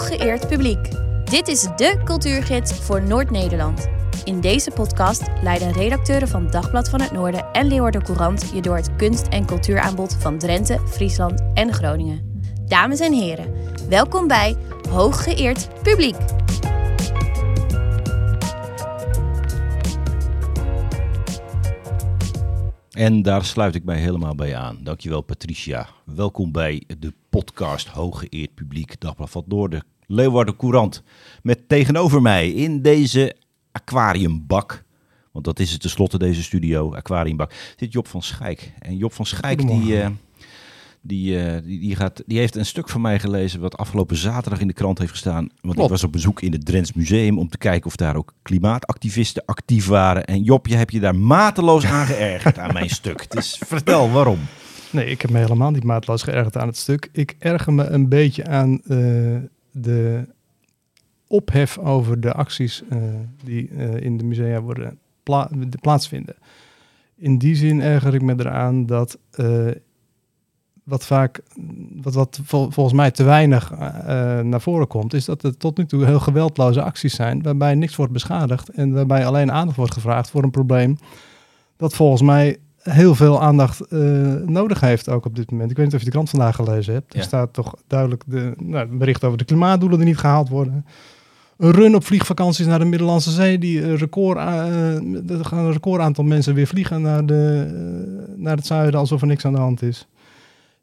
Hooggeëerd 0.00 0.48
publiek. 0.48 0.90
Dit 1.24 1.48
is 1.48 1.62
de 1.76 2.00
cultuurgids 2.04 2.74
voor 2.74 3.02
Noord-Nederland. 3.02 3.88
In 4.24 4.40
deze 4.40 4.70
podcast 4.70 5.22
leiden 5.42 5.72
redacteuren 5.72 6.28
van 6.28 6.50
Dagblad 6.50 6.88
van 6.88 7.00
het 7.00 7.12
Noorden 7.12 7.52
en 7.52 7.66
Leeuwarden 7.66 8.02
Courant 8.02 8.50
je 8.54 8.62
door 8.62 8.76
het 8.76 8.96
kunst- 8.96 9.28
en 9.28 9.46
cultuuraanbod 9.46 10.16
van 10.20 10.38
Drenthe, 10.38 10.78
Friesland 10.86 11.42
en 11.54 11.72
Groningen. 11.72 12.42
Dames 12.66 13.00
en 13.00 13.12
heren, 13.12 13.54
welkom 13.88 14.26
bij 14.26 14.56
Hooggeëerd 14.88 15.82
publiek. 15.82 16.16
En 22.90 23.22
daar 23.22 23.44
sluit 23.44 23.74
ik 23.74 23.84
mij 23.84 23.98
helemaal 23.98 24.34
bij 24.34 24.56
aan. 24.56 24.78
Dankjewel 24.82 25.20
Patricia. 25.20 25.88
Welkom 26.04 26.52
bij 26.52 26.84
de 26.98 27.12
podcast 27.30 27.86
Hooggeëerd 27.86 28.54
Publiek 28.54 29.00
Dagblad 29.00 29.30
van 29.30 29.44
Noorden. 29.48 29.84
Leeuwarden 30.06 30.56
Courant. 30.56 31.02
Met 31.42 31.68
tegenover 31.68 32.22
mij 32.22 32.50
in 32.50 32.82
deze 32.82 33.36
aquariumbak. 33.72 34.84
Want 35.32 35.44
dat 35.44 35.58
is 35.58 35.72
het 35.72 35.80
tenslotte 35.80 36.18
deze 36.18 36.42
studio, 36.42 36.94
aquariumbak. 36.94 37.52
Zit 37.76 37.92
Job 37.92 38.06
van 38.06 38.22
Schijk. 38.22 38.72
En 38.78 38.96
Job 38.96 39.12
van 39.12 39.26
Schijk 39.26 39.66
die, 39.66 40.00
eh, 40.00 40.08
die, 41.00 41.38
eh, 41.38 41.62
die, 41.64 41.80
die, 41.80 41.96
gaat, 41.96 42.22
die 42.26 42.38
heeft 42.38 42.56
een 42.56 42.66
stuk 42.66 42.88
van 42.88 43.00
mij 43.00 43.18
gelezen 43.18 43.60
wat 43.60 43.76
afgelopen 43.76 44.16
zaterdag 44.16 44.60
in 44.60 44.66
de 44.66 44.72
krant 44.72 44.98
heeft 44.98 45.10
gestaan. 45.10 45.48
Want 45.60 45.74
Klopt. 45.74 45.80
ik 45.80 45.88
was 45.88 46.04
op 46.04 46.12
bezoek 46.12 46.40
in 46.42 46.52
het 46.52 46.66
Drents 46.66 46.92
Museum 46.92 47.38
om 47.38 47.48
te 47.48 47.58
kijken 47.58 47.86
of 47.86 47.96
daar 47.96 48.16
ook 48.16 48.34
klimaatactivisten 48.42 49.44
actief 49.44 49.86
waren. 49.86 50.24
En 50.24 50.42
Job, 50.42 50.66
je 50.66 50.76
hebt 50.76 50.92
je 50.92 51.00
daar 51.00 51.16
mateloos 51.16 51.84
aan 51.84 52.06
geërgerd 52.06 52.58
aan 52.58 52.72
mijn 52.72 52.90
stuk. 52.90 53.30
Dus 53.30 53.60
vertel 53.66 54.10
waarom. 54.10 54.38
Nee, 54.92 55.06
ik 55.06 55.22
heb 55.22 55.30
me 55.30 55.38
helemaal 55.38 55.70
niet 55.70 55.84
maatloos 55.84 56.22
geërgerd 56.22 56.56
aan 56.56 56.66
het 56.66 56.76
stuk. 56.76 57.08
Ik 57.12 57.36
erger 57.38 57.72
me 57.72 57.84
een 57.84 58.08
beetje 58.08 58.46
aan 58.46 58.80
eh, 58.82 59.36
de 59.70 60.24
ophef 61.26 61.78
over 61.78 62.20
de 62.20 62.32
acties 62.32 62.82
eh, 62.88 62.98
die 63.44 63.68
eh, 63.68 64.00
in 64.00 64.16
de 64.16 64.24
musea 64.24 64.60
worden 64.60 64.98
pla 65.22 65.48
de 65.50 65.78
plaatsvinden. 65.80 66.34
In 67.16 67.38
die 67.38 67.54
zin 67.54 67.80
erger 67.80 68.14
ik 68.14 68.22
me 68.22 68.34
eraan 68.38 68.86
dat 68.86 69.18
wat 70.84 71.06
vaak, 71.06 71.40
wat, 72.02 72.14
wat 72.14 72.40
vol- 72.44 72.70
volgens 72.70 72.96
mij 72.96 73.10
te 73.10 73.24
weinig 73.24 73.70
naar 74.42 74.60
voren 74.60 74.86
komt, 74.86 75.14
is 75.14 75.24
dat 75.24 75.42
er 75.42 75.56
tot 75.56 75.76
nu 75.76 75.86
toe 75.86 76.04
heel 76.04 76.20
geweldloze 76.20 76.82
acties 76.82 77.14
zijn 77.14 77.42
waarbij 77.42 77.74
niks 77.74 77.96
wordt 77.96 78.12
beschadigd 78.12 78.68
en 78.68 78.92
waarbij 78.92 79.26
alleen 79.26 79.52
aandacht 79.52 79.76
wordt 79.76 79.92
gevraagd 79.92 80.30
voor 80.30 80.42
een 80.42 80.50
probleem 80.50 80.98
dat 81.76 81.94
volgens 81.94 82.22
mij 82.22 82.58
heel 82.82 83.14
veel 83.14 83.42
aandacht 83.42 83.80
eh, 83.80 84.00
nodig 84.46 84.80
heeft 84.80 85.08
ook 85.08 85.24
op 85.24 85.36
dit 85.36 85.50
moment. 85.50 85.70
Ik 85.70 85.76
weet 85.76 85.86
niet 85.86 85.94
of 85.94 86.00
je 86.00 86.06
de 86.06 86.12
krant 86.12 86.30
vandaag 86.30 86.56
gelezen 86.56 86.94
hebt. 86.94 87.12
Ja. 87.12 87.18
Er 87.18 87.24
staat 87.24 87.52
toch 87.52 87.74
duidelijk 87.86 88.22
de, 88.26 88.52
nou, 88.56 88.86
bericht 88.86 89.24
over 89.24 89.38
de 89.38 89.44
klimaatdoelen 89.44 89.98
die 89.98 90.06
niet 90.06 90.18
gehaald 90.18 90.48
worden. 90.48 90.86
Een 91.56 91.70
run 91.70 91.94
op 91.94 92.04
vliegvakanties 92.04 92.66
naar 92.66 92.78
de 92.78 92.84
Middellandse 92.84 93.30
Zee. 93.30 93.58
Die 93.58 93.82
een 93.82 93.96
record, 93.96 94.38
er 94.38 95.44
gaan 95.44 95.58
een 95.58 95.72
record 95.72 96.00
aantal 96.00 96.24
mensen 96.24 96.54
weer 96.54 96.66
vliegen 96.66 97.02
naar, 97.02 97.26
de, 97.26 97.66
eh, 97.66 98.34
naar 98.36 98.56
het 98.56 98.66
zuiden 98.66 99.00
alsof 99.00 99.20
er 99.20 99.26
niks 99.26 99.44
aan 99.44 99.52
de 99.52 99.58
hand 99.58 99.82
is. 99.82 100.06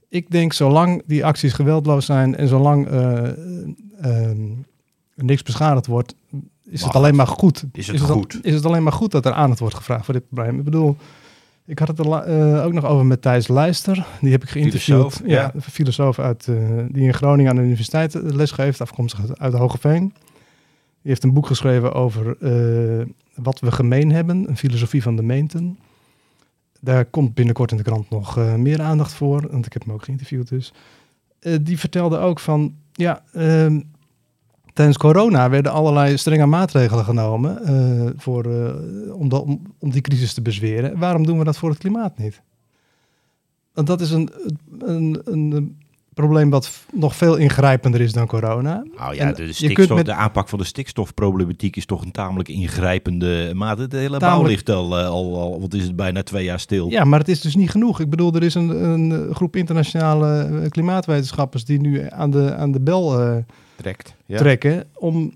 Ik 0.09 0.31
denk 0.31 0.53
zolang 0.53 1.03
die 1.05 1.25
acties 1.25 1.53
geweldloos 1.53 2.05
zijn 2.05 2.35
en 2.35 2.47
zolang 2.47 2.87
eh, 2.87 3.27
ehm, 4.01 4.37
niks 5.15 5.43
beschadigd 5.43 5.87
wordt, 5.87 6.15
is 6.69 6.83
het 6.83 6.93
alleen 6.93 7.15
maar 7.15 7.27
goed. 7.27 7.63
Is 7.71 7.87
het 7.87 7.99
goed? 7.99 8.39
is 8.41 8.53
het 8.53 8.65
alleen 8.65 8.83
maar 8.83 8.93
goed 8.93 9.11
dat 9.11 9.25
er 9.25 9.33
aandacht 9.33 9.59
wordt 9.59 9.75
gevraagd 9.75 10.05
voor 10.05 10.13
dit 10.13 10.27
probleem. 10.29 10.57
Ik 10.57 10.63
bedoel, 10.63 10.97
ik 11.67 11.79
had 11.79 11.87
het 11.87 11.99
er 11.99 12.11
eh, 12.11 12.65
ook 12.65 12.73
nog 12.73 12.85
over 12.85 13.05
met 13.05 13.21
Thijs 13.21 13.47
Lijster. 13.47 14.05
Die 14.21 14.31
heb 14.31 14.43
ik 14.43 14.49
geïnterviewd. 14.49 14.83
Filosoof, 14.83 15.21
ja. 15.25 15.41
ja, 15.41 15.51
een 15.53 15.61
filosoof 15.61 16.19
uit, 16.19 16.47
eh, 16.47 16.55
die 16.89 17.03
in 17.03 17.13
Groningen 17.13 17.51
aan 17.51 17.57
de 17.57 17.61
universiteit 17.61 18.15
eh, 18.15 18.21
lesgeeft, 18.23 18.81
afkomstig 18.81 19.19
uit, 19.19 19.39
uit 19.39 19.53
Hogeveen. 19.53 20.13
Die 21.01 21.15
heeft 21.15 21.23
een 21.23 21.33
boek 21.33 21.47
geschreven 21.47 21.93
over 21.93 22.37
wat 23.35 23.59
we 23.59 23.71
gemeen 23.71 24.11
hebben, 24.11 24.49
een 24.49 24.57
filosofie 24.57 25.01
van 25.01 25.15
de 25.15 25.23
meenten. 25.23 25.79
Daar 26.81 27.05
komt 27.05 27.33
binnenkort 27.33 27.71
in 27.71 27.77
de 27.77 27.83
krant 27.83 28.09
nog 28.09 28.57
meer 28.57 28.81
aandacht 28.81 29.13
voor, 29.13 29.47
want 29.51 29.65
ik 29.65 29.73
heb 29.73 29.83
hem 29.83 29.93
ook 29.93 30.03
geïnterviewd 30.03 30.49
dus. 30.49 30.73
Die 31.61 31.79
vertelde 31.79 32.17
ook 32.17 32.39
van, 32.39 32.75
ja, 32.91 33.23
ehm, 33.33 33.79
tijdens 34.77 34.97
corona 34.97 35.49
werden 35.49 35.71
allerlei 35.71 36.17
strenge 36.17 36.45
maatregelen 36.45 37.03
genomen 37.03 37.63
eh, 37.63 38.09
voor, 38.17 38.45
eh, 38.45 39.15
om, 39.15 39.31
om, 39.31 39.61
om 39.79 39.91
die 39.91 40.01
crisis 40.01 40.33
te 40.33 40.41
bezweren. 40.41 40.97
Waarom 40.99 41.25
doen 41.25 41.37
we 41.37 41.43
dat 41.43 41.57
voor 41.57 41.69
het 41.69 41.77
klimaat 41.77 42.17
niet? 42.17 42.41
Want 43.73 43.87
dat 43.87 44.01
is 44.01 44.11
een, 44.11 44.29
een, 44.79 45.21
een, 45.23 45.77
probleem 46.13 46.49
wat 46.49 46.71
nog 46.93 47.15
veel 47.15 47.35
ingrijpender 47.35 48.01
is 48.01 48.13
dan 48.13 48.27
corona. 48.27 48.83
Nou 48.97 49.15
ja, 49.15 49.31
de, 49.31 49.53
stikstof, 49.53 49.97
met- 49.97 50.05
de 50.05 50.13
aanpak 50.13 50.49
van 50.49 50.59
de 50.59 50.65
stikstofproblematiek 50.65 51.75
is 51.75 51.85
toch 51.85 52.01
een 52.01 52.11
tamelijk 52.11 52.49
ingrijpende 52.49 53.51
maat. 53.53 53.91
De 53.91 53.97
hele 53.97 54.09
bouw 54.09 54.29
Tamelijk- 54.29 54.49
ligt 54.49 54.69
al, 54.69 54.97
eh, 54.97 55.07
al, 55.07 55.39
al, 55.39 55.59
wat 55.59 55.73
is 55.73 55.83
het, 55.83 55.95
bijna 55.95 56.23
twee 56.23 56.43
jaar 56.43 56.59
stil. 56.59 56.89
Ja, 56.89 57.03
maar 57.03 57.19
het 57.19 57.27
is 57.27 57.41
dus 57.41 57.55
niet 57.55 57.69
genoeg. 57.69 57.99
Ik 57.99 58.09
bedoel, 58.09 58.33
er 58.33 58.43
is 58.43 58.55
een, 58.55 58.69
een 58.83 59.35
groep 59.35 59.55
internationale 59.55 60.65
klimaatwetenschappers 60.69 61.65
die 61.65 61.79
nu 61.79 62.09
aan 62.09 62.31
de, 62.31 62.55
aan 62.55 62.71
de 62.71 62.81
bel 62.81 63.43
Trekt. 63.77 64.15
Ja. 64.25 64.37
trekken. 64.37 64.83
Om, 64.93 65.33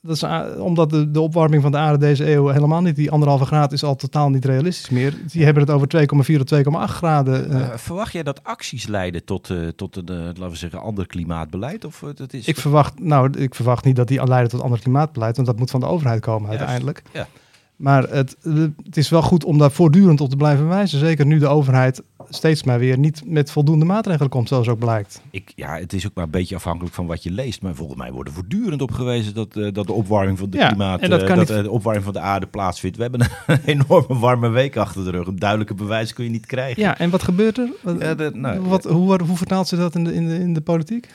dat 0.00 0.16
is, 0.16 0.22
omdat 0.58 0.90
de, 0.90 1.10
de 1.10 1.20
opwarming 1.20 1.62
van 1.62 1.70
de 1.72 1.78
aarde 1.78 1.98
deze 1.98 2.30
eeuw 2.32 2.48
helemaal 2.48 2.82
niet, 2.82 2.96
die 2.96 3.10
anderhalve 3.10 3.44
graad 3.44 3.72
is 3.72 3.84
al 3.84 3.96
totaal 3.96 4.30
niet 4.30 4.44
realistisch 4.44 4.90
meer. 4.90 5.14
Die 5.26 5.44
hebben 5.44 5.62
het 5.62 5.72
over 5.72 5.88
2,4 6.32 6.36
tot 6.44 6.54
2,8 6.54 6.94
graden. 6.94 7.50
eh. 7.50 7.60
Eh, 7.60 7.76
verwacht 7.76 8.12
jij 8.12 8.22
dat 8.22 8.44
acties 8.44 8.86
leiden 8.86 9.24
tot, 9.24 9.50
eh, 9.50 9.68
tot 9.76 9.96
een, 9.96 10.24
laten 10.26 10.50
we 10.50 10.56
zeggen, 10.56 10.80
ander 10.80 11.06
klimaatbeleid? 11.06 11.84
Of 11.84 12.04
dat 12.14 12.32
is 12.32 12.46
ik, 12.46 12.56
verwacht, 12.56 13.00
nou, 13.00 13.30
ik 13.38 13.54
verwacht 13.54 13.84
niet 13.84 13.96
dat 13.96 14.08
die 14.08 14.26
leiden 14.26 14.50
tot 14.50 14.62
ander 14.62 14.80
klimaatbeleid, 14.80 15.36
want 15.36 15.48
dat 15.48 15.58
moet 15.58 15.70
van 15.70 15.80
de 15.80 15.86
overheid 15.86 16.20
komen 16.20 16.42
Juist, 16.46 16.58
uiteindelijk. 16.58 17.02
ja. 17.12 17.28
Maar 17.78 18.08
het, 18.10 18.36
het 18.84 18.96
is 18.96 19.08
wel 19.08 19.22
goed 19.22 19.44
om 19.44 19.58
daar 19.58 19.70
voortdurend 19.70 20.20
op 20.20 20.30
te 20.30 20.36
blijven 20.36 20.68
wijzen. 20.68 20.98
Zeker 20.98 21.26
nu 21.26 21.38
de 21.38 21.46
overheid 21.46 22.02
steeds 22.30 22.62
maar 22.62 22.78
weer 22.78 22.98
niet 22.98 23.22
met 23.26 23.50
voldoende 23.50 23.84
maatregelen 23.84 24.28
komt, 24.30 24.48
zoals 24.48 24.68
ook 24.68 24.78
blijkt. 24.78 25.20
Ik, 25.30 25.52
ja, 25.56 25.76
het 25.78 25.92
is 25.92 26.06
ook 26.06 26.14
maar 26.14 26.24
een 26.24 26.30
beetje 26.30 26.54
afhankelijk 26.56 26.94
van 26.94 27.06
wat 27.06 27.22
je 27.22 27.30
leest. 27.30 27.62
Maar 27.62 27.74
volgens 27.74 27.98
mij 27.98 28.12
wordt 28.12 28.28
er 28.28 28.34
voortdurend 28.34 28.82
op 28.82 28.90
gewezen 28.90 29.34
dat, 29.34 29.56
eh, 29.56 29.72
dat 29.72 29.86
de 29.86 29.92
opwarming 29.92 30.38
van 30.38 30.50
de 30.50 30.56
Ja, 30.56 30.68
klimaat, 30.68 31.00
en 31.00 31.10
dat 31.10 31.22
eh, 31.22 31.28
dat 31.28 31.36
niet- 31.38 31.50
eh, 31.50 31.62
de 31.62 31.70
opwarming 31.70 32.04
van 32.04 32.12
de 32.14 32.20
aarde 32.20 32.46
plaatsvindt. 32.46 32.96
We 32.96 33.02
hebben 33.02 33.20
een 33.46 33.60
enorme 33.64 34.18
warme 34.18 34.48
week 34.48 34.76
achter 34.76 35.04
de 35.04 35.10
rug. 35.10 35.26
Een 35.26 35.38
duidelijke 35.38 35.74
bewijs 35.74 36.12
kun 36.12 36.24
je 36.24 36.30
niet 36.30 36.46
krijgen. 36.46 36.82
Ja, 36.82 36.98
en 36.98 37.10
wat 37.10 37.22
gebeurt 37.22 37.58
er? 37.58 37.68
Wat, 37.82 38.00
Ja, 38.00 38.14
de- 38.14 38.30
nou, 38.34 38.60
wat, 38.60 38.84
hoe, 38.84 39.22
hoe 39.22 39.36
vertaalt 39.36 39.68
ze 39.68 39.76
dat 39.76 39.94
in 39.94 40.04
de, 40.04 40.14
in 40.14 40.28
de, 40.28 40.38
in 40.38 40.52
de 40.54 40.60
politiek? 40.60 41.08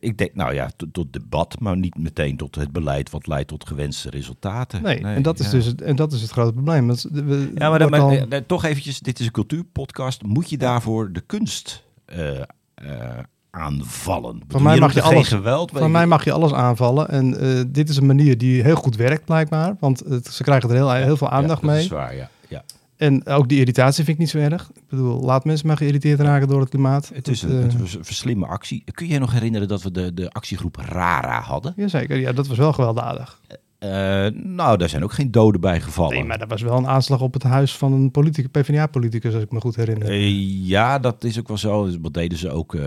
Ik 0.00 0.18
denk, 0.18 0.34
nou 0.34 0.54
ja, 0.54 0.70
tot, 0.76 0.92
tot 0.92 1.12
debat, 1.12 1.56
maar 1.60 1.76
niet 1.76 1.98
meteen 1.98 2.36
tot 2.36 2.54
het 2.54 2.72
beleid 2.72 3.10
wat 3.10 3.26
leidt 3.26 3.48
tot 3.48 3.66
gewenste 3.66 4.10
resultaten. 4.10 4.82
Nee, 4.82 4.98
en, 4.98 5.22
dat 5.22 5.38
is 5.38 5.50
dus 5.50 5.66
het, 5.66 5.80
en 5.86 5.96
dat 5.96 6.12
is 6.12 6.22
het 6.22 6.30
grote 6.30 6.52
probleem. 6.52 6.86
Want 6.86 7.06
we- 7.12 7.50
Ja, 7.54 7.68
maar, 7.70 7.80
eh, 8.30 8.38
toch 8.46 8.64
eventjes, 8.64 9.00
dit 9.00 9.18
is 9.20 9.26
een 9.26 9.32
cultuurpodcast. 9.32 10.22
Moet 10.22 10.50
je 10.50 10.56
daarvoor 10.58 11.12
de 11.12 11.20
kunst 11.20 11.84
eh, 12.04 12.40
eh, 12.40 12.44
aanvallen? 13.50 14.38
Bedoel, 14.38 14.60
mij 14.62 14.78
mag 14.78 14.94
je 14.94 15.02
alles- 15.02 15.28
geweld, 15.28 15.70
Van 15.74 15.90
mij 15.90 16.06
mag 16.06 16.24
je 16.24 16.32
alles 16.32 16.52
aanvallen. 16.52 17.08
En 17.08 17.38
eh, 17.40 17.64
dit 17.68 17.88
is 17.88 17.96
een 17.96 18.06
manier 18.06 18.38
die 18.38 18.62
heel 18.62 18.74
goed 18.76 18.96
werkt, 18.96 19.24
blijkbaar. 19.24 19.76
Want 19.80 20.02
het- 20.08 20.26
ze 20.26 20.42
krijgen 20.42 20.68
er 20.70 20.74
heel, 20.74 20.92
heel 20.92 21.16
veel 21.16 21.28
aandacht 21.30 21.60
ja, 21.60 21.66
dat 21.66 21.74
mee. 21.76 21.84
is 21.84 21.90
waar, 21.90 22.16
ja. 22.16 22.30
ja. 22.48 22.64
En 22.96 23.26
ook 23.26 23.48
die 23.48 23.58
irritatie 23.58 24.04
vind 24.04 24.16
ik 24.16 24.22
niet 24.22 24.30
zo 24.30 24.38
erg. 24.38 24.70
Ik 24.74 24.82
bedoel, 24.88 25.20
laat 25.20 25.44
mensen 25.44 25.66
maar 25.66 25.76
geïrriteerd 25.76 26.20
raken 26.20 26.48
door 26.48 26.60
het 26.60 26.68
klimaat. 26.68 27.10
Het 27.14 27.28
is 27.28 27.40
Dat, 27.40 27.50
een, 27.50 27.62
het 27.62 27.78
was 27.80 27.94
een 27.94 28.04
verslimme 28.04 28.46
actie. 28.46 28.84
Kun 28.90 29.06
je 29.06 29.12
je 29.12 29.18
nog 29.18 29.32
herinneren 29.32 29.68
dat 29.68 29.82
we 29.82 29.90
de, 29.90 30.14
de 30.14 30.30
actiegroep 30.30 30.76
RARA 30.76 31.40
hadden? 31.40 31.72
Jazeker, 31.76 32.16
ja, 32.18 32.32
dat 32.32 32.46
was 32.46 32.56
wel 32.58 32.72
gewelddadig. 32.72 33.40
Eh, 33.78 34.26
nou, 34.32 34.76
daar 34.76 34.88
zijn 34.88 35.04
ook 35.04 35.12
geen 35.12 35.30
doden 35.30 35.60
bij 35.60 35.80
gevallen. 35.80 36.12
Nee, 36.14 36.24
maar 36.24 36.38
dat 36.38 36.48
was 36.48 36.62
wel 36.62 36.76
een 36.76 36.86
aanslag 36.88 37.20
op 37.20 37.32
het 37.32 37.42
huis 37.42 37.76
van 37.76 37.92
een 37.92 38.10
politicus, 38.10 38.50
PvdA-politicus, 38.50 39.34
als 39.34 39.42
ik 39.42 39.52
me 39.52 39.60
goed 39.60 39.76
herinner. 39.76 40.08
Eh, 40.08 40.66
ja, 40.66 40.98
dat 40.98 41.24
is 41.24 41.38
ook 41.38 41.48
wel 41.48 41.58
zo. 41.58 41.88
Wat 42.00 42.14
deden 42.14 42.38
ze 42.38 42.50
ook? 42.50 42.74
eh, 42.74 42.82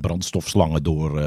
brandstofslangen 0.00 0.82
door, 0.82 1.22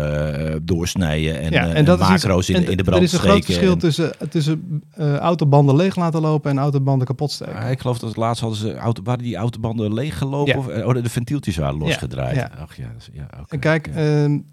doorsnijden 0.64 1.40
en, 1.42 1.52
ja, 1.52 1.68
en 1.74 1.86
macro's 1.86 2.50
iets- 2.50 2.60
in, 2.60 2.66
en 2.66 2.72
in 2.72 2.78
de 2.78 2.84
Er 2.84 2.84
brand 2.84 3.04
is 3.04 3.14
een 3.14 3.20
groot 3.20 3.46
verschil 3.46 3.78
tussen, 3.78 4.12
tussen 4.30 4.82
autobanden 5.20 5.76
leeg 5.76 5.96
laten 5.96 6.22
lopen 6.22 6.52
en 6.52 6.58
autobanden 6.58 7.08
kapot 7.08 7.32
steken. 7.32 7.56
Ah, 7.56 7.72
ik 7.72 7.80
geloof 7.80 8.00
dat 8.00 8.10
het 8.10 8.18
laatst 8.18 8.42
hadden 8.42 8.60
ze 8.60 8.76
auto, 8.76 9.04
waren 9.04 9.24
die 9.24 9.36
autobanden 9.36 9.94
leeggelopen 9.94 10.54
Ja. 10.54 10.86
of 10.86 10.96
oh, 10.96 11.04
de 11.04 11.10
ventieltjes 11.10 11.58
waren 11.58 11.78
losgedraaid. 11.78 12.36
ja. 12.36 12.52
Ach 12.60 12.76
ja, 12.78 12.92
is- 12.98 13.10
ja. 13.14 13.28
En 13.48 13.60
kijk, 13.60 13.90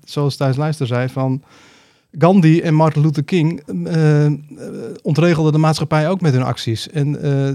zoals 0.05 0.37
Thijs 0.37 0.57
Luister 0.57 0.87
zei, 0.87 1.09
van 1.09 1.43
Gandhi 2.19 2.61
en 2.61 2.75
Martin 2.75 3.03
Luther 3.03 3.25
King 3.25 3.63
eh, 3.87 4.27
ontregelden 5.03 5.53
de 5.53 5.59
maatschappij 5.59 6.09
ook 6.09 6.21
met 6.21 6.33
hun 6.33 6.43
acties. 6.43 6.91
En 6.91 7.23
eh, 7.23 7.55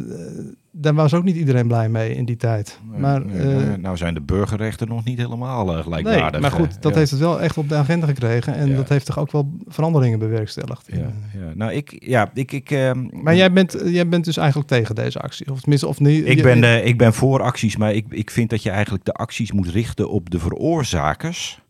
daar 0.75 0.93
was 0.93 1.13
ook 1.13 1.23
niet 1.23 1.35
iedereen 1.35 1.67
blij 1.67 1.89
mee 1.89 2.15
in 2.15 2.25
die 2.25 2.35
tijd. 2.35 2.79
Nee, 2.91 2.99
maar, 2.99 3.25
nee, 3.25 3.37
eh, 3.39 3.67
nee, 3.67 3.77
nou 3.77 3.97
zijn 3.97 4.13
de 4.13 4.21
burgerrechten 4.21 4.87
nog 4.87 5.03
niet 5.03 5.17
helemaal 5.17 5.67
eh, 5.67 5.73
nee, 5.73 5.83
gelijkwaardig. 5.83 6.41
maar 6.41 6.51
goed, 6.51 6.81
dat 6.81 6.91
ja. 6.91 6.97
heeft 6.97 7.11
het 7.11 7.19
wel 7.19 7.41
echt 7.41 7.57
op 7.57 7.69
de 7.69 7.75
agenda 7.75 8.07
gekregen. 8.07 8.53
En 8.55 8.69
Ja. 8.69 8.75
dat 8.75 8.89
heeft 8.89 9.05
toch 9.05 9.19
ook 9.19 9.31
wel 9.31 9.51
veranderingen 9.67 10.19
bewerkstelligd. 10.19 10.85
Ja, 10.91 10.97
ja. 10.97 11.51
Nou, 11.55 11.71
ik, 11.71 11.95
ja, 11.99 12.31
ik, 12.33 12.51
ik, 12.51 12.71
ehm, 12.71 13.07
Maar 13.11 13.35
jij 13.35 13.51
bent, 13.51 13.77
jij 13.85 14.07
bent 14.07 14.25
dus 14.25 14.37
eigenlijk 14.37 14.69
tegen 14.69 14.95
deze 14.95 15.19
actie? 15.19 15.51
Of 15.51 15.59
tenminste, 15.61 15.87
of 15.87 15.99
niet? 15.99 16.27
Ik 16.27 16.43
ben, 16.43 16.85
ik 16.85 16.97
ben 16.97 17.13
voor 17.13 17.41
acties, 17.41 17.77
maar 17.77 17.93
ik, 17.93 18.05
ik 18.09 18.31
vind 18.31 18.49
dat 18.49 18.63
je 18.63 18.69
eigenlijk 18.69 19.05
de 19.05 19.13
acties 19.13 19.51
moet 19.51 19.67
richten 19.67 20.09
op 20.09 20.29
de 20.29 20.39
veroorzakers. 20.39 21.61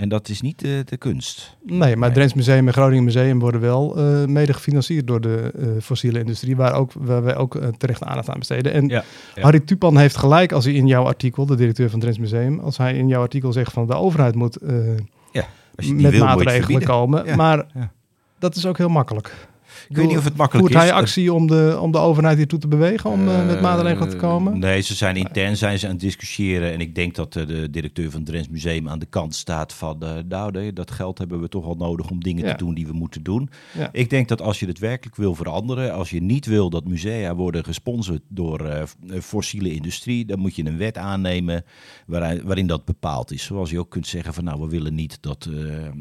En 0.00 0.08
dat 0.08 0.28
is 0.28 0.40
niet 0.40 0.58
de, 0.58 0.82
de 0.84 0.96
kunst. 0.96 1.56
Nee, 1.62 1.96
maar 1.96 2.04
het 2.04 2.14
Drents 2.14 2.34
Museum 2.34 2.66
en 2.66 2.72
Groningen 2.72 3.04
Museum 3.04 3.38
worden 3.38 3.60
wel 3.60 3.96
eh, 3.96 4.24
mede 4.24 4.52
gefinancierd 4.52 5.06
door 5.06 5.20
de 5.20 5.52
eh, 5.58 5.68
fossiele 5.82 6.18
industrie, 6.18 6.56
waar, 6.56 6.74
ook, 6.74 6.92
waar 6.92 7.22
wij 7.22 7.36
ook 7.36 7.54
eh, 7.54 7.68
terecht 7.68 8.04
aandacht 8.04 8.30
aan 8.30 8.38
besteden. 8.38 8.72
En 8.72 8.88
Ja, 8.88 9.04
ja. 9.34 9.42
Harry 9.42 9.60
Tupan 9.60 9.96
heeft 9.96 10.16
gelijk 10.16 10.52
als 10.52 10.64
hij 10.64 10.74
in 10.74 10.86
jouw 10.86 11.04
artikel, 11.04 11.46
de 11.46 11.56
directeur 11.56 11.90
van 11.90 12.00
het 12.00 12.08
Drents 12.08 12.32
Museum, 12.32 12.58
als 12.58 12.76
hij 12.76 12.96
in 12.96 13.08
jouw 13.08 13.22
artikel 13.22 13.52
zegt 13.52 13.72
van 13.72 13.86
de 13.86 13.94
overheid 13.94 14.34
moet 14.34 14.56
eh, 14.56 15.94
die 15.94 16.02
met 16.02 16.10
wil, 16.10 16.20
moet 16.20 16.28
maatregelen 16.28 16.60
verbieden. 16.60 16.88
komen. 16.88 17.24
Ja, 17.24 17.36
Maar 17.36 17.66
ja. 17.74 17.92
dat 18.38 18.56
is 18.56 18.66
ook 18.66 18.78
heel 18.78 18.88
makkelijk. 18.88 19.48
Ik 19.90 19.96
weet 19.96 20.08
niet 20.08 20.16
of 20.16 20.24
het 20.24 20.36
makkelijk 20.36 20.68
Voert 20.68 20.82
is. 20.82 20.88
hij 20.90 20.98
actie 20.98 21.32
om 21.32 21.46
de, 21.46 21.78
om 21.80 21.90
de 21.92 21.98
overheid 21.98 22.36
hiertoe 22.36 22.58
te 22.58 22.68
bewegen 22.68 23.10
om 23.10 23.28
eh, 23.28 23.46
met 23.46 23.60
maatregelen 23.60 24.08
te 24.08 24.14
Eh, 24.14 24.20
komen? 24.20 24.58
Nee, 24.58 24.80
ze 24.80 24.94
zijn 24.94 25.16
intern 25.16 25.56
zijn 25.56 25.78
ze 25.78 25.86
aan 25.86 25.92
het 25.92 26.00
discussiëren. 26.00 26.72
En 26.72 26.80
ik 26.80 26.94
denk 26.94 27.14
dat 27.14 27.36
eh, 27.36 27.46
de 27.46 27.70
directeur 27.70 28.10
van 28.10 28.20
het 28.20 28.28
Drents 28.28 28.48
Museum 28.48 28.88
aan 28.88 28.98
de 28.98 29.06
kant 29.06 29.34
staat 29.34 29.72
van... 29.72 30.02
eh, 30.02 30.12
nou, 30.28 30.50
nee, 30.50 30.72
dat 30.72 30.90
geld 30.90 31.18
hebben 31.18 31.40
we 31.40 31.48
toch 31.48 31.64
wel 31.64 31.74
nodig 31.74 32.10
om 32.10 32.22
dingen 32.22 32.44
Ja. 32.44 32.50
te 32.50 32.56
doen 32.64 32.74
die 32.74 32.86
we 32.86 32.92
moeten 32.92 33.22
doen. 33.22 33.50
Ja. 33.78 33.88
Ik 33.92 34.10
denk 34.10 34.28
dat 34.28 34.42
als 34.42 34.60
je 34.60 34.66
het 34.66 34.78
werkelijk 34.78 35.16
wil 35.16 35.34
veranderen... 35.34 35.92
als 35.94 36.10
je 36.10 36.22
niet 36.22 36.46
wil 36.46 36.70
dat 36.70 36.84
musea 36.84 37.34
worden 37.34 37.64
gesponsord 37.64 38.22
door 38.28 38.60
eh, 38.60 38.80
eh, 38.80 38.86
fossiele 39.22 39.72
industrie... 39.74 40.24
dan 40.24 40.38
moet 40.38 40.56
je 40.56 40.64
een 40.66 40.76
wet 40.78 40.96
aannemen 40.98 41.64
waarin, 42.06 42.42
waarin 42.44 42.66
dat 42.66 42.84
bepaald 42.84 43.32
is. 43.32 43.44
Zoals 43.44 43.70
je 43.70 43.78
ook 43.78 43.90
kunt 43.90 44.06
zeggen 44.06 44.34
van... 44.34 44.44
nou, 44.44 44.60
we 44.60 44.68
willen 44.68 44.94
niet 44.94 45.18
dat 45.20 45.48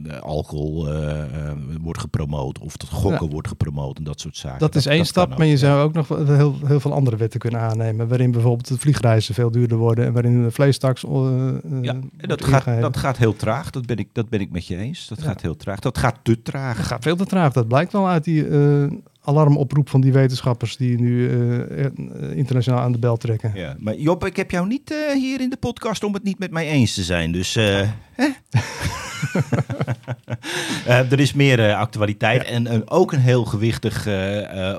eh, 0.06 0.20
alcohol 0.20 0.88
eh, 0.90 1.22
eh, 1.50 1.52
wordt 1.82 2.00
gepromoot... 2.00 2.60
of 2.60 2.78
dat 2.78 2.90
gokken 2.90 3.26
Ja. 3.26 3.32
wordt 3.32 3.48
gepromoot 3.48 3.78
en 3.98 4.04
dat 4.04 4.20
soort 4.20 4.38
zaken. 4.38 4.60
Dat 4.60 4.76
is 4.76 4.86
één 4.86 5.06
stap, 5.06 5.38
maar 5.38 5.48
je 5.48 5.58
zou 5.58 5.82
ook 5.82 5.94
nog 5.94 6.08
heel, 6.08 6.56
heel 6.66 6.80
veel 6.80 6.94
andere 6.94 7.18
wetten 7.18 7.40
kunnen 7.40 7.60
aannemen. 7.60 8.08
Waarin 8.08 8.32
bijvoorbeeld 8.32 8.68
de 8.68 8.78
vliegreizen 8.78 9.34
veel 9.34 9.52
duurder 9.52 9.78
worden 9.78 10.06
en 10.06 10.14
waarin 10.14 10.44
de 10.44 10.52
vleestaks. 10.52 11.04
eh, 11.06 11.48
eh, 11.48 11.54
Ja, 11.82 11.92
en 12.18 12.28
dat 12.28 12.44
gaat, 12.46 12.82
dat 12.82 12.98
gaat 12.98 13.18
heel 13.18 13.36
traag. 13.36 13.70
Dat 13.70 13.86
ben 13.86 13.98
ik, 13.98 14.08
dat 14.14 14.30
ben 14.30 14.40
ik 14.42 14.52
met 14.52 14.68
je 14.68 14.78
eens. 14.78 15.08
Dat 15.08 15.22
Ja. 15.22 15.26
gaat 15.26 15.42
heel 15.42 15.56
traag. 15.56 15.80
Dat 15.80 15.98
gaat 15.98 16.16
te 16.24 16.32
Dat 16.34 16.46
traag. 16.46 16.88
gaat 16.88 17.04
veel 17.04 17.16
te 17.16 17.26
traag. 17.26 17.54
Dat 17.54 17.68
blijkt 17.68 17.92
wel 17.92 18.08
uit 18.08 18.24
die 18.24 18.48
eh, 18.48 18.84
alarmoproep 19.22 19.90
van 19.90 20.02
die 20.02 20.12
wetenschappers 20.14 20.78
die 20.78 21.00
nu 21.00 21.30
internationaal 22.36 22.80
aan 22.80 22.92
de 22.92 23.00
bel 23.00 23.18
trekken. 23.18 23.52
Ja, 23.56 23.76
maar 23.80 23.96
Job, 23.96 24.26
ik 24.26 24.36
heb 24.36 24.52
jou 24.52 24.68
niet 24.68 24.94
hier 25.14 25.42
in 25.42 25.50
de 25.50 25.58
podcast 25.58 26.04
om 26.04 26.14
het 26.14 26.24
niet 26.24 26.40
met 26.40 26.52
mij 26.52 26.68
eens 26.68 26.94
te 26.94 27.04
zijn. 27.04 27.32
Dus 27.32 27.54
hè? 27.54 27.84
Eh, 30.86 31.12
er 31.12 31.20
is 31.20 31.34
meer 31.34 31.70
eh, 31.70 31.78
actualiteit 31.78 32.44
en 32.44 32.68
eh, 32.68 32.80
ook 32.86 33.12
een 33.12 33.20
heel 33.20 33.46
gewichtig 33.46 34.08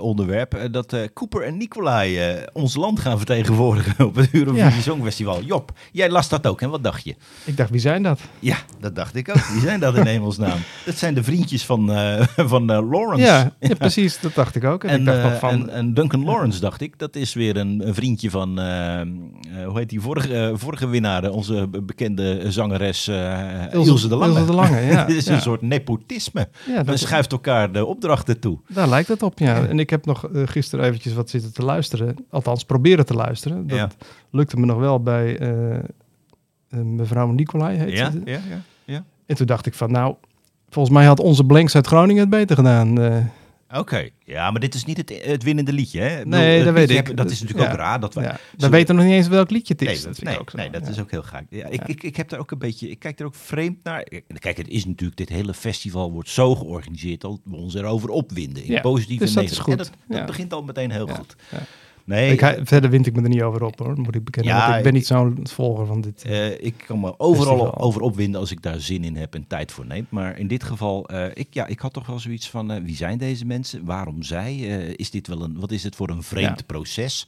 onderwerp. 0.01 0.69
dat 0.71 0.97
Cooper 1.15 1.43
en 1.43 1.57
Nicolai 1.57 2.19
ons 2.53 2.75
land 2.77 3.01
gaan 3.01 3.17
vertegenwoordigen 3.17 4.05
op 4.07 4.15
het 4.15 4.29
Eurovisie 4.33 4.65
Ja. 4.75 4.81
Songfestival. 4.81 5.43
Job, 5.43 5.73
jij 5.93 6.11
las 6.11 6.29
dat 6.29 6.47
ook, 6.47 6.61
hè? 6.61 6.69
Wat 6.69 6.85
dacht 6.85 7.05
je? 7.05 7.15
Ik 7.45 7.57
dacht, 7.57 7.71
wie 7.71 7.81
zijn 7.81 8.03
dat? 8.03 8.21
Ja, 8.39 8.57
dat 8.81 8.95
dacht 8.95 9.15
ik 9.17 9.29
ook. 9.29 9.47
Wie 9.47 9.61
zijn 9.61 9.81
dat 9.81 9.97
in 9.97 10.07
hemelsnaam? 10.17 10.59
Dat 10.87 10.97
zijn 10.97 11.15
de 11.15 11.23
vriendjes 11.25 11.65
van, 11.65 11.91
van 12.37 12.65
Lawrence. 12.67 13.25
Ja, 13.25 13.53
ja, 13.61 13.75
precies. 13.75 14.21
Dat 14.21 14.35
dacht 14.35 14.55
ik 14.57 14.65
ook. 14.65 14.85
En, 14.85 14.91
En, 14.91 14.99
ik 15.01 15.07
dacht 15.07 15.23
nog 15.23 15.39
van, 15.39 15.51
en, 15.51 15.69
en 15.71 15.95
Duncan 15.95 16.25
Lawrence, 16.25 16.61
dacht 16.61 16.81
ik, 16.81 16.99
dat 16.99 17.17
is 17.17 17.35
weer 17.35 17.57
een, 17.57 17.87
een 17.87 17.95
vriendje 17.95 18.31
van, 18.31 18.59
hoe 19.67 19.79
heet 19.79 19.89
die 19.89 20.01
vorige, 20.01 20.53
vorige 20.55 20.89
winnaar, 20.89 21.31
onze 21.31 21.69
be- 21.69 21.83
bekende 21.83 22.51
zangeres 22.53 23.09
Ilse, 23.73 24.09
de 24.09 24.17
Lange. 24.17 24.33
Ilse 24.33 24.40
de 24.47 24.53
Lange, 24.53 24.81
ja. 24.81 25.05
Dit 25.07 25.17
is 25.17 25.27
een 25.27 25.41
soort 25.41 25.63
nepotisme. 25.63 26.49
Men 26.85 26.99
schuift 26.99 27.33
elkaar 27.33 27.73
de 27.73 27.85
opdrachten 27.85 28.41
toe. 28.41 28.59
daar 28.69 28.89
lijkt 28.89 29.09
het 29.09 29.23
op, 29.23 29.39
ja. 29.39 29.67
En 29.67 29.79
ik 29.79 29.91
heb 29.91 30.07
nog 30.07 30.29
eh, 30.29 30.43
gisteren 30.45 30.85
eventjes 30.85 31.13
wat 31.13 31.31
zitten 31.31 31.53
te 31.53 31.63
luisteren. 31.65 32.17
Althans, 32.31 32.65
proberen 32.65 33.07
te 33.07 33.15
luisteren. 33.15 33.67
Dat 33.67 33.79
Ja. 33.79 33.89
lukte 34.31 34.57
me 34.57 34.67
nog 34.67 34.79
wel 34.79 35.03
bij 35.03 35.39
eh, 35.39 35.77
eh, 35.77 35.83
mevrouw 36.71 37.31
Nicolai, 37.31 37.77
heet 37.79 37.97
Ja, 37.97 38.11
ze. 38.11 38.21
ja, 38.25 38.39
ja. 38.49 38.61
ja. 38.85 39.05
En 39.27 39.37
toen 39.37 39.47
dacht 39.47 39.67
ik 39.67 39.75
van, 39.75 39.91
nou, 39.91 40.15
volgens 40.69 40.95
mij 40.95 41.05
had 41.07 41.21
onze 41.21 41.45
Blanks 41.45 41.75
uit 41.75 41.87
Groningen 41.87 42.21
het 42.21 42.31
beter 42.31 42.57
gedaan. 42.57 42.99
Oké, 43.75 44.09
ja, 44.25 44.51
maar 44.51 44.61
dit 44.61 44.75
is 44.75 44.85
niet 44.85 44.97
het, 44.97 45.21
het 45.25 45.43
winnende 45.43 45.73
liedje. 45.73 46.01
Hè? 46.01 46.25
Nee, 46.25 46.49
bedoel, 46.59 46.65
dat 46.65 46.75
weet 46.75 46.91
ik. 46.91 46.97
hebben- 46.97 47.17
dat 47.17 47.31
is 47.31 47.41
natuurlijk 47.41 47.67
Ja. 47.69 47.73
ook 47.75 47.81
raar. 47.81 48.01
Dat 48.01 48.15
we, 48.15 48.21
ja. 48.57 48.69
Weten 48.71 48.95
nog 48.95 49.05
niet 49.05 49.15
eens 49.15 49.29
welk 49.29 49.51
liedje 49.51 49.73
het 49.79 49.83
is. 49.83 50.05
Nee, 50.05 50.13
dat 50.15 50.23
nee, 50.23 50.39
ook 50.41 50.51
zo. 50.51 50.57
nee, 50.57 50.71
dat 50.71 50.85
Ja. 50.87 50.91
is 50.91 51.01
ook 51.01 51.11
heel 51.11 51.23
gaaf. 51.23 51.43
Ja, 51.51 51.67
ik, 51.67 51.83
ik, 51.87 52.03
ik 52.03 52.17
heb 52.17 52.29
daar 52.29 52.41
ook 52.41 52.51
een 52.51 52.59
beetje, 52.59 52.91
ik 52.91 52.99
kijk 52.99 53.21
er 53.21 53.27
ook 53.27 53.35
vreemd 53.35 53.85
naar. 53.85 54.07
Kijk, 54.39 54.57
het 54.57 54.69
is 54.69 54.85
natuurlijk, 54.85 55.19
dit 55.19 55.29
hele 55.29 55.55
festival 55.55 56.13
wordt 56.13 56.29
zo 56.29 56.55
georganiseerd 56.55 57.21
dat 57.21 57.41
we 57.45 57.57
ons 57.57 57.75
erover 57.75 58.09
opwinden. 58.09 58.65
In 58.65 58.81
positieve 58.81 59.25
dus 59.25 59.33
dat 59.33 59.45
is 59.45 59.51
negatieve. 59.51 59.79
En 59.81 59.85
goed. 59.87 59.97
dat, 60.09 60.17
dat 60.19 60.27
begint 60.27 60.53
al 60.53 60.63
meteen 60.63 60.91
heel 60.91 61.07
Ja, 61.09 61.15
goed. 61.15 61.37
Nee, 62.05 62.33
Ik, 62.33 62.59
verder 62.63 62.91
wind 62.91 63.07
ik 63.07 63.17
me 63.17 63.23
er 63.23 63.29
niet 63.29 63.43
over 63.43 63.63
op 63.65 63.79
hoor, 63.79 63.99
moet 64.01 64.15
ik 64.15 64.25
bekennen. 64.25 64.53
Ja, 64.55 64.77
ik 64.77 64.83
ben 64.83 64.93
ik- 64.93 64.99
niet 64.99 65.07
zo'n 65.07 65.39
volger 65.43 65.87
van 65.87 66.01
dit. 66.01 66.25
eh, 66.25 66.51
ik 66.65 66.75
kan 66.87 67.01
me 67.01 67.19
overal 67.19 67.57
Festival. 67.59 67.81
over 67.87 68.01
opwinden 68.01 68.41
als 68.41 68.51
ik 68.51 68.63
daar 68.63 68.81
zin 68.81 69.05
in 69.05 69.17
heb 69.17 69.35
en 69.35 69.45
tijd 69.47 69.73
voor 69.73 69.87
neem. 69.87 70.07
Maar 70.09 70.39
in 70.39 70.47
dit 70.47 70.65
geval, 70.65 71.09
eh, 71.09 71.25
ik, 71.35 71.47
ja, 71.51 71.67
ik 71.67 71.79
had 71.81 71.93
toch 71.93 72.07
wel 72.07 72.19
zoiets 72.19 72.51
van, 72.51 72.71
eh, 72.73 72.83
wie 72.83 72.97
zijn 72.97 73.19
deze 73.19 73.45
mensen? 73.47 73.85
Waarom 73.85 74.23
zij? 74.23 74.47
Eh, 74.79 74.93
is 74.97 75.11
dit 75.11 75.27
wel 75.27 75.43
een, 75.43 75.57
wat 75.61 75.71
is 75.71 75.83
het 75.83 75.97
voor 75.97 76.09
een 76.11 76.23
vreemd 76.23 76.59
Ja. 76.59 76.65
proces? 76.67 77.27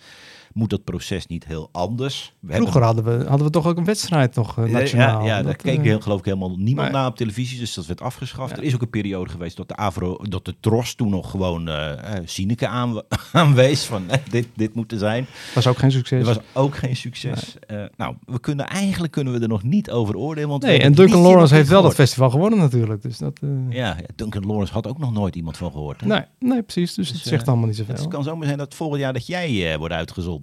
Moet 0.55 0.71
dat 0.71 0.85
proces 0.85 1.27
niet 1.27 1.45
heel 1.45 1.69
anders? 1.73 2.35
We 2.41 2.55
Vroeger 2.55 2.83
hadden 2.83 3.05
we, 3.05 3.25
hadden 3.29 3.47
we 3.47 3.53
toch 3.53 3.67
ook 3.67 3.77
een 3.77 3.85
wedstrijd 3.85 4.35
nog 4.35 4.59
eh, 4.59 4.65
nationaal. 4.65 5.21
Ja, 5.21 5.37
ja 5.37 5.43
daar 5.43 5.57
keek 5.57 5.79
eh, 5.79 5.83
heel, 5.83 6.01
geloof 6.01 6.19
ik 6.19 6.25
helemaal 6.25 6.57
niemand 6.57 6.91
nee. 6.91 7.01
naar 7.01 7.07
op 7.09 7.17
televisie, 7.17 7.59
dus 7.59 7.75
dat 7.75 7.87
werd 7.87 8.01
afgeschaft. 8.01 8.51
Ja. 8.51 8.57
Er 8.57 8.63
is 8.63 8.75
ook 8.75 8.83
een 8.83 8.91
periode 8.91 9.31
geweest 9.31 9.57
dat 9.57 9.69
de 9.69 9.77
Avro, 9.77 10.17
dat 10.29 10.45
de 10.45 10.55
Tros 10.61 10.95
toen 10.95 11.11
nog 11.11 11.31
gewoon 11.31 11.69
eh 11.69 12.21
Sineke 12.25 12.67
aan, 12.67 13.03
aanwees 13.33 13.85
van 13.85 14.03
dit, 14.31 14.47
dit 14.55 14.75
moet 14.75 14.93
er 14.93 14.99
zijn. 14.99 15.27
was 15.55 15.67
ook 15.67 15.79
geen 15.79 15.93
succes. 15.93 16.25
Dat 16.25 16.35
was 16.35 16.45
ook 16.53 16.77
geen 16.77 16.97
succes. 16.97 17.57
Nou, 17.97 18.15
we 18.25 18.41
kunnen 18.41 18.67
eigenlijk 18.67 19.13
kunnen 19.13 19.33
we 19.33 19.41
er 19.41 19.49
nog 19.49 19.63
niet 19.63 19.91
over 19.91 20.17
oordelen. 20.17 20.49
Want 20.49 20.63
nee, 20.63 20.79
en 20.79 20.87
het 20.87 20.97
Duncan 20.97 21.21
Lawrence 21.21 21.55
heeft 21.55 21.69
wel 21.69 21.83
dat 21.83 21.95
festival 21.95 22.31
gewonnen 22.31 22.59
natuurlijk. 22.59 23.03
Dus 23.03 23.19
dat. 23.19 23.41
Ja, 23.69 23.97
Duncan 24.15 24.47
Lawrence 24.47 24.73
had 24.73 24.87
ook 24.87 24.99
nog 24.99 25.13
nooit 25.13 25.37
iemand 25.37 25.57
van 25.57 25.71
gehoord. 25.71 26.01
hè? 26.01 26.07
nee, 26.07 26.23
nee, 26.39 26.63
precies. 26.63 26.95
Dus, 26.95 27.09
Dus, 27.09 27.19
het 27.19 27.29
zegt 27.29 27.49
allemaal 27.49 27.67
niet 27.67 27.77
Het 27.77 27.87
zoveel. 27.87 28.09
kan 28.09 28.23
zomaar 28.23 28.47
zijn 28.47 28.59
dat 28.59 28.75
volgend 28.75 29.01
jaar 29.01 29.13
dat 29.13 29.27
jij 29.27 29.79
wordt 29.79 29.95
uitgezonden. 29.95 30.42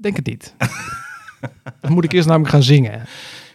Denk 0.00 0.16
het 0.16 0.26
niet. 0.26 0.54
Dan 1.80 1.92
moet 1.92 2.04
ik 2.04 2.12
eerst 2.12 2.26
namelijk 2.28 2.50
gaan 2.52 2.62
zingen. 2.62 3.02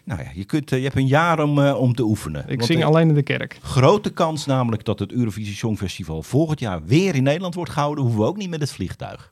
Nou 0.04 0.22
ja, 0.24 0.30
je, 0.34 0.44
kunt, 0.44 0.72
eh, 0.72 0.78
je 0.78 0.84
hebt 0.84 0.96
een 0.98 1.08
jaar 1.08 1.40
om, 1.44 1.60
eh, 1.60 1.76
om 1.80 1.96
te 1.96 2.04
oefenen. 2.04 2.44
Ik 2.48 2.64
zing 2.64 2.84
alleen 2.84 3.08
in 3.08 3.14
de 3.14 3.24
kerk. 3.24 3.58
Grote 3.62 4.10
kans 4.14 4.46
namelijk 4.46 4.86
dat 4.86 5.00
het 5.00 5.12
Eurovisie 5.12 5.56
Songfestival 5.56 6.22
volgend 6.24 6.60
jaar 6.60 6.84
weer 6.86 7.16
in 7.16 7.24
Nederland 7.24 7.56
wordt 7.56 7.72
gehouden. 7.72 8.04
Hoeven 8.04 8.22
we 8.22 8.28
ook 8.28 8.38
niet 8.38 8.50
met 8.50 8.60
het 8.62 8.72
vliegtuig. 8.72 9.32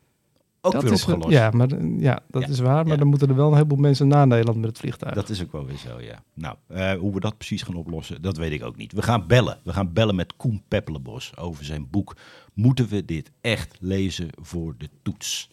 Ook 0.62 0.82
weer 0.82 0.92
is, 0.92 1.06
wel- 1.06 1.16
opgelost. 1.16 1.38
ja, 1.38 1.50
maar, 1.52 1.68
eh, 1.72 2.00
ja, 2.00 2.20
dat 2.30 2.42
Ja, 2.42 2.48
is 2.48 2.60
waar. 2.60 2.84
Maar 2.84 2.94
ja. 2.94 3.00
dan 3.00 3.08
moeten 3.08 3.30
er 3.30 3.36
wel 3.36 3.48
een 3.48 3.54
heleboel 3.54 3.78
mensen 3.78 4.08
naar 4.08 4.28
Nederland 4.28 4.58
met 4.60 4.70
het 4.70 4.78
vliegtuig. 4.78 5.14
Dat 5.14 5.30
is 5.30 5.42
ook 5.44 5.52
wel 5.52 5.66
weer 5.66 5.78
zo, 5.78 6.00
ja. 6.02 6.24
Nou, 6.34 6.98
hoe 6.98 7.14
we 7.14 7.20
dat 7.20 7.38
precies 7.38 7.62
gaan 7.62 7.76
oplossen, 7.76 8.22
dat 8.22 8.38
weet 8.38 8.52
ik 8.52 8.64
ook 8.64 8.76
niet. 8.78 8.94
We 8.94 9.02
gaan 9.02 9.28
bellen. 9.28 9.58
We 9.64 9.74
gaan 9.74 9.94
bellen 9.94 10.16
met 10.16 10.36
Koen 10.38 10.64
Peppelenbos 10.68 11.38
over 11.38 11.66
zijn 11.66 11.88
boek. 11.90 12.16
Moeten 12.54 12.88
we 12.88 13.06
dit 13.06 13.32
echt 13.42 13.78
lezen 13.80 14.28
voor 14.42 14.76
de 14.78 14.90
toets? 15.04 15.50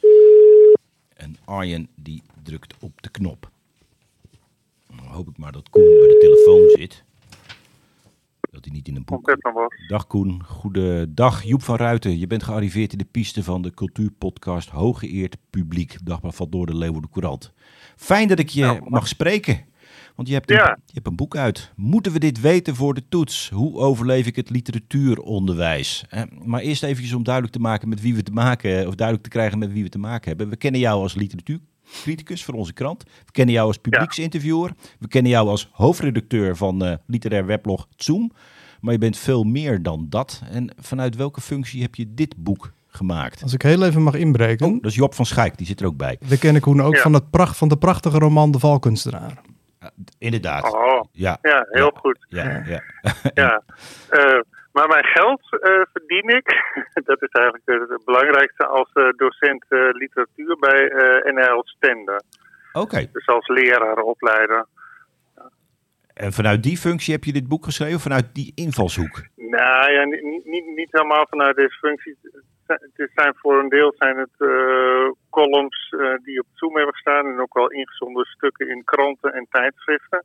En 1.18 1.37
Arjen 1.44 1.88
die 1.94 2.22
drukt 2.42 2.75
op 2.80 3.02
de 3.02 3.08
knop. 3.08 3.50
Dan 4.87 5.06
hoop 5.06 5.28
ik 5.28 5.37
maar 5.37 5.52
dat 5.52 5.70
Koen 5.70 5.82
bij 5.82 6.08
de 6.08 6.18
telefoon 6.20 6.70
zit. 6.80 7.04
Dat 8.50 8.64
hij 8.64 8.75
niet 8.75 8.88
in 8.88 8.96
een 8.96 9.04
boek... 9.04 9.37
Dag 9.88 10.06
Koen, 10.06 10.44
goedendag. 10.44 11.44
Joep 11.44 11.62
van 11.62 11.76
Ruiten, 11.76 12.18
je 12.18 12.26
bent 12.26 12.42
gearriveerd 12.42 12.92
in 12.92 12.98
de 12.98 13.04
piste 13.04 13.42
van 13.42 13.62
de 13.62 13.70
cultuurpodcast 13.70 14.68
Hooggeëerd 14.68 15.37
Publiek. 15.50 15.96
Dagblad 16.04 16.34
van 16.34 16.50
Door 16.50 16.66
de 16.66 16.76
Leeuwarden 16.76 17.10
Courant. 17.10 17.52
Fijn 17.96 18.28
dat 18.28 18.38
ik 18.38 18.48
je 18.48 18.64
Nou, 18.64 18.90
mag 18.90 19.08
spreken, 19.08 19.64
want 20.18 20.28
je 20.30 20.34
hebt, 20.34 20.50
een, 20.50 20.56
Ja. 20.56 20.78
je 20.87 20.92
hebt 20.94 21.06
een 21.06 21.16
boek 21.16 21.37
uit. 21.37 21.72
Moeten 21.76 22.12
we 22.12 22.18
dit 22.18 22.40
weten 22.40 22.75
voor 22.76 22.94
de 22.94 23.02
toets? 23.08 23.48
Hoe 23.54 23.76
overleef 23.78 24.26
ik 24.26 24.37
het 24.37 24.50
literatuuronderwijs? 24.50 26.04
Eh, 26.08 26.22
maar 26.44 26.60
eerst 26.60 26.82
even 26.82 27.16
om 27.16 27.22
duidelijk 27.22 27.54
te 27.54 27.60
maken 27.60 27.88
met 27.88 28.00
wie 28.00 28.14
we 28.14 28.22
te 28.22 28.32
maken, 28.32 28.87
of 28.87 28.94
duidelijk 28.94 29.22
te 29.28 29.32
krijgen 29.32 29.58
met 29.58 29.72
wie 29.72 29.82
we 29.82 29.88
te 29.88 29.98
maken 29.98 30.28
hebben. 30.28 30.48
We 30.48 30.56
kennen 30.56 30.80
jou 30.80 31.02
als 31.02 31.14
literatuurcriticus 31.14 32.44
voor 32.44 32.54
onze 32.54 32.72
krant. 32.72 33.02
We 33.02 33.32
kennen 33.32 33.54
jou 33.54 33.66
als 33.66 33.76
publieksinterviewer. 33.78 34.72
We 34.98 35.08
kennen 35.08 35.30
jou 35.32 35.48
als 35.48 35.68
hoofdredacteur 35.72 36.56
van 36.56 36.84
eh, 36.84 36.94
literair 37.06 37.46
weblog 37.46 37.88
Zoom. 37.96 38.32
Maar 38.80 38.92
je 38.92 38.98
bent 38.98 39.16
veel 39.16 39.44
meer 39.44 39.82
dan 39.82 40.06
dat. 40.08 40.42
En 40.50 40.70
vanuit 40.80 41.16
welke 41.16 41.40
functie 41.40 41.82
heb 41.82 41.94
je 41.94 42.14
dit 42.14 42.34
boek 42.37 42.72
gemaakt? 42.88 43.42
Als 43.42 43.52
ik 43.52 43.62
heel 43.62 43.82
even 43.84 44.02
mag 44.02 44.14
inbreken. 44.14 44.66
Oh, 44.66 44.72
dat 44.82 44.90
is 44.90 44.96
Job 44.96 45.14
van 45.14 45.26
Schaik, 45.26 45.58
die 45.58 45.66
zit 45.66 45.80
er 45.80 45.87
ook 45.87 45.96
bij. 45.96 46.18
We 46.28 46.38
kennen 46.38 46.62
Koen 46.62 46.82
ook 46.82 46.94
Ja. 46.94 47.00
van, 47.02 47.12
het 47.14 47.30
pracht, 47.30 47.56
van 47.56 47.68
de 47.68 47.76
prachtige 47.76 48.18
roman 48.18 48.50
De 48.50 48.58
Valkunstenaar. 48.58 49.40
Ja, 49.80 49.90
inderdaad. 50.18 50.75
Oh, 50.75 51.00
Ja, 51.12 51.38
ja, 51.42 51.66
heel 51.70 51.90
Ja. 51.94 52.00
goed. 52.00 52.26
ja, 52.28 52.62
ja. 52.66 52.82
Ja. 53.42 53.62
Eh, 54.11 54.40
maar 54.73 54.88
mijn 54.88 55.04
geld 55.04 55.40
eh, 55.61 55.80
verdien 55.92 56.28
ik, 56.37 56.47
dat 57.11 57.23
is 57.23 57.28
eigenlijk 57.28 57.64
het, 57.90 58.04
belangrijkste, 58.04 58.66
als 58.66 58.90
eh, 58.92 59.08
docent 59.16 59.64
literatuur 59.92 60.56
bij 60.58 60.92
NL 61.35 61.62
Stende. 61.64 62.23
Oké. 62.73 63.08
Dus 63.12 63.26
als 63.26 63.49
leraar, 63.49 63.97
opleider. 63.97 64.66
En 66.14 66.32
vanuit 66.32 66.62
die 66.62 66.76
functie 66.76 67.14
heb 67.14 67.25
je 67.25 67.32
dit 67.32 67.49
boek 67.49 67.64
geschreven, 67.64 68.00
vanuit 68.00 68.35
die 68.35 68.52
invalshoek? 68.54 69.23
Nou 69.37 69.92
ja, 69.92 70.04
niet, 70.04 70.44
niet- 70.76 70.88
helemaal 70.92 71.26
vanuit 71.30 71.56
deze 71.56 71.78
functie. 71.78 72.18
Het 72.66 73.11
zijn 73.14 73.35
voor 73.37 73.58
een 73.58 73.68
deel 73.68 73.94
zijn 73.99 74.16
het 74.18 74.30
columns 75.38 75.95
eh, 75.99 76.25
die 76.25 76.40
op 76.40 76.47
Zoom 76.54 76.76
hebben 76.76 76.95
gestaan 76.95 77.26
en 77.26 77.40
ook 77.40 77.54
wel 77.54 77.71
ingezonden 77.71 78.25
stukken 78.25 78.68
in 78.68 78.85
kranten 78.85 79.33
en 79.33 79.47
tijdschriften. 79.50 80.25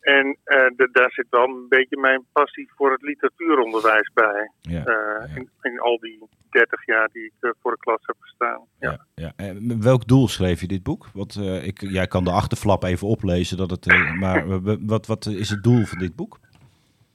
En 0.00 0.38
de, 0.76 0.88
daar 0.92 1.10
zit 1.10 1.26
wel 1.30 1.44
een 1.44 1.68
beetje 1.68 1.96
mijn 2.00 2.26
passie 2.32 2.70
voor 2.76 2.92
het 2.92 3.02
literatuuronderwijs 3.02 4.10
bij. 4.14 4.50
Ja, 4.60 4.82
ja. 4.84 5.26
in, 5.34 5.50
in 5.62 5.80
al 5.80 5.98
die 5.98 6.28
30 6.50 6.86
jaar 6.86 7.08
die 7.12 7.24
ik 7.24 7.54
voor 7.60 7.70
de 7.70 7.78
klas 7.78 8.00
heb 8.02 8.16
gestaan. 8.18 8.60
Ja. 8.78 9.06
Ja. 9.14 9.32
En 9.36 9.82
welk 9.82 10.06
doel 10.06 10.28
schreef 10.28 10.60
je 10.60 10.66
dit 10.66 10.82
boek? 10.82 11.06
Want 11.14 11.36
ik, 11.62 11.80
jij 11.80 12.06
kan 12.06 12.24
de 12.24 12.30
achterflap 12.30 12.82
even 12.82 13.06
oplezen, 13.06 13.56
dat 13.56 13.70
het, 13.70 13.86
maar 14.18 14.60
wat, 14.86 15.06
wat 15.06 15.26
is 15.26 15.50
het 15.50 15.62
doel 15.62 15.84
van 15.84 15.98
dit 15.98 16.16
boek? 16.16 16.38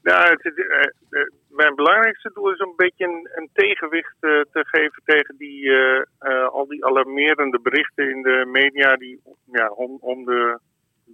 Nou, 0.02 0.30
het, 0.30 0.94
mijn 1.56 1.76
belangrijkste 1.76 2.32
doel 2.34 2.52
is 2.52 2.60
een 2.60 2.74
beetje 2.76 3.06
een, 3.06 3.30
een 3.36 3.50
tegenwicht 3.54 4.16
uh, 4.22 4.42
te 4.52 4.66
geven 4.66 5.02
tegen 5.06 5.36
die, 5.38 5.62
uh, 5.64 6.48
al 6.48 6.68
die 6.68 6.86
alarmerende 6.86 7.60
berichten 7.60 8.10
in 8.10 8.22
de 8.22 8.46
media 8.52 8.96
die 8.96 9.22
ja, 9.52 9.70
om, 9.70 9.98
om 10.00 10.26
de 10.26 10.60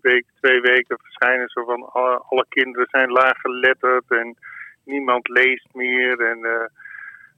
week, 0.01 0.25
twee 0.39 0.62
weken 0.62 1.00
verschijnen. 1.01 1.50
Zo 1.50 1.63
van 1.63 1.91
alle, 1.91 2.24
alle 2.29 2.45
kinderen 2.50 2.88
zijn 2.89 3.12
laaggeletterd 3.12 4.05
en 4.07 4.38
niemand 4.86 5.27
leest 5.27 5.67
meer. 5.74 6.19
En 6.19 6.39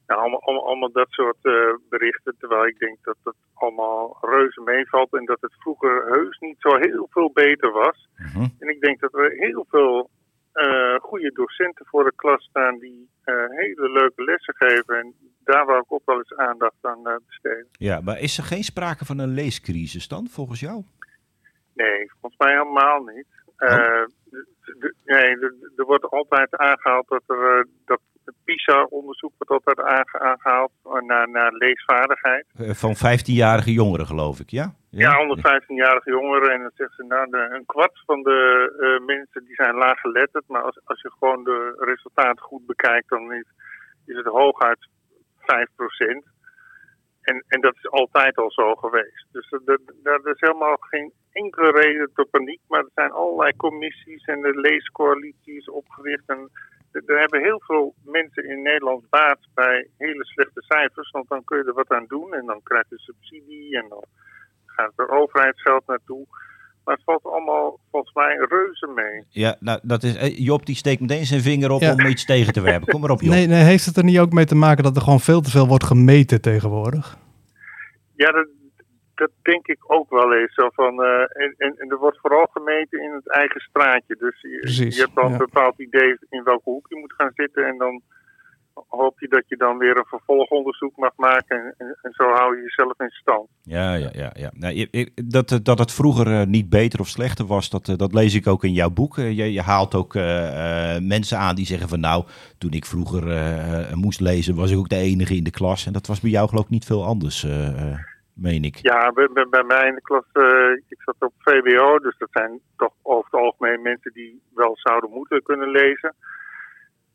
nou, 0.08 0.22
allemaal, 0.22 0.42
allemaal, 0.42 0.66
allemaal, 0.68 0.92
dat 0.92 1.10
soort 1.10 1.42
berichten. 1.90 2.36
Terwijl 2.40 2.66
ik 2.68 2.80
denk 2.80 2.98
dat 3.02 3.18
het 3.24 3.36
allemaal 3.54 4.18
reuze 4.22 4.62
meevalt 4.62 5.14
en 5.14 5.26
dat 5.26 5.42
het 5.42 5.54
vroeger 5.60 6.06
heus 6.06 6.40
niet 6.40 6.56
zo 6.60 6.76
heel 6.76 7.08
veel 7.10 7.32
beter 7.34 7.72
was. 7.72 8.08
Mhm. 8.18 8.48
En 8.60 8.68
ik 8.70 8.82
denk 8.82 9.00
dat 9.00 9.14
er 9.14 9.32
heel 9.32 9.66
veel 9.70 10.10
uh, 10.54 10.96
goede 11.00 11.32
docenten 11.32 11.86
voor 11.86 12.04
de 12.04 12.14
klas 12.16 12.44
staan 12.44 12.80
die 12.80 13.10
uh, 13.26 13.36
hele 13.50 13.92
leuke 13.92 14.24
lessen 14.24 14.56
geven. 14.56 14.98
En 14.98 15.14
daar 15.44 15.66
wou 15.66 15.80
ik 15.80 15.92
ook 15.92 16.06
wel 16.06 16.18
eens 16.18 16.36
aandacht 16.36 16.78
aan 16.82 17.00
uh, 17.04 17.16
besteden. 17.28 17.68
Ja, 17.72 18.02
maar 18.02 18.20
is 18.20 18.38
er 18.38 18.44
geen 18.44 18.64
sprake 18.64 19.06
van 19.06 19.20
een 19.20 19.34
leescrisis 19.34 20.08
dan, 20.08 20.28
volgens 20.28 20.60
jou? 20.60 20.84
Nee, 21.74 22.12
volgens 22.20 22.42
mij 22.42 22.52
helemaal 22.52 23.04
niet. 23.04 23.26
Oh. 23.58 24.06
nee, 25.06 25.38
er 25.76 25.86
wordt 25.86 26.10
altijd 26.10 26.58
aangehaald 26.58 27.08
dat 27.08 27.24
er 27.28 27.68
dat 27.86 28.00
PISA-onderzoek 28.44 29.32
wordt 29.38 29.66
altijd 29.66 29.88
aange 29.88 30.20
aangehaald 30.20 30.72
naar, 30.84 31.30
naar 31.30 31.54
leesvaardigheid. 31.54 32.46
Van 32.58 32.96
15-jarige 32.96 33.72
jongeren, 33.72 34.06
geloof 34.06 34.40
ik, 34.40 34.50
ja? 34.50 34.74
Ja, 34.90 35.22
onder 35.22 35.38
15-jarige 35.38 36.10
jongeren. 36.10 36.52
En 36.52 36.62
dan 36.62 36.72
zeggen 36.76 36.96
ze, 36.96 37.04
nou, 37.04 37.30
de, 37.30 37.56
een 37.56 37.66
kwart 37.66 38.02
van 38.06 38.24
de 38.24 38.40
uh, 38.80 39.06
mensen 39.06 39.46
die 39.46 39.56
zijn 39.56 39.76
laaggeletterd. 39.76 40.44
Maar 40.48 40.62
als, 40.62 40.80
als 40.84 41.02
je 41.02 41.12
gewoon 41.20 41.44
de 41.44 41.76
resultaten 41.80 42.44
goed 42.44 42.66
bekijkt, 42.66 43.10
dan 43.10 43.34
is, 43.34 43.48
is 44.06 44.16
het 44.16 44.26
hooguit 44.26 44.88
5%. 45.40 46.32
En, 47.22 47.44
en 47.48 47.62
dat 47.62 47.76
is 47.76 47.90
altijd 47.90 48.38
al 48.38 48.52
zo 48.52 48.76
geweest. 48.76 49.26
Dus 49.32 49.52
er, 49.52 49.80
er 50.04 50.32
is 50.34 50.40
helemaal 50.40 50.78
geen 50.80 51.14
enkele 51.32 51.72
reden 51.72 52.12
tot 52.14 52.30
paniek. 52.30 52.60
Maar 52.68 52.80
er 52.80 52.92
zijn 52.96 53.12
allerlei 53.12 53.56
commissies 53.56 54.26
en 54.26 54.42
de 54.42 54.60
leescoalities 54.60 55.70
opgericht. 55.70 56.24
En 56.26 56.50
er 56.94 57.20
hebben 57.20 57.42
heel 57.42 57.62
veel 57.66 57.94
mensen 58.04 58.50
in 58.50 58.62
Nederland 58.62 59.10
baat 59.10 59.40
bij 59.54 59.88
hele 59.98 60.26
slechte 60.26 60.62
cijfers. 60.62 61.12
Want 61.12 61.30
dan 61.30 61.44
kun 61.44 61.58
je 61.58 61.64
er 61.64 61.74
wat 61.74 61.90
aan 61.92 62.06
doen. 62.08 62.34
En 62.34 62.46
dan 62.46 62.60
krijg 62.64 62.86
je 62.90 63.00
subsidie 63.00 63.78
en 63.78 63.86
dan 63.90 64.04
gaat 64.66 64.92
er 64.96 65.10
overheidsgeld 65.10 65.88
naartoe. 65.88 66.26
Maar 66.84 66.96
het 66.96 67.04
valt 67.04 67.24
allemaal 67.24 67.80
volgens 67.92 68.14
mij 68.14 68.36
reuze 68.50 68.88
mee. 68.96 69.24
Ja, 69.30 69.56
nou, 69.60 69.80
dat 69.84 70.04
is, 70.04 70.38
Job 70.38 70.66
die 70.66 70.76
steekt 70.76 71.02
meteen 71.02 71.26
zijn 71.26 71.42
vinger 71.42 71.72
op 71.72 71.82
ja. 71.82 71.92
om 71.92 72.06
iets 72.06 72.26
tegen 72.26 72.54
te 72.54 72.62
werpen. 72.62 72.88
Kom 72.88 73.02
maar 73.02 73.10
op, 73.10 73.22
Job. 73.22 73.34
Nee, 73.34 73.48
nee, 73.48 73.64
heeft 73.64 73.86
het 73.86 73.98
er 73.98 74.04
niet 74.04 74.20
ook 74.20 74.32
mee 74.32 74.46
te 74.46 74.56
maken 74.56 74.84
dat 74.84 74.96
er 74.96 75.02
gewoon 75.02 75.20
veel 75.20 75.42
te 75.42 75.50
veel 75.50 75.68
wordt 75.68 75.84
gemeten 75.84 76.42
tegenwoordig? 76.42 77.18
Ja, 78.16 78.32
dat, 78.32 78.48
dat 79.24 79.32
denk 79.42 79.68
ik 79.68 79.82
ook 79.88 80.10
wel 80.10 80.34
eens. 80.34 80.54
Zo 80.54 80.70
van, 80.70 80.94
uh, 81.02 81.22
en, 81.44 81.54
en, 81.58 81.74
en, 81.78 81.90
er 81.90 81.98
wordt 81.98 82.20
vooral 82.20 82.48
gemeten 82.52 83.02
in 83.02 83.12
het 83.12 83.30
eigen 83.30 83.62
straatje. 83.62 84.16
Dus 84.16 84.42
je, 84.42 84.60
Precies, 84.60 84.96
je 84.96 85.02
hebt 85.02 85.16
dan 85.16 85.28
ja. 85.28 85.32
een 85.32 85.46
bepaald 85.48 85.80
idee 85.80 86.18
in 86.30 86.44
welke 86.44 86.70
hoek 86.70 86.90
je 86.90 87.00
moet 87.00 87.14
gaan 87.14 87.32
zitten. 87.34 87.66
En 87.66 87.78
dan 87.78 88.02
hoop 88.88 89.20
je 89.20 89.28
dat 89.28 89.44
je 89.48 89.58
dan 89.58 89.78
weer 89.78 89.98
een 89.98 90.06
vervolgonderzoek 90.06 90.98
mag 90.98 91.12
maken. 91.16 91.58
En, 91.58 91.74
en, 91.78 91.98
en 92.02 92.12
zo 92.14 92.24
hou 92.24 92.56
je 92.56 92.62
jezelf 92.62 93.00
in 93.00 93.10
stand. 93.10 93.48
Ja, 93.62 93.94
ja, 93.94 94.10
ja. 94.14 94.32
ja. 94.34 94.52
Nou, 94.54 94.74
je, 94.74 94.88
ik, 94.92 95.32
dat, 95.32 95.60
dat 95.64 95.80
het 95.80 95.92
vroeger 95.92 96.28
uh, 96.28 96.44
niet 96.44 96.70
beter 96.70 97.00
of 97.00 97.08
slechter 97.08 97.46
was, 97.46 97.70
dat, 97.70 97.88
uh, 97.88 97.96
dat 97.96 98.14
lees 98.14 98.34
ik 98.34 98.48
ook 98.48 98.64
in 98.64 98.74
jouw 98.74 98.90
boek. 98.90 99.18
Uh, 99.18 99.32
je, 99.32 99.54
je, 99.54 99.62
haalt 99.62 99.96
ook 99.96 100.14
mensen 101.02 101.38
aan 101.38 101.56
die 101.56 101.66
zeggen 101.66 101.90
van 101.90 102.00
nou, 102.00 102.26
toen 102.58 102.72
ik 102.72 102.86
vroeger 102.86 103.24
moest 103.96 104.20
lezen, 104.20 104.56
was 104.56 104.72
ik 104.72 104.78
ook 104.78 104.90
de 104.90 104.96
enige 104.96 105.36
in 105.36 105.44
de 105.44 105.52
klas. 105.52 105.86
En 105.86 105.94
dat 105.94 106.08
was 106.08 106.20
bij 106.20 106.32
jou 106.32 106.50
geloof 106.50 106.64
ik 106.64 106.70
niet 106.70 106.86
veel 106.86 107.06
anders, 107.06 107.46
meen 108.34 108.64
ik. 108.64 108.76
Ja, 108.76 109.12
bij, 109.12 109.28
bij, 109.50 109.64
mij 109.64 109.88
in 109.88 109.96
de 109.96 110.02
klas, 110.02 110.26
ik 110.88 111.02
zat 111.02 111.16
op 111.20 111.34
VWO, 111.38 112.00
dus 112.00 112.18
dat 112.18 112.30
zijn 112.32 112.60
toch 112.78 112.94
over 113.02 113.26
het 113.32 113.42
algemeen 113.42 113.82
mensen 113.82 114.14
die 114.14 114.42
wel 114.54 114.78
zouden 114.78 115.10
moeten 115.10 115.44
kunnen 115.44 115.70
lezen. 115.70 116.16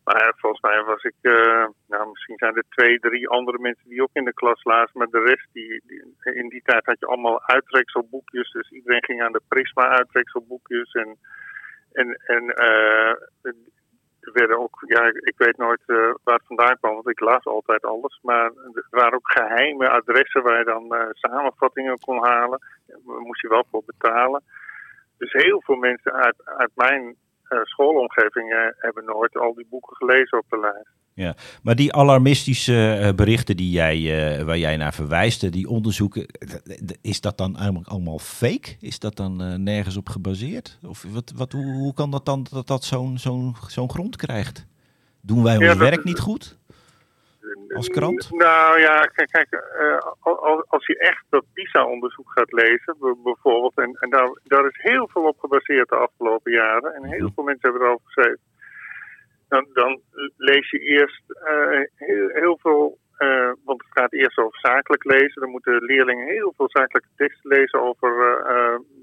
Maar 0.08 0.32
volgens 0.36 0.62
mij 0.62 0.82
was 0.82 1.02
ik, 1.02 1.14
uh, 1.22 1.66
nou 1.88 2.08
misschien 2.08 2.38
zijn 2.38 2.56
er 2.56 2.64
twee, 2.68 2.98
drie 2.98 3.28
andere 3.28 3.58
mensen 3.58 3.88
die 3.88 4.02
ook 4.02 4.10
in 4.12 4.24
de 4.24 4.34
klas 4.34 4.64
lazen. 4.64 4.98
Maar 4.98 5.06
de 5.10 5.22
rest, 5.22 5.48
die, 5.52 5.82
die, 5.86 6.34
in 6.34 6.48
die 6.48 6.62
tijd 6.64 6.86
had 6.86 6.98
je 6.98 7.06
allemaal 7.06 7.42
uittrekselboekjes. 7.42 8.50
Dus 8.50 8.70
iedereen 8.70 9.04
ging 9.04 9.22
aan 9.22 9.32
de 9.32 9.42
Prisma 9.48 9.88
uittrekselboekjes. 9.88 10.92
En, 10.92 11.18
en, 11.92 12.08
en 12.26 12.44
uh, 12.44 13.14
er 14.28 14.40
werden 14.40 14.58
ook, 14.58 14.76
ja, 14.86 15.02
ik 15.04 15.34
weet 15.36 15.56
nooit 15.56 15.82
uh, 15.86 15.96
waar 16.24 16.34
het 16.34 16.46
vandaan 16.46 16.78
kwam, 16.78 16.94
want 16.94 17.08
ik 17.08 17.20
las 17.20 17.44
altijd 17.44 17.84
alles. 17.84 18.18
Maar 18.22 18.44
er 18.74 18.86
waren 18.90 19.14
ook 19.14 19.32
geheime 19.32 19.88
adressen 19.88 20.42
waar 20.42 20.58
je 20.58 20.64
dan 20.64 20.94
samenvattingen 21.12 21.98
kon 21.98 22.24
halen. 22.24 22.58
Daar 22.86 23.20
moest 23.20 23.40
je 23.40 23.48
wel 23.48 23.64
voor 23.70 23.82
betalen. 23.86 24.42
Dus 25.18 25.32
heel 25.32 25.62
veel 25.62 25.76
mensen 25.76 26.12
uit, 26.12 26.36
uit 26.44 26.70
mijn 26.74 27.16
uh, 27.48 27.60
schoolomgeving 27.62 28.72
hebben 28.76 29.04
nooit 29.04 29.36
al 29.36 29.54
die 29.54 29.66
boeken 29.70 29.96
gelezen 29.96 30.38
op 30.38 30.44
de 30.48 30.58
lijst. 30.58 30.97
Ja, 31.18 31.34
maar 31.62 31.74
die 31.74 31.92
alarmistische 31.92 32.98
uh, 33.00 33.14
berichten 33.14 33.56
die 33.56 33.70
jij, 33.70 34.44
waar 34.44 34.58
jij 34.58 34.76
naar 34.76 34.94
verwijst, 34.94 35.52
die 35.52 35.68
onderzoeken, 35.68 36.26
is 37.02 37.20
dat 37.20 37.38
dan 37.38 37.56
eigenlijk 37.56 37.88
allemaal 37.88 38.18
fake? 38.18 38.76
Is 38.80 38.98
dat 38.98 39.16
dan 39.16 39.62
nergens 39.62 39.96
op 39.96 40.08
gebaseerd? 40.08 40.78
Of 40.86 41.04
wat, 41.12 41.32
wat, 41.36 41.52
hoe, 41.52 41.72
hoe 41.72 41.94
kan 41.94 42.10
dat 42.10 42.26
dan 42.26 42.46
dat 42.50 42.66
dat 42.66 42.84
zo'n 42.84 43.18
zo'n 43.18 43.54
zo'n 43.68 43.90
grond 43.90 44.16
krijgt? 44.16 44.66
Doen 45.20 45.42
wij 45.42 45.56
ons 45.56 45.64
ja, 45.64 45.76
werk 45.76 45.98
is, 45.98 46.04
niet 46.04 46.18
goed? 46.18 46.58
Als 47.74 47.88
krant? 47.88 48.30
Nou 48.30 48.80
ja, 48.80 49.00
kijk, 49.00 49.30
kijk 49.30 49.52
uh, 49.52 50.60
als 50.68 50.86
je 50.86 50.98
echt 50.98 51.24
dat 51.28 51.44
PISA-onderzoek 51.52 52.32
gaat 52.32 52.52
lezen, 52.52 52.96
bijvoorbeeld, 53.22 53.78
en, 53.78 53.96
en 54.00 54.10
daar, 54.10 54.38
daar, 54.44 54.66
is 54.66 54.78
heel 54.78 55.08
veel 55.12 55.22
op 55.22 55.38
gebaseerd 55.38 55.88
de 55.88 55.96
afgelopen 55.96 56.52
jaren, 56.52 56.94
en 56.94 57.04
heel 57.04 57.30
veel 57.34 57.44
mensen 57.44 57.70
hebben 57.70 57.86
erover 57.86 58.06
geschreven, 58.06 58.40
dan, 59.48 59.66
dan 59.72 60.00
lees 60.36 60.70
je 60.70 60.78
eerst 60.78 61.22
uh, 61.28 61.80
heel, 61.94 62.28
heel, 62.28 62.58
veel, 62.60 62.98
uh, 63.18 63.52
want 63.64 63.82
het 63.82 63.92
gaat 63.98 64.12
eerst 64.12 64.38
over 64.38 64.58
zakelijk 64.60 65.04
lezen, 65.04 65.40
dan 65.40 65.50
moeten 65.50 65.84
leerlingen 65.84 66.26
heel 66.26 66.52
veel 66.56 66.68
zakelijke 66.70 67.08
teksten 67.16 67.50
lezen 67.50 67.80
over 67.80 68.10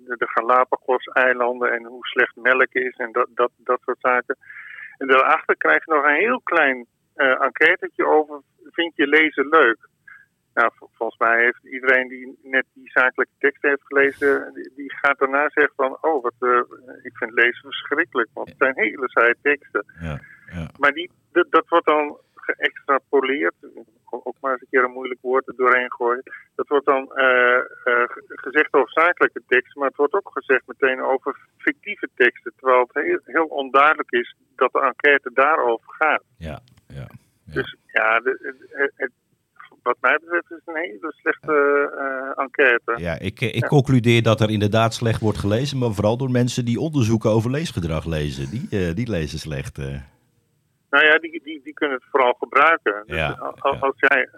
de 0.06 0.28
Galapagos-eilanden 0.28 1.72
en 1.72 1.86
hoe 1.86 2.06
slecht 2.08 2.36
melk 2.36 2.74
is 2.74 2.96
en 2.96 3.12
dat, 3.12 3.28
dat, 3.34 3.52
dat 3.58 3.82
soort 3.82 4.00
zaken. 4.00 4.38
En 4.98 5.08
daarachter 5.08 5.58
krijg 5.58 5.86
je 5.86 5.94
nog 5.94 6.06
een 6.06 6.16
heel 6.16 6.42
klein 6.44 6.86
uh, 7.16 7.42
enquêtetje 7.42 8.06
over, 8.06 8.42
vind 8.72 8.96
je 8.96 9.08
lezen 9.08 9.48
leuk? 9.48 9.78
Nou, 10.56 10.72
volgens 10.98 11.20
mij 11.20 11.44
heeft 11.44 11.64
iedereen 11.64 12.08
die 12.08 12.40
net 12.44 12.66
die 12.74 12.90
zakelijke 12.92 13.34
tekst 13.40 13.62
heeft 13.62 13.82
gelezen, 13.84 14.54
die, 14.76 14.94
gaat 14.94 15.20
daarna 15.20 15.50
zeggen 15.50 15.74
van, 15.76 15.98
oh, 16.02 16.24
wat, 16.24 16.34
uh, 16.40 16.60
ik 17.04 17.18
vind 17.18 17.34
lezen 17.34 17.62
verschrikkelijk, 17.62 18.30
want 18.34 18.50
het 18.50 18.58
zijn 18.58 18.74
hele 18.76 19.10
saaie 19.10 19.36
teksten. 19.42 19.86
Ja, 20.02 20.20
ja. 20.54 20.70
Maar 20.78 20.92
die, 20.92 21.12
dat, 21.32 21.48
dat 21.50 21.68
wordt 21.68 21.86
dan 21.86 22.18
geëxtrapoleerd, 22.34 23.54
ook 24.10 24.36
maar 24.42 24.52
eens 24.52 24.62
een 24.62 24.68
keer 24.70 24.84
een 24.84 24.92
moeilijk 25.00 25.22
woord 25.22 25.48
er 25.48 25.56
doorheen 25.56 25.92
gooien. 25.92 26.24
Dat 26.56 26.68
wordt 26.68 26.86
dan 26.86 27.12
uh, 27.16 27.60
gezegd 28.28 28.74
over 28.74 28.92
zakelijke 28.92 29.42
teksten, 29.48 29.80
maar 29.80 29.88
het 29.88 29.98
wordt 29.98 30.14
ook 30.14 30.30
gezegd 30.34 30.68
meteen 30.68 31.02
over 31.02 31.38
fictieve 31.58 32.10
teksten, 32.16 32.54
terwijl 32.58 32.90
het 32.92 33.04
heel, 33.04 33.20
heel 33.24 33.46
onduidelijk 33.46 34.12
is 34.12 34.36
dat 34.56 34.72
de 34.72 34.82
enquête 34.82 35.30
daarover 35.34 35.94
gaat. 35.94 36.24
Ja, 36.38 36.60
ja. 36.88 37.08
Ja. 37.46 37.54
Dus 37.54 37.76
ja, 37.86 38.20
de, 38.20 38.56
het, 38.70 38.92
het, 38.96 39.12
wat 39.86 39.98
mij 40.02 40.18
betreft 40.22 40.52
is 40.52 40.62
een 40.66 40.76
hele 40.76 41.14
slechte 41.22 41.56
uh, 42.36 42.44
enquête. 42.44 42.94
Ja, 42.98 43.20
ik, 43.20 43.42
ik 43.42 43.62
ja. 43.62 43.68
concludeer 43.68 44.24
dat 44.24 44.42
er 44.42 44.50
inderdaad 44.50 44.94
slecht 44.94 45.22
wordt 45.22 45.38
gelezen, 45.38 45.78
maar 45.78 45.94
vooral 45.94 46.18
door 46.18 46.32
mensen 46.32 46.66
die 46.66 46.80
onderzoeken 46.80 47.30
over 47.30 47.52
leesgedrag 47.52 48.06
lezen. 48.06 48.50
Die, 48.50 48.68
uh, 48.70 48.96
die 48.96 49.10
lezen 49.10 49.40
slecht. 49.40 49.78
Uh. 49.78 49.86
Nou 50.96 51.08
ja, 51.08 51.18
die, 51.18 51.42
die, 51.44 51.62
die 51.64 51.74
kunnen 51.74 51.98
het 51.98 52.08
vooral 52.12 52.34
gebruiken. 52.34 53.04
Ja, 53.06 53.28
dus 53.28 53.62
als, 53.62 53.82
als 53.82 53.96
jij 53.96 54.30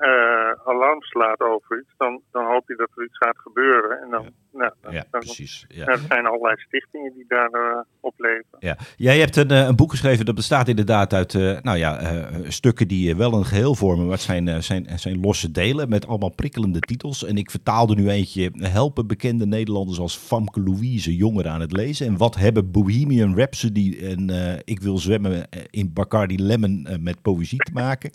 alarm 0.66 1.02
slaat 1.02 1.40
over 1.40 1.80
iets, 1.80 1.94
dan, 1.98 2.22
dan 2.32 2.46
hoop 2.46 2.68
je 2.68 2.76
dat 2.76 2.90
er 2.96 3.04
iets 3.04 3.18
gaat 3.18 3.38
gebeuren. 3.38 4.02
En 4.02 4.10
dan, 4.10 4.24
ja. 4.24 4.30
nou, 4.52 4.72
dan, 4.82 4.94
ja, 4.94 5.04
dan, 5.12 5.20
precies. 5.20 5.66
Ja. 5.68 5.86
Nou, 5.86 6.00
er 6.00 6.06
zijn 6.08 6.26
allerlei 6.26 6.56
stichtingen 6.58 7.14
die 7.14 7.26
daarop 7.28 7.86
opleveren. 8.00 8.60
Ja. 8.60 8.78
Jij 8.96 9.20
hebt 9.20 9.36
een, 9.36 9.52
een 9.52 9.76
boek 9.76 9.92
geschreven 9.92 10.26
dat 10.26 10.36
bestaat 10.36 10.68
inderdaad 10.68 11.14
uit 11.14 11.34
nou 11.64 11.78
ja, 11.78 12.00
stukken 12.48 12.88
die 12.88 13.16
wel 13.16 13.34
een 13.34 13.46
geheel 13.46 13.76
vormen, 13.76 14.06
maar 14.06 14.14
het 14.14 14.22
zijn, 14.22 14.64
zijn, 14.64 15.00
zijn 15.00 15.20
losse 15.20 15.52
delen 15.52 15.90
met 15.90 16.08
allemaal 16.08 16.36
prikkelende 16.36 16.80
titels. 16.80 17.26
En 17.26 17.38
ik 17.38 17.52
vertaalde 17.52 17.96
nu 17.96 18.10
eentje, 18.10 18.52
helpen 18.54 19.08
bekende 19.08 19.46
Nederlanders 19.46 20.00
als 20.00 20.18
Famke 20.18 20.62
Louise 20.62 21.16
jongeren 21.16 21.52
aan 21.52 21.62
het 21.62 21.72
lezen. 21.72 22.08
En 22.08 22.18
wat 22.18 22.36
hebben 22.36 22.72
Bohemian 22.72 23.36
Rhapsody 23.36 23.98
en 24.02 24.30
Ik 24.66 24.80
wil 24.82 24.98
zwemmen 24.98 25.48
in 25.70 25.94
Bacardi 25.94 26.46
Lemon 26.48 26.88
met 27.00 27.22
poëzie 27.22 27.60
te 27.60 27.72
maken? 27.74 28.12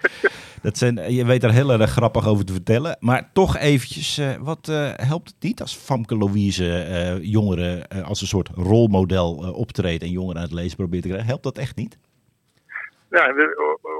Dat 0.62 0.78
zijn, 0.78 1.14
je 1.14 1.24
weet 1.24 1.40
daar 1.40 1.52
heel 1.52 1.70
erg 1.70 1.90
grappig 1.90 2.26
over 2.26 2.44
te 2.44 2.52
vertellen. 2.52 2.96
Maar 3.00 3.30
toch 3.32 3.56
eventjes, 3.56 4.20
wat 4.40 4.66
helpt 4.96 5.28
het 5.28 5.42
niet 5.42 5.60
als 5.60 5.76
Famke 5.76 6.16
Louise 6.16 7.18
jongeren 7.22 7.88
als 8.04 8.20
een 8.20 8.26
soort 8.26 8.48
rolmodel 8.48 9.52
optreedt 9.54 10.02
en 10.02 10.10
jongeren 10.10 10.36
aan 10.36 10.48
het 10.48 10.52
lezen 10.52 10.76
probeert 10.76 11.02
te 11.02 11.08
krijgen? 11.08 11.28
Helpt 11.28 11.44
dat 11.44 11.58
echt 11.58 11.76
niet? 11.76 11.98
Ja, 13.12 13.34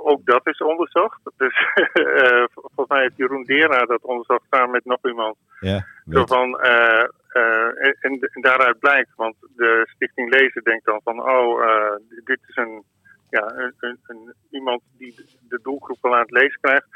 ook 0.05 0.25
dat 0.25 0.47
is 0.47 0.59
onderzocht. 0.59 1.21
Dus 1.37 1.67
uh, 1.95 2.45
volgens 2.55 2.89
mij 2.89 3.01
heeft 3.01 3.17
Jeroen 3.17 3.45
Dera 3.45 3.85
dat 3.85 4.03
onderzocht 4.03 4.45
samen 4.51 4.71
met 4.71 4.85
nog 4.85 4.99
iemand. 5.03 5.37
Ja, 5.61 5.87
Zo 6.11 6.27
van, 6.27 6.61
uh, 6.65 7.05
uh, 7.33 7.67
en, 8.01 8.19
en, 8.21 8.41
daaruit 8.41 8.79
blijkt, 8.79 9.11
want 9.17 9.37
de 9.57 9.89
Stichting 9.95 10.31
Lezen 10.31 10.63
denkt 10.63 10.85
dan 10.85 11.01
van, 11.05 11.29
oh, 11.29 11.63
dit 12.25 12.39
is 12.47 12.57
een, 12.57 12.83
ja, 13.37 13.45
een, 13.57 13.75
een, 13.79 13.99
een, 14.07 14.35
iemand 14.51 14.83
die 14.99 15.15
de 15.49 15.59
doelgroep 15.63 15.99
wel 16.01 16.15
aan 16.15 16.29
het 16.29 16.31
lezen 16.31 16.61
krijgt. 16.61 16.87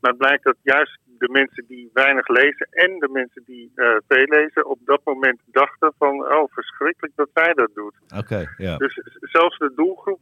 Maar 0.00 0.10
het 0.10 0.18
blijkt 0.18 0.44
dat 0.44 0.56
juist 0.62 0.98
de 1.18 1.28
mensen 1.28 1.64
die 1.68 1.90
weinig 1.92 2.28
lezen 2.28 2.66
en 2.70 2.98
de 2.98 3.08
mensen 3.12 3.42
die 3.46 3.72
uh, 3.74 3.86
veel 4.08 4.26
lezen 4.26 4.66
op 4.66 4.78
dat 4.84 5.00
moment 5.04 5.40
dachten 5.46 5.92
van 5.98 6.14
oh 6.32 6.52
verschrikkelijk 6.52 7.16
dat 7.16 7.28
zij 7.34 7.52
dat 7.52 7.70
doet. 7.74 7.94
Oké, 8.16 8.54
ja. 8.56 8.76
Dus 8.76 9.00
zelfs 9.20 9.58
de 9.58 9.72
doelgroep 9.74 10.20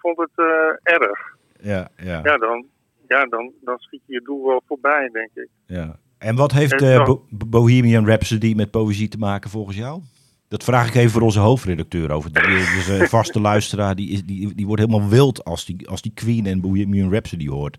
vond 0.00 0.18
het 0.18 0.36
uh, 0.36 0.46
erg. 0.82 1.36
Ja, 1.60 1.88
ja. 1.96 2.20
Ja, 2.22 2.36
dan, 2.36 2.66
ja 3.06 3.24
dan, 3.24 3.52
dan 3.60 3.78
schiet 3.78 4.02
je 4.06 4.12
je 4.12 4.20
doel 4.20 4.46
wel 4.46 4.62
voorbij, 4.66 5.08
denk 5.12 5.30
ik. 5.34 5.48
Ja. 5.66 5.98
En 6.18 6.36
wat 6.36 6.52
heeft 6.52 6.78
de 6.78 7.02
Bo 7.30 7.46
Bohemian 7.46 8.06
Rhapsody 8.06 8.54
met 8.54 8.70
poëzie 8.70 9.08
te 9.08 9.18
maken 9.18 9.50
volgens 9.50 9.76
jou? 9.76 10.02
Dat 10.48 10.64
vraag 10.64 10.88
ik 10.88 10.94
even 10.94 11.10
voor 11.10 11.22
onze 11.22 11.40
hoofdredacteur 11.40 12.12
over. 12.12 12.32
Die, 12.32 12.42
dus 12.42 12.88
een 12.88 13.08
vaste 13.08 13.40
luisteraar, 13.40 13.94
die, 13.94 14.24
die, 14.24 14.54
die 14.54 14.66
wordt 14.66 14.82
helemaal 14.82 15.08
wild 15.08 15.44
als 15.44 15.64
die, 15.64 15.88
als 15.88 16.02
die 16.02 16.12
Queen 16.14 16.46
en 16.46 16.60
Bohemian 16.60 17.10
Rhapsody 17.12 17.48
hoort. 17.48 17.78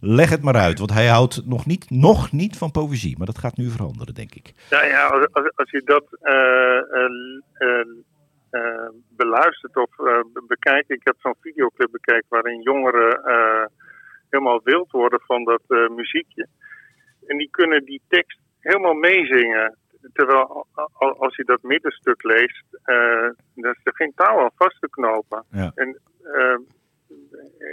Leg 0.00 0.30
het 0.30 0.42
maar 0.42 0.56
uit, 0.56 0.78
want 0.78 0.92
hij 0.92 1.06
houdt 1.06 1.46
nog 1.46 1.66
niet, 1.66 1.90
nog 1.90 2.32
niet 2.32 2.56
van 2.56 2.70
poëzie. 2.70 3.16
Maar 3.18 3.26
dat 3.26 3.38
gaat 3.38 3.56
nu 3.56 3.70
veranderen, 3.70 4.14
denk 4.14 4.34
ik. 4.34 4.52
Ja, 4.70 4.84
ja 4.84 5.06
als, 5.06 5.50
als 5.54 5.70
je 5.70 5.82
dat 5.84 6.04
uh, 6.22 6.80
beluistert 9.16 9.76
of 9.76 9.90
bekijkt. 10.46 10.90
Ik 10.90 11.00
heb 11.04 11.16
zo'n 11.18 11.34
videoclip 11.40 11.90
bekeken 11.90 12.26
waarin 12.28 12.60
jongeren 12.62 13.20
helemaal 14.30 14.60
wild 14.64 14.90
worden 14.90 15.20
van 15.20 15.44
dat 15.44 15.62
muziekje. 15.96 16.46
En 17.26 17.36
die 17.36 17.48
kunnen 17.50 17.84
die 17.84 18.00
tekst 18.08 18.38
helemaal 18.60 18.94
meezingen. 18.94 19.76
Terwijl 20.12 20.66
als 20.96 21.36
je 21.36 21.44
dat 21.44 21.62
middenstuk 21.62 22.22
leest, 22.22 22.64
dan 23.54 23.72
is 23.72 23.80
er 23.82 23.94
geen 23.94 24.12
taal 24.14 24.40
aan 24.40 24.50
vast 24.56 24.80
te 24.80 24.88
knopen. 24.90 25.44
Ja. 25.50 25.72
En 25.74 26.00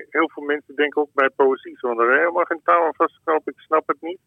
heel 0.10 0.30
veel 0.34 0.44
mensen 0.44 0.76
denken 0.76 1.02
ook 1.02 1.14
bij 1.14 1.30
poëzie 1.30 1.78
zonder 1.78 2.18
helemaal 2.18 2.46
geen 2.46 2.62
taal 2.64 2.86
aan 2.86 2.96
vastknopen. 2.96 3.54
Ik 3.54 3.60
snap 3.60 3.88
het 3.88 4.02
niet. 4.02 4.20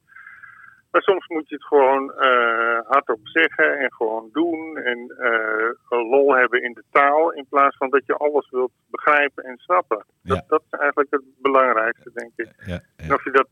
Maar 0.90 1.02
soms 1.02 1.26
moet 1.28 1.48
je 1.48 1.54
het 1.54 1.64
gewoon 1.64 2.12
uh, 2.18 2.78
hardop 2.88 3.20
zeggen 3.22 3.78
en 3.78 3.92
gewoon 3.92 4.28
doen. 4.32 4.76
En 4.76 4.98
uh, 5.18 6.10
lol 6.10 6.34
hebben 6.34 6.62
in 6.62 6.72
de 6.72 6.84
taal. 6.90 7.32
In 7.32 7.46
plaats 7.48 7.76
van 7.76 7.90
dat 7.90 8.06
je 8.06 8.16
alles 8.16 8.50
wilt 8.50 8.72
begrijpen 8.90 9.44
en 9.44 9.56
snappen. 9.58 10.04
Dat, 10.22 10.44
dat 10.48 10.62
is 10.70 10.78
eigenlijk 10.78 11.10
het 11.10 11.22
belangrijkste, 11.38 12.10
denk 12.14 12.32
ik. 12.36 12.48
Ja, 12.66 12.80
En 12.96 13.14
of 13.14 13.24
je 13.24 13.30
dat 13.30 13.48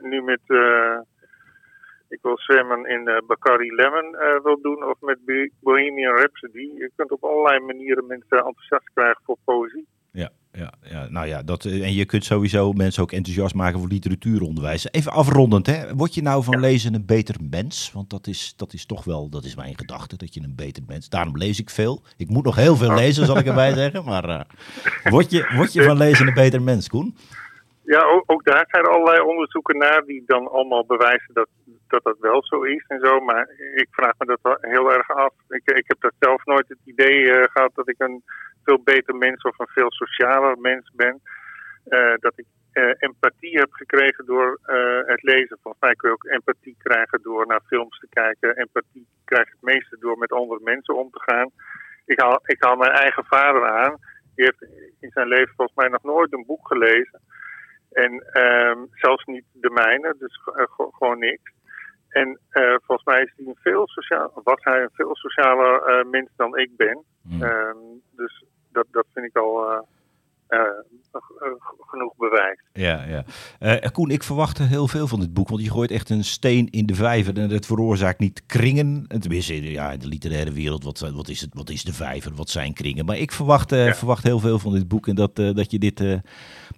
nu 0.00 0.22
met. 0.22 0.40
Uh, 0.46 0.98
ik 2.10 2.18
wil 2.22 2.38
zwemmen 2.38 2.86
in 2.86 3.08
uh, 3.08 3.16
Bacardi 3.26 3.74
Lemon 3.74 4.16
wil 4.42 4.60
doen. 4.60 4.84
Of 4.84 5.00
met 5.00 5.18
Bohemian 5.60 6.16
Rhapsody. 6.16 6.70
Je 6.78 6.90
kunt 6.96 7.10
op 7.10 7.24
allerlei 7.24 7.60
manieren 7.60 8.06
mensen 8.06 8.38
enthousiast 8.38 8.90
krijgen 8.94 9.22
voor 9.24 9.36
poëzie. 9.44 9.86
Ja, 10.12 10.30
ja, 10.52 10.72
ja, 10.82 11.08
nou 11.08 11.26
ja, 11.26 11.42
dat, 11.42 11.64
eh, 11.64 11.84
en 11.84 11.92
je 11.94 12.04
kunt 12.04 12.24
sowieso 12.24 12.72
mensen 12.72 13.02
ook 13.02 13.12
enthousiast 13.12 13.54
maken 13.54 13.78
voor 13.78 13.88
literatuuronderwijs. 13.88 14.92
Even 14.92 15.12
afrondend, 15.12 15.66
hè? 15.66 15.94
word 15.94 16.14
je 16.14 16.22
nou 16.22 16.44
van 16.44 16.60
lezen 16.60 16.94
een 16.94 17.06
beter 17.06 17.34
mens? 17.50 17.92
Want 17.92 18.10
dat 18.10 18.26
is, 18.26 18.54
dat 18.56 18.72
is 18.72 18.86
toch 18.86 19.04
wel, 19.04 19.28
dat 19.28 19.44
is 19.44 19.56
mijn 19.56 19.76
gedachte, 19.76 20.16
dat 20.16 20.34
je 20.34 20.40
een 20.42 20.56
beter 20.56 20.82
mens... 20.86 21.08
Daarom 21.08 21.36
lees 21.36 21.60
ik 21.60 21.70
veel. 21.70 22.02
Ik 22.16 22.28
moet 22.28 22.44
nog 22.44 22.56
heel 22.56 22.76
veel 22.76 22.94
lezen, 22.94 23.26
zal 23.26 23.38
ik 23.38 23.46
erbij 23.46 23.72
zeggen. 23.72 24.04
Maar 24.04 24.28
uh, 24.28 24.40
word, 25.02 25.30
je, 25.30 25.52
word 25.56 25.72
je 25.72 25.82
van 25.82 25.96
lezen 25.96 26.26
een 26.26 26.34
beter 26.34 26.62
mens, 26.62 26.88
Koen? 26.88 27.16
Ja, 27.84 28.02
ook, 28.02 28.22
ook, 28.26 28.44
daar 28.44 28.64
zijn 28.68 28.84
allerlei 28.84 29.20
onderzoeken 29.20 29.78
naar 29.78 30.02
die 30.06 30.22
dan 30.26 30.50
allemaal 30.50 30.84
bewijzen 30.86 31.34
dat, 31.34 31.48
dat 31.90 32.02
dat 32.02 32.18
wel 32.18 32.44
zo 32.44 32.62
is 32.62 32.84
en 32.86 33.00
zo. 33.00 33.20
Maar 33.20 33.48
ik 33.74 33.86
vraag 33.90 34.12
me 34.18 34.26
dat 34.26 34.38
wel 34.42 34.56
heel 34.60 34.92
erg 34.92 35.10
af. 35.10 35.34
Ik, 35.48 35.70
ik 35.70 35.84
heb 35.86 36.00
dat 36.00 36.12
zelf 36.18 36.44
nooit 36.44 36.68
het 36.68 36.78
idee 36.84 37.20
uh, 37.20 37.42
gehad 37.42 37.70
dat 37.74 37.88
ik 37.88 37.98
een 37.98 38.22
veel 38.64 38.82
beter 38.82 39.14
mens 39.14 39.42
of 39.42 39.58
een 39.58 39.68
veel 39.68 39.92
socialer 39.92 40.58
mens 40.58 40.90
ben. 40.94 41.20
Uh, 41.88 42.14
dat 42.16 42.32
ik 42.36 42.46
uh, 42.72 42.92
empathie 42.98 43.58
heb 43.58 43.72
gekregen 43.72 44.26
door 44.26 44.60
het 45.06 45.22
lezen. 45.22 45.58
Volgens 45.62 45.82
mij 45.82 45.94
kun 45.94 46.08
je 46.08 46.14
ook 46.14 46.24
empathie 46.24 46.76
krijgen 46.78 47.22
door 47.22 47.46
naar 47.46 47.60
films 47.66 47.98
te 47.98 48.06
kijken. 48.10 48.56
Empathie 48.56 49.06
krijg 49.24 49.46
ik 49.46 49.52
het 49.52 49.62
meeste 49.62 49.96
door 50.00 50.18
met 50.18 50.32
andere 50.32 50.60
mensen 50.62 50.96
om 50.96 51.10
te 51.10 51.20
gaan. 51.20 51.50
Ik 52.04 52.20
haal, 52.20 52.40
ik 52.42 52.76
mijn 52.76 52.92
eigen 52.92 53.24
vader 53.24 53.68
aan. 53.68 53.96
Die 54.34 54.44
heeft 54.44 54.62
in 55.00 55.10
zijn 55.10 55.28
leven 55.28 55.54
volgens 55.56 55.76
mij 55.76 55.88
nog 55.88 56.02
nooit 56.02 56.32
een 56.32 56.46
boek 56.46 56.66
gelezen. 56.66 57.20
En 57.92 58.12
um, 58.42 58.88
zelfs 58.90 59.24
niet 59.24 59.44
de 59.52 59.70
mijne, 59.70 60.14
dus 60.18 60.40
gewoon 60.90 61.18
niks. 61.18 61.52
En 62.10 62.28
uh, 62.52 62.76
volgens 62.84 63.04
mij 63.04 63.22
is 63.22 63.32
hij 63.36 63.46
een 63.46 63.58
veel 63.60 63.88
sociaal, 63.88 64.30
was 64.44 64.58
hij 64.60 64.82
een 64.82 64.90
veel 64.92 65.16
socialer 65.16 65.98
uh, 65.98 66.10
mens 66.10 66.28
dan 66.36 66.58
ik 66.58 66.76
ben. 66.76 67.04
Mm. 67.22 67.42
Um, 67.42 68.02
dus 68.16 68.44
dat, 68.72 68.86
dat 68.90 69.06
vind 69.12 69.26
ik 69.26 69.36
al 69.36 69.72
uh, 69.72 69.80
genoeg 71.78 72.16
bewijs. 72.16 72.60
Ja, 72.72 73.04
ja. 73.04 73.24
Uh, 73.82 73.90
Koen, 73.92 74.10
ik 74.10 74.22
verwachtte 74.22 74.62
heel 74.62 74.88
veel 74.88 75.06
van 75.06 75.20
dit 75.20 75.34
boek, 75.34 75.48
want 75.48 75.62
je 75.62 75.70
gooit 75.70 75.90
echt 75.90 76.10
een 76.10 76.24
steen 76.24 76.68
in 76.70 76.86
de 76.86 76.94
vijver 76.94 77.38
en 77.38 77.50
het 77.50 77.66
veroorzaakt 77.66 78.18
niet 78.18 78.42
kringen. 78.46 79.06
Tenminste, 79.20 79.70
ja, 79.70 79.92
in 79.92 79.98
de 79.98 80.08
literaire 80.08 80.52
wereld, 80.52 80.84
wat, 80.84 80.98
wat, 80.98 81.28
is 81.28 81.40
het, 81.40 81.50
wat 81.54 81.70
is 81.70 81.84
de 81.84 81.92
vijver, 81.92 82.34
wat 82.34 82.50
zijn 82.50 82.72
kringen? 82.72 83.04
Maar 83.04 83.18
ik 83.18 83.32
verwacht, 83.32 83.70
ja. 83.70 83.94
verwacht 83.94 84.22
heel 84.22 84.38
veel 84.38 84.58
van 84.58 84.72
dit 84.72 84.88
boek 84.88 85.08
en 85.08 85.14
dat, 85.14 85.36
dat 85.36 85.70
je 85.70 85.78
dit 85.78 86.02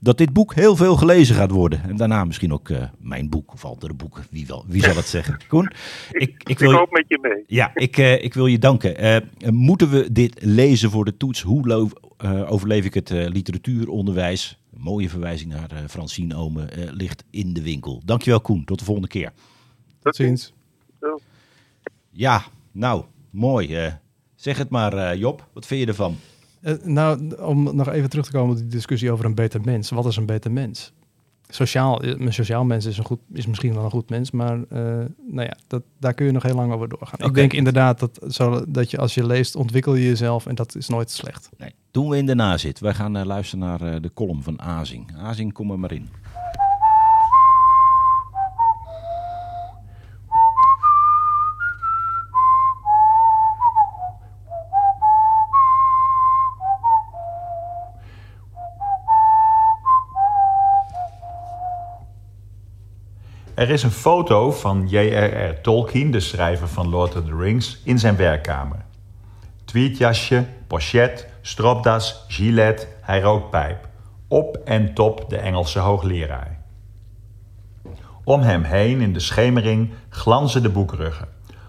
dat 0.00 0.18
dit 0.18 0.32
boek 0.32 0.54
heel 0.54 0.76
veel 0.76 0.96
gelezen 0.96 1.35
gaat 1.35 1.50
worden. 1.50 1.82
En 1.82 1.96
daarna 1.96 2.24
misschien 2.24 2.52
ook 2.52 2.70
mijn 2.98 3.28
boek 3.28 3.52
of 3.52 3.64
andere 3.64 3.94
boeken. 3.94 4.24
Wie, 4.30 4.46
wel, 4.46 4.64
wie 4.68 4.82
zal 4.82 4.96
het 4.96 5.06
zeggen? 5.16 5.38
Koen? 5.48 5.70
Ik, 6.11 6.42
ik, 6.44 6.58
wil 6.58 6.70
ik 6.70 6.76
hoop 6.76 6.90
met 6.90 7.04
je 7.08 7.18
mee. 7.22 7.44
Ja, 7.46 7.70
ik, 7.74 7.96
ik 7.96 8.35
wil 8.35 8.46
je 8.46 8.58
danken. 8.58 9.24
Moeten 9.50 9.90
we 9.90 10.12
dit 10.12 10.44
lezen 10.44 10.90
voor 10.90 11.04
de 11.04 11.16
toets? 11.16 11.42
Hoe 11.42 11.68
overleef 12.24 12.85
ik 12.85 12.94
het 12.94 13.11
literatuuronderwijs? 13.11 14.58
Een 14.74 14.80
mooie 14.80 15.08
verwijzing 15.08 15.50
naar 15.50 15.88
Francine 15.88 16.37
Omen 16.37 16.68
ligt 16.94 17.24
in 17.30 17.52
de 17.52 17.62
winkel. 17.62 18.02
Dankjewel 18.04 18.40
Koen, 18.40 18.64
tot 18.64 18.78
de 18.78 18.85
volgende 18.85 19.08
keer. 19.08 19.32
Tot 20.00 20.16
ziens. 20.16 20.52
Ja, 22.11 22.44
nou, 22.72 23.04
mooi. 23.30 23.92
zeg 24.35 24.58
het 24.58 24.68
maar 24.68 25.16
Job, 25.16 25.48
wat 25.52 25.66
vind 25.66 25.80
je 25.80 25.87
ervan? 25.87 26.16
Uh, 26.62 26.74
nou, 26.82 27.35
om 27.37 27.76
nog 27.76 27.88
even 27.88 28.11
terug 28.11 28.24
te 28.24 28.32
komen 28.32 28.50
op 28.50 28.56
die 28.56 28.66
discussie 28.66 29.11
over 29.11 29.24
een 29.24 29.35
beter 29.35 29.61
mens. 29.61 29.90
Wat 29.90 30.06
is 30.06 30.16
een 30.16 30.26
beter 30.26 30.52
mens? 30.52 30.92
Sociaal, 31.55 32.05
een 32.05 32.33
sociaal 32.33 32.65
mens 32.65 32.87
is, 32.87 32.99
een 32.99 33.05
goed, 33.05 33.19
is 33.33 33.47
misschien 33.47 33.75
wel 33.75 33.85
een 33.85 33.91
goed 33.91 34.11
mens, 34.11 34.31
maar 34.31 34.57
uh, 34.57 34.67
nou 35.31 35.47
ja, 35.47 35.57
dat, 35.67 35.83
daar 35.99 36.15
kun 36.15 36.27
je 36.27 36.33
nog 36.33 36.43
heel 36.43 36.55
lang 36.55 36.73
over 36.73 36.88
doorgaan. 36.88 37.15
Okay. 37.15 37.29
Ik 37.29 37.35
denk 37.35 37.53
inderdaad 37.53 37.99
dat, 37.99 38.21
zo, 38.29 38.65
dat 38.69 38.91
je 38.91 38.99
als 38.99 39.15
je 39.15 39.27
leest, 39.27 39.57
ontwikkel 39.57 39.95
je 39.95 40.05
jezelf 40.05 40.47
en 40.47 40.55
dat 40.55 40.75
is 40.75 40.88
nooit 40.88 41.11
slecht. 41.11 41.49
Nee. 41.59 41.75
Doen 41.91 42.09
we 42.09 42.17
in 42.17 42.27
de 42.27 42.35
nazit. 42.35 42.81
Wij 42.81 42.95
gaan 42.95 43.17
uh, 43.17 43.25
luisteren 43.25 43.67
naar 43.67 44.01
de 44.01 44.11
column 44.15 44.43
van 44.43 44.61
Azing. 44.61 45.12
Azing, 45.17 45.53
kom 45.53 45.71
er 45.71 45.79
maar 45.79 45.93
in. 45.93 46.09
Er 63.62 63.70
is 63.70 63.83
een 63.83 63.90
foto 63.90 64.51
van 64.51 64.88
J.R.R. 64.88 65.61
Tolkien, 65.61 66.11
de 66.11 66.20
schrijver 66.20 66.68
van 66.68 66.88
Lord 66.88 67.16
of 67.16 67.25
the 67.25 67.37
Rings, 67.37 67.81
in 67.85 67.98
zijn 67.98 68.16
werkkamer. 68.16 68.85
Tweetjasje, 69.64 70.46
pochet, 70.66 71.29
stropdas, 71.40 72.25
gilet, 72.29 72.88
hij 73.01 73.20
rookt 73.20 73.51
pijp. 73.51 73.88
Op 74.29 74.57
en 74.64 74.94
top 74.94 75.25
de 75.29 75.37
Engelse 75.37 75.79
hoogleraar. 75.79 76.61
Om 78.25 78.40
hem 78.40 78.62
heen 78.62 79.01
in 79.01 79.12
de 79.12 79.20
schemering 79.20 79.90
glanzen 80.09 80.62
de 80.62 80.70
boekruggen. 80.70 81.29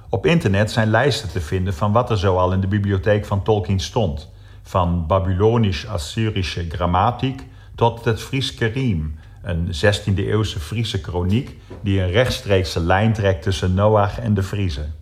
Op 0.09 0.25
internet 0.25 0.71
zijn 0.71 0.89
lijsten 0.89 1.29
te 1.29 1.41
vinden 1.41 1.73
van 1.73 1.91
wat 1.91 2.09
er 2.09 2.17
zoal 2.17 2.53
in 2.53 2.61
de 2.61 2.67
bibliotheek 2.67 3.25
van 3.25 3.43
Tolkien 3.43 3.79
stond. 3.79 4.31
van 4.63 5.07
Babylonisch-Assyrische 5.07 6.69
grammatiek 6.69 7.43
tot 7.75 8.05
het 8.05 8.21
Fries 8.21 8.53
Kerim, 8.53 9.15
een 9.43 9.67
16e-eeuwse 9.67 10.59
Friese 10.59 11.01
kroniek 11.01 11.57
die 11.81 12.01
een 12.01 12.11
rechtstreekse 12.11 12.79
lijn 12.79 13.13
trekt 13.13 13.41
tussen 13.41 13.73
Noach 13.73 14.19
en 14.19 14.33
de 14.33 14.43
Friezen. 14.43 14.93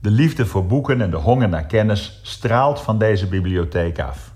De 0.00 0.10
liefde 0.10 0.46
voor 0.46 0.66
boeken 0.66 1.00
en 1.00 1.10
de 1.10 1.16
honger 1.16 1.48
naar 1.48 1.66
kennis 1.66 2.20
straalt 2.22 2.80
van 2.80 2.98
deze 2.98 3.26
bibliotheek 3.26 4.00
af. 4.00 4.34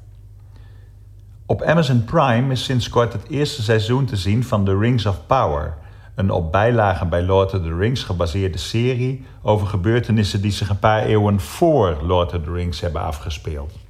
Op 1.46 1.62
Amazon 1.62 2.04
Prime 2.04 2.52
is 2.52 2.64
sinds 2.64 2.88
kort 2.88 3.12
het 3.12 3.28
eerste 3.28 3.62
seizoen 3.62 4.04
te 4.04 4.16
zien 4.16 4.44
van 4.44 4.64
The 4.64 4.78
Rings 4.78 5.06
of 5.06 5.26
Power, 5.26 5.74
een 6.14 6.30
op 6.30 6.52
bijlagen 6.52 7.08
bij 7.08 7.22
Lord 7.22 7.54
of 7.54 7.62
the 7.62 7.76
Rings 7.76 8.02
gebaseerde 8.02 8.58
serie 8.58 9.24
over 9.42 9.66
gebeurtenissen 9.66 10.40
die 10.40 10.50
zich 10.50 10.68
een 10.68 10.78
paar 10.78 11.02
eeuwen 11.02 11.40
voor 11.40 11.98
Lord 12.02 12.34
of 12.34 12.42
the 12.42 12.52
Rings 12.52 12.80
hebben 12.80 13.02
afgespeeld. 13.02 13.85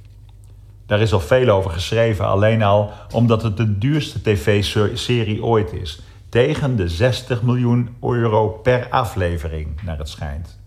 Daar 0.87 1.01
is 1.01 1.13
al 1.13 1.19
veel 1.19 1.49
over 1.49 1.71
geschreven, 1.71 2.25
alleen 2.25 2.63
al 2.63 2.91
omdat 3.11 3.43
het 3.43 3.57
de 3.57 3.77
duurste 3.77 4.21
tv-serie 4.21 5.43
ooit 5.43 5.73
is, 5.73 6.01
tegen 6.29 6.75
de 6.75 6.89
60 6.89 7.41
miljoen 7.41 7.95
euro 8.01 8.47
per 8.47 8.87
aflevering, 8.89 9.81
naar 9.83 9.97
het 9.97 10.09
schijnt. 10.09 10.59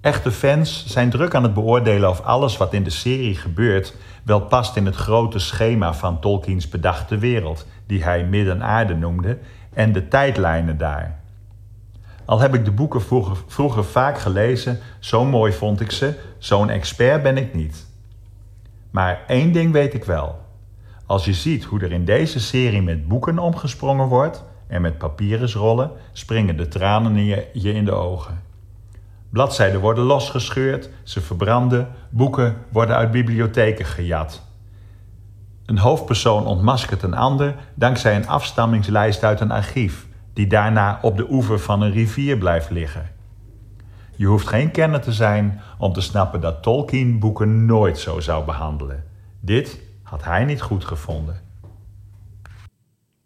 Echte 0.00 0.30
fans 0.30 0.86
zijn 0.86 1.10
druk 1.10 1.34
aan 1.34 1.42
het 1.42 1.54
beoordelen 1.54 2.08
of 2.08 2.20
alles 2.20 2.56
wat 2.56 2.72
in 2.72 2.82
de 2.82 2.90
serie 2.90 3.34
gebeurt 3.34 3.94
wel 4.24 4.40
past 4.40 4.76
in 4.76 4.86
het 4.86 4.94
grote 4.94 5.38
schema 5.38 5.94
van 5.94 6.20
Tolkiens 6.20 6.68
bedachte 6.68 7.18
wereld, 7.18 7.66
die 7.86 8.02
hij 8.02 8.24
Midden-Aarde 8.24 8.94
noemde, 8.94 9.38
en 9.74 9.92
de 9.92 10.08
tijdlijnen 10.08 10.78
daar. 10.78 11.20
Al 12.24 12.40
heb 12.40 12.54
ik 12.54 12.64
de 12.64 12.70
boeken 12.70 13.02
vroeger, 13.02 13.36
vroeger 13.46 13.84
vaak 13.84 14.18
gelezen, 14.18 14.78
zo 14.98 15.24
mooi 15.24 15.52
vond 15.52 15.80
ik 15.80 15.90
ze, 15.90 16.14
zo'n 16.38 16.70
expert 16.70 17.22
ben 17.22 17.36
ik 17.36 17.54
niet. 17.54 17.88
Maar 18.90 19.20
één 19.26 19.52
ding 19.52 19.72
weet 19.72 19.94
ik 19.94 20.04
wel. 20.04 20.38
Als 21.06 21.24
je 21.24 21.34
ziet 21.34 21.64
hoe 21.64 21.80
er 21.80 21.92
in 21.92 22.04
deze 22.04 22.40
serie 22.40 22.82
met 22.82 23.08
boeken 23.08 23.38
omgesprongen 23.38 24.06
wordt 24.06 24.44
en 24.66 24.82
met 24.82 24.98
papierensrollen, 24.98 25.90
springen 26.12 26.56
de 26.56 26.68
tranen 26.68 27.24
je 27.52 27.72
in 27.74 27.84
de 27.84 27.92
ogen. 27.92 28.42
Bladzijden 29.30 29.80
worden 29.80 30.04
losgescheurd, 30.04 30.90
ze 31.02 31.20
verbranden, 31.20 31.88
boeken 32.08 32.56
worden 32.68 32.96
uit 32.96 33.10
bibliotheken 33.10 33.84
gejat. 33.84 34.42
Een 35.66 35.78
hoofdpersoon 35.78 36.46
ontmaskert 36.46 37.02
een 37.02 37.14
ander 37.14 37.54
dankzij 37.74 38.16
een 38.16 38.28
afstammingslijst 38.28 39.24
uit 39.24 39.40
een 39.40 39.50
archief, 39.50 40.06
die 40.32 40.46
daarna 40.46 40.98
op 41.02 41.16
de 41.16 41.26
oever 41.30 41.58
van 41.58 41.82
een 41.82 41.92
rivier 41.92 42.38
blijft 42.38 42.70
liggen. 42.70 43.10
Je 44.20 44.26
hoeft 44.26 44.46
geen 44.46 44.70
kenner 44.70 45.00
te 45.00 45.12
zijn 45.12 45.60
om 45.78 45.92
te 45.92 46.00
snappen 46.00 46.40
dat 46.40 46.62
Tolkien 46.62 47.18
boeken 47.18 47.66
nooit 47.66 47.98
zo 47.98 48.20
zou 48.20 48.44
behandelen. 48.44 49.04
Dit 49.40 49.80
had 50.02 50.24
hij 50.24 50.44
niet 50.44 50.60
goed 50.60 50.84
gevonden. 50.84 51.40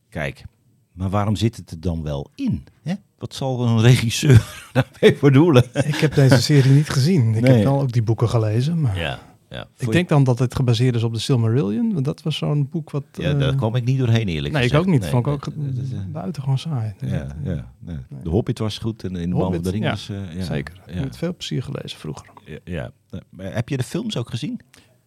Kijk, 0.08 0.44
maar 0.92 1.10
waarom 1.10 1.36
zit 1.36 1.56
het 1.56 1.70
er 1.70 1.80
dan 1.80 2.02
wel 2.02 2.30
in? 2.34 2.64
Hè? 2.82 2.94
Wat 3.18 3.34
zal 3.34 3.66
een 3.66 3.80
regisseur 3.80 4.44
daarmee 4.72 5.18
bedoelen? 5.20 5.64
Ik 5.72 5.94
heb 5.96 6.14
deze 6.14 6.42
serie 6.42 6.72
niet 6.72 6.88
gezien. 6.88 7.34
Ik 7.34 7.40
Nee. 7.42 7.54
heb 7.54 7.64
wel 7.64 7.80
ook 7.80 7.92
die 7.92 8.02
boeken 8.02 8.28
gelezen. 8.28 8.80
Maar 8.80 8.98
Ja, 8.98 9.18
ja. 9.54 9.66
ik 9.78 9.92
denk 9.92 10.08
dan 10.08 10.24
dat 10.24 10.38
het 10.38 10.54
gebaseerd 10.54 10.94
is 10.94 11.02
op 11.02 11.12
de 11.12 11.18
Silmarillion. 11.18 11.92
Want 11.92 12.04
dat 12.04 12.22
was 12.22 12.36
zo'n 12.36 12.68
boek 12.68 12.90
wat... 12.90 13.04
Ja, 13.12 13.30
eh, 13.30 13.38
daar 13.38 13.54
kwam 13.54 13.74
ik 13.74 13.84
niet 13.84 13.98
doorheen 13.98 14.28
eerlijk 14.28 14.54
nee, 14.54 14.64
ik 14.64 14.74
ook 14.74 14.86
niet. 14.86 15.00
Nee, 15.00 15.10
Vond 15.10 15.26
ik 15.26 15.32
ook 15.32 15.56
nee, 15.56 15.72
dat 15.72 15.84
eh, 15.92 15.98
buitengewoon 16.12 16.58
saai. 16.58 16.94
Ja, 16.98 17.36
ja, 17.44 17.72
nee. 17.78 17.96
De 18.22 18.28
Hobbit 18.28 18.58
was 18.58 18.78
goed 18.78 19.04
en 19.04 19.16
in 19.16 19.30
de 19.30 19.36
van 19.36 19.44
Hobbit, 19.44 19.64
de 19.64 19.70
Ring 19.70 19.84
was... 19.84 20.08
eh, 20.08 20.36
ja, 20.36 20.42
Zeker. 20.42 20.82
Ik 20.86 20.94
heb 20.94 21.04
het 21.04 21.16
veel 21.16 21.36
plezier 21.36 21.62
gelezen 21.62 21.98
vroeger. 21.98 22.26
ja, 22.64 22.90
heb 23.36 23.68
je 23.68 23.76
de 23.76 23.82
films 23.82 24.16
ook 24.16 24.30
gezien? 24.30 24.60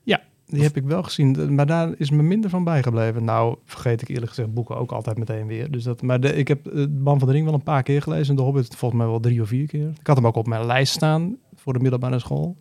Ja, 0.03 0.21
die 0.45 0.63
heb 0.63 0.77
ik 0.77 0.83
wel 0.83 1.03
gezien. 1.03 1.55
Maar 1.55 1.65
daar 1.65 1.93
is 1.97 2.09
me 2.09 2.23
minder 2.23 2.49
van 2.49 2.63
bijgebleven. 2.63 3.23
Nou, 3.23 3.57
vergeet 3.65 4.01
ik 4.01 4.07
eerlijk 4.07 4.29
gezegd 4.29 4.53
boeken 4.53 4.77
ook 4.77 4.91
altijd 4.91 5.17
meteen 5.17 5.47
weer. 5.47 5.71
Dus 5.71 5.83
dat, 5.83 6.01
maar 6.01 6.19
de, 6.19 6.35
ik 6.35 6.47
heb 6.47 6.63
de 6.63 6.89
Man 6.89 7.19
van 7.19 7.27
de 7.27 7.33
Ring 7.33 7.45
wel 7.45 7.53
een 7.53 7.63
paar 7.63 7.83
keer 7.83 8.01
gelezen. 8.01 8.29
En 8.29 8.35
de 8.35 8.41
Hobbit 8.41 8.75
volgens 8.75 9.01
mij 9.01 9.09
wel 9.09 9.19
drie 9.19 9.41
of 9.41 9.47
vier 9.47 9.67
keer. 9.67 9.89
Ik 9.99 10.07
had 10.07 10.15
hem 10.15 10.27
ook 10.27 10.35
op 10.35 10.47
mijn 10.47 10.65
lijst 10.65 10.93
staan 10.93 11.37
voor 11.55 11.73
de 11.73 11.79
middelbare 11.79 12.19
school. 12.19 12.55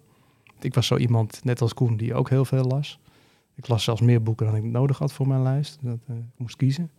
Ik 0.60 0.74
was 0.74 0.86
zo 0.86 0.96
iemand, 0.96 1.40
net 1.44 1.60
als 1.60 1.74
Koen, 1.74 1.96
die 1.96 2.14
ook 2.14 2.30
heel 2.30 2.44
veel 2.44 2.64
las. 2.64 2.98
Ik 3.54 3.68
las 3.68 3.84
zelfs 3.84 4.00
meer 4.00 4.22
boeken 4.22 4.46
dan 4.46 4.56
ik 4.56 4.62
nodig 4.64 4.98
had 4.98 5.12
voor 5.12 5.28
mijn 5.28 5.42
lijst. 5.42 5.78
Dat, 5.82 5.98
eh, 6.08 6.14
ik 6.16 6.22
moest 6.36 6.56
kiezen. 6.56 6.90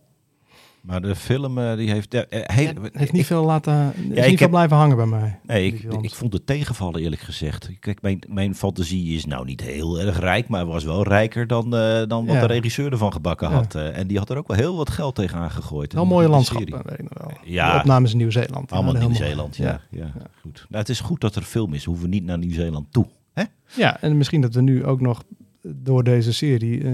Maar 0.80 1.00
de 1.02 1.14
film 1.16 1.58
eh, 1.58 1.76
die 1.76 1.90
heeft... 1.90 2.12
heel- 2.30 2.72
heeft 2.92 3.12
niet 3.12 3.26
veel 3.26 3.44
laten, 3.44 3.92
is 3.96 4.02
niet 4.04 4.14
veel 4.24 4.36
heb- 4.36 4.50
blijven 4.50 4.76
hangen 4.76 4.96
bij 4.96 5.06
mij. 5.06 5.38
Nee, 5.46 5.66
ik, 5.66 5.82
ik 6.00 6.14
vond 6.14 6.32
het 6.32 6.46
tegenvallen 6.46 7.00
eerlijk 7.00 7.20
gezegd. 7.20 7.70
Kijk, 7.80 8.02
mijn, 8.02 8.18
mijn 8.28 8.54
fantasie 8.54 9.14
is 9.16 9.24
nou 9.26 9.44
niet 9.44 9.60
heel 9.60 10.00
erg 10.00 10.18
rijk, 10.18 10.48
maar 10.48 10.66
was 10.66 10.84
wel 10.84 11.02
rijker 11.02 11.46
dan, 11.46 11.70
dan 12.08 12.26
wat 12.26 12.34
Ja. 12.34 12.40
de 12.40 12.46
regisseur 12.46 12.92
ervan 12.92 13.12
gebakken 13.12 13.48
had. 13.48 13.74
En 13.74 14.06
die 14.06 14.18
had 14.18 14.30
er 14.30 14.36
ook 14.36 14.48
wel 14.48 14.56
heel 14.56 14.76
wat 14.76 14.90
geld 14.90 15.14
tegenaan 15.14 15.50
gegooid. 15.50 15.92
Wel 15.92 16.06
mooie 16.06 16.28
landschappen, 16.28 16.82
weet 16.84 16.98
ik 16.98 17.08
wel. 17.12 17.30
Ja. 17.44 17.72
De 17.72 17.78
opnames 17.78 18.10
in 18.12 18.16
Nieuw-Zeeland. 18.18 18.72
Allemaal. 18.72 18.92
Nieuw-Zeeland, 19.08 19.56
ja. 19.56 19.80
Ja, 19.90 20.12
goed. 20.40 20.66
Nou, 20.68 20.80
het 20.82 20.88
is 20.88 21.00
goed 21.00 21.20
dat 21.20 21.34
er 21.36 21.42
film 21.42 21.74
is. 21.74 21.84
We 21.84 21.90
hoeven 21.90 22.10
niet 22.10 22.24
naar 22.24 22.38
Nieuw-Zeeland 22.38 22.92
toe. 22.92 23.06
Hè? 23.38 23.44
Ja, 23.82 24.00
en 24.00 24.16
misschien 24.16 24.40
dat 24.40 24.54
we 24.54 24.60
nu 24.60 24.84
ook 24.84 25.00
nog 25.00 25.22
door 25.62 26.04
deze 26.04 26.32
serie 26.32 26.84
eh, 26.84 26.92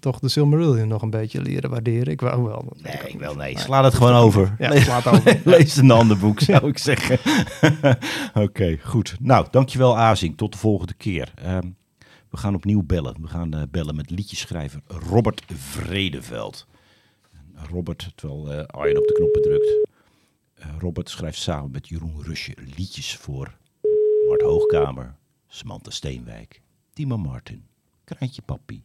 toch 0.00 0.18
de 0.18 0.28
Silmarillion 0.28 0.88
nog 0.88 1.02
een 1.02 1.10
beetje 1.10 1.42
leren 1.42 1.70
waarderen. 1.70 2.12
Ik 2.12 2.20
wou 2.20 2.42
wel. 2.42 2.58
ik 2.58 2.66
ook 2.70 2.82
Nee, 2.82 3.12
niet. 3.12 3.20
wel 3.20 3.34
nee. 3.34 3.58
Sla 3.58 3.84
het 3.84 3.94
gewoon 3.94 4.14
over. 4.14 4.54
Ja, 4.58 4.68
Lees- 4.68 4.88
over. 5.06 5.40
Lees 5.44 5.76
een 5.76 5.90
ander 5.90 6.18
boek, 6.18 6.40
zou 6.40 6.68
ik 6.68 6.78
zeggen. 6.78 7.18
Oké, 8.44 8.78
goed. 8.82 9.16
Nou, 9.20 9.46
dankjewel 9.50 9.98
Azing. 9.98 10.36
Tot 10.36 10.52
de 10.52 10.58
volgende 10.58 10.94
keer. 10.94 11.32
Ehm, 11.34 11.66
we 12.30 12.36
gaan 12.36 12.54
opnieuw 12.54 12.82
bellen. 12.82 13.16
We 13.20 13.28
gaan 13.28 13.54
eh, 13.54 13.62
bellen 13.70 13.96
met 13.96 14.10
liedjeschrijver 14.10 14.80
Robert 15.10 15.42
Vredeveld. 15.54 16.66
Robert, 17.70 18.12
terwijl 18.14 18.52
eh 18.52 18.64
Arjen 18.66 18.98
op 18.98 19.06
de 19.06 19.12
knoppen 19.12 19.42
drukt. 19.42 19.86
Robert 20.78 21.10
schrijft 21.10 21.38
samen 21.38 21.70
met 21.70 21.88
Jeroen 21.88 22.22
Rusje 22.22 22.54
liedjes 22.76 23.16
voor 23.16 23.54
Mart 24.28 24.40
Hoogkamer, 24.42 25.14
Samantha 25.54 25.90
Steenwijk, 25.90 26.60
Timo 26.92 27.16
Martin, 27.16 27.62
Kraantje 28.04 28.42
Papi. 28.42 28.80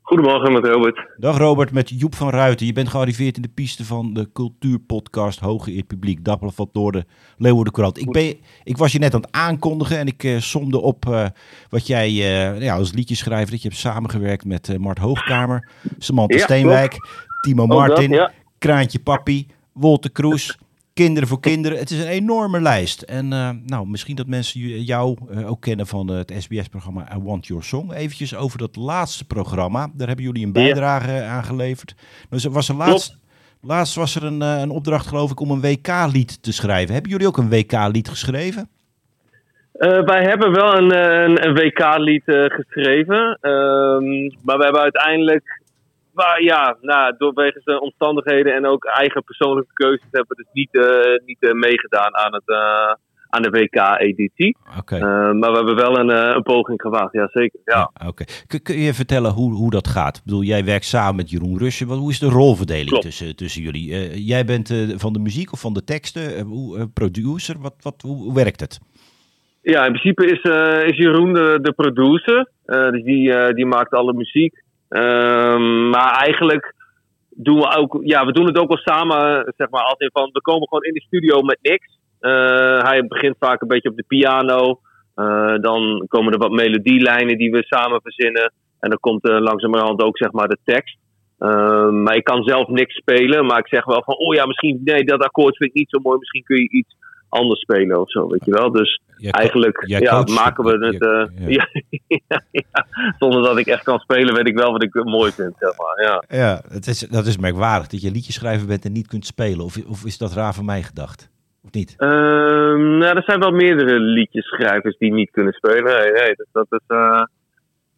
Goedemorgen 0.00 0.52
met 0.52 0.64
Robert. 0.64 1.06
Dag 1.16 1.38
Robert, 1.38 1.72
met 1.72 1.88
Joep 2.00 2.14
van 2.14 2.30
Ruiten. 2.30 2.66
Je 2.66 2.72
bent 2.72 2.88
gearriveerd 2.88 3.36
in 3.36 3.42
de 3.42 3.48
piste 3.48 3.84
van 3.84 4.14
de 4.14 4.32
cultuurpodcast 4.32 5.40
Hoge 5.40 5.74
Eer 5.76 5.82
Publiek, 5.82 6.24
Dagblad 6.24 6.54
van 6.54 6.68
Noorden, 6.72 7.06
Leeuwarden 7.36 7.72
Courant. 7.72 7.98
Ik, 7.98 8.10
ben, 8.10 8.36
ik 8.64 8.76
was 8.76 8.92
je 8.92 8.98
net 8.98 9.14
aan 9.14 9.20
het 9.20 9.32
aankondigen 9.32 9.98
en 9.98 10.06
ik 10.06 10.24
eh 10.24 10.38
somde 10.38 10.80
op 10.80 11.08
eh, 11.08 11.26
wat 11.68 11.86
jij 11.86 12.08
eh, 12.08 12.60
ja, 12.60 12.76
als 12.76 12.92
liedjeschrijver, 12.92 13.50
dat 13.50 13.62
je 13.62 13.68
hebt 13.68 13.80
samengewerkt 13.80 14.44
met 14.44 14.78
Mart 14.78 14.98
Hoogkamer, 14.98 15.70
Samantha 15.98 16.36
Ja, 16.36 16.42
Steenwijk, 16.42 16.96
Timo 17.40 17.66
Martin, 17.66 18.10
ja. 18.10 18.32
Kraantje 18.58 18.98
Papi, 18.98 19.46
Wolter 19.72 20.10
Kroes. 20.10 20.58
Kinderen 21.04 21.28
voor 21.28 21.40
kinderen. 21.40 21.78
Het 21.78 21.90
is 21.90 22.02
een 22.02 22.10
enorme 22.10 22.60
lijst. 22.60 23.02
En 23.02 23.32
eh, 23.32 23.50
nou, 23.66 23.86
misschien 23.86 24.16
dat 24.16 24.26
mensen 24.26 24.60
jou 24.84 25.16
eh, 25.30 25.50
ook 25.50 25.60
kennen 25.60 25.86
van 25.86 26.08
het 26.08 26.34
SBS-programma 26.38 27.16
I 27.16 27.18
Want 27.22 27.46
Your 27.46 27.62
Song. 27.62 27.92
Eventjes 27.92 28.36
over 28.36 28.58
dat 28.58 28.76
laatste 28.76 29.26
programma. 29.26 29.90
Daar 29.94 30.06
hebben 30.06 30.24
jullie 30.24 30.46
een 30.46 30.52
bijdrage 30.52 31.22
aan 31.22 31.44
geleverd. 31.44 31.94
Dus 32.30 32.44
er 32.44 32.50
was 32.50 32.68
er 32.68 32.74
laatst, 32.74 33.16
laatst 33.62 33.94
was 33.94 34.14
er 34.14 34.24
een, 34.24 34.42
eh, 34.42 34.60
een 34.60 34.70
opdracht, 34.70 35.06
geloof 35.06 35.30
ik, 35.30 35.40
om 35.40 35.50
een 35.50 35.60
WK-lied 35.60 36.42
te 36.42 36.52
schrijven. 36.52 36.92
Hebben 36.92 37.10
jullie 37.10 37.26
ook 37.26 37.38
een 37.38 37.50
WK-lied 37.50 38.08
geschreven? 38.08 38.68
Eh, 39.78 40.04
wij 40.04 40.22
hebben 40.22 40.52
wel 40.52 40.76
een, 40.76 40.90
eh, 40.90 41.22
een, 41.22 41.46
een 41.46 41.54
WK-lied 41.54 42.22
eh, 42.24 42.44
geschreven. 42.44 43.38
Ehm, 43.40 44.30
maar 44.44 44.58
we 44.58 44.64
hebben 44.64 44.80
uiteindelijk, 44.80 45.60
maar 46.18 46.42
ja, 46.42 46.76
nou, 46.80 47.14
doorwegens 47.18 47.64
de 47.64 47.80
omstandigheden 47.80 48.54
en 48.54 48.66
ook 48.66 48.84
eigen 48.84 49.24
persoonlijke 49.24 49.72
keuzes, 49.72 50.06
hebben 50.10 50.36
we 50.36 50.42
dus 50.42 50.52
niet, 50.52 50.74
eh, 50.74 51.26
niet 51.26 51.42
eh, 51.42 51.52
meegedaan 51.52 52.16
aan, 52.16 52.34
het, 52.34 52.48
eh, 52.48 52.94
aan 53.28 53.42
de 53.42 53.50
WK-editie. 53.50 54.56
Maar 55.38 55.50
we 55.50 55.56
hebben 55.56 55.76
wel 55.76 55.98
een, 55.98 56.36
een 56.36 56.42
poging 56.42 56.80
gewaagd, 56.80 57.12
ja 57.12 57.28
zeker. 57.32 57.60
Ja. 57.64 57.90
Ja, 57.94 58.08
oké. 58.08 58.24
Kun, 58.46 58.62
kun 58.62 58.78
je 58.78 58.94
vertellen 58.94 59.30
hoe, 59.30 59.52
hoe 59.52 59.70
dat 59.70 59.88
gaat? 59.88 60.16
Ik 60.16 60.24
bedoel, 60.24 60.42
jij 60.42 60.64
werkt 60.64 60.84
samen 60.84 61.16
met 61.16 61.30
Jeroen 61.30 61.58
Rusje. 61.58 61.86
Wat, 61.86 61.98
hoe 61.98 62.10
is 62.10 62.18
de 62.18 62.28
rolverdeling 62.28 62.88
Klopt. 62.88 63.04
tussen, 63.04 63.36
tussen 63.36 63.62
jullie? 63.62 64.24
Jij 64.24 64.44
bent 64.44 64.74
van 64.96 65.12
de 65.12 65.18
muziek 65.18 65.52
of 65.52 65.60
van 65.60 65.74
de 65.74 65.84
teksten? 65.84 66.40
Hoe, 66.40 66.88
producer? 66.88 67.56
Wat, 67.60 67.74
wat, 67.80 68.02
hoe, 68.02 68.16
hoe 68.16 68.34
werkt 68.34 68.60
het? 68.60 68.80
Ja, 69.62 69.84
in 69.84 69.92
principe 69.92 70.26
is, 70.26 70.42
is 70.90 70.96
Jeroen 70.96 71.32
de, 71.32 71.58
de 71.62 71.72
producer. 71.72 72.50
Dus 72.64 73.02
die, 73.02 73.54
die 73.54 73.66
maakt 73.66 73.92
alle 73.92 74.12
muziek. 74.12 74.66
Ehm, 74.88 75.88
maar 75.88 76.10
eigenlijk 76.10 76.74
doen 77.30 77.58
we 77.58 77.76
ook, 77.76 77.98
ja, 78.02 78.24
we 78.26 78.32
doen 78.32 78.46
het 78.46 78.58
ook 78.58 78.68
wel 78.68 78.94
samen, 78.94 79.52
zeg 79.56 79.70
maar, 79.70 79.82
altijd 79.82 80.10
van, 80.12 80.30
we 80.32 80.40
komen 80.40 80.68
gewoon 80.68 80.84
in 80.84 80.94
de 80.94 81.02
studio 81.02 81.42
met 81.42 81.58
niks. 81.62 81.98
Eh, 82.20 82.82
hij 82.82 83.06
begint 83.06 83.36
vaak 83.38 83.60
een 83.60 83.68
beetje 83.68 83.90
op 83.90 83.96
de 83.96 84.04
piano. 84.06 84.80
Eh, 85.14 85.54
dan 85.60 86.04
komen 86.08 86.32
er 86.32 86.38
wat 86.38 86.50
melodielijnen 86.50 87.38
die 87.38 87.50
we 87.50 87.62
samen 87.64 88.00
verzinnen. 88.02 88.52
En 88.80 88.88
dan 88.88 88.98
komt 89.00 89.28
er 89.28 89.40
langzamerhand 89.40 90.02
ook, 90.02 90.18
zeg 90.18 90.32
maar, 90.32 90.48
de 90.48 90.58
tekst. 90.64 90.98
Ehm, 91.38 92.02
maar 92.02 92.16
ik 92.16 92.24
kan 92.24 92.42
zelf 92.42 92.68
niks 92.68 92.94
spelen, 92.94 93.46
maar 93.46 93.58
ik 93.58 93.68
zeg 93.68 93.84
wel 93.84 94.02
van, 94.04 94.14
oh 94.14 94.34
ja, 94.34 94.46
misschien, 94.46 94.80
nee, 94.84 95.04
dat 95.04 95.22
akkoord 95.22 95.56
vind 95.56 95.70
ik 95.70 95.76
niet 95.76 95.90
zo 95.90 95.98
mooi. 96.02 96.18
Misschien 96.18 96.42
kun 96.42 96.56
je 96.56 96.70
iets 96.70 96.96
anders 97.28 97.60
spelen 97.60 98.00
of 98.00 98.10
zo, 98.10 98.28
weet 98.28 98.44
je 98.44 98.50
wel. 98.50 98.72
Dus 98.72 99.00
Jij 99.16 99.30
eigenlijk 99.30 99.82
jij 99.86 100.00
ja, 100.00 100.22
maken 100.22 100.64
we 100.64 100.86
het. 100.86 100.96
ja, 100.98 101.28
eh, 101.46 101.48
ja. 101.48 101.66
ja. 101.68 101.82
ja, 102.28 102.42
ja. 102.50 102.86
Zonder 103.18 103.42
dat 103.42 103.58
ik 103.58 103.66
echt 103.66 103.82
kan 103.82 103.98
spelen, 103.98 104.34
weet 104.34 104.48
ik 104.48 104.58
wel 104.58 104.72
wat 104.72 104.82
ik 104.82 105.04
mooi 105.04 105.32
vind, 105.32 105.54
zeg 105.58 105.72
maar. 105.78 106.02
Ja. 106.06 106.24
Ja, 106.38 106.62
het 106.68 106.86
is, 106.86 106.98
dat 106.98 107.26
is 107.26 107.36
merkwaardig 107.38 107.86
dat 107.88 108.00
je 108.02 108.10
liedjeschrijver 108.10 108.66
bent 108.66 108.84
en 108.84 108.92
niet 108.92 109.06
kunt 109.06 109.26
spelen. 109.26 109.64
Of, 109.64 109.76
of 109.86 110.04
is 110.04 110.18
dat 110.18 110.32
raar 110.32 110.54
van 110.54 110.64
mij 110.64 110.82
gedacht? 110.82 111.30
Of 111.64 111.72
niet? 111.72 111.94
Ehm, 111.98 112.98
nou, 112.98 113.16
er 113.16 113.22
zijn 113.22 113.40
wel 113.40 113.50
meerdere 113.50 113.98
liedjeschrijvers 114.00 114.96
die 114.98 115.12
niet 115.12 115.30
kunnen 115.30 115.52
spelen. 115.52 115.84
Nee, 115.84 116.12
nee, 116.12 116.34
dus 116.34 116.46
dat 116.52 116.66
is. 116.70 116.80
eh, 116.86 117.22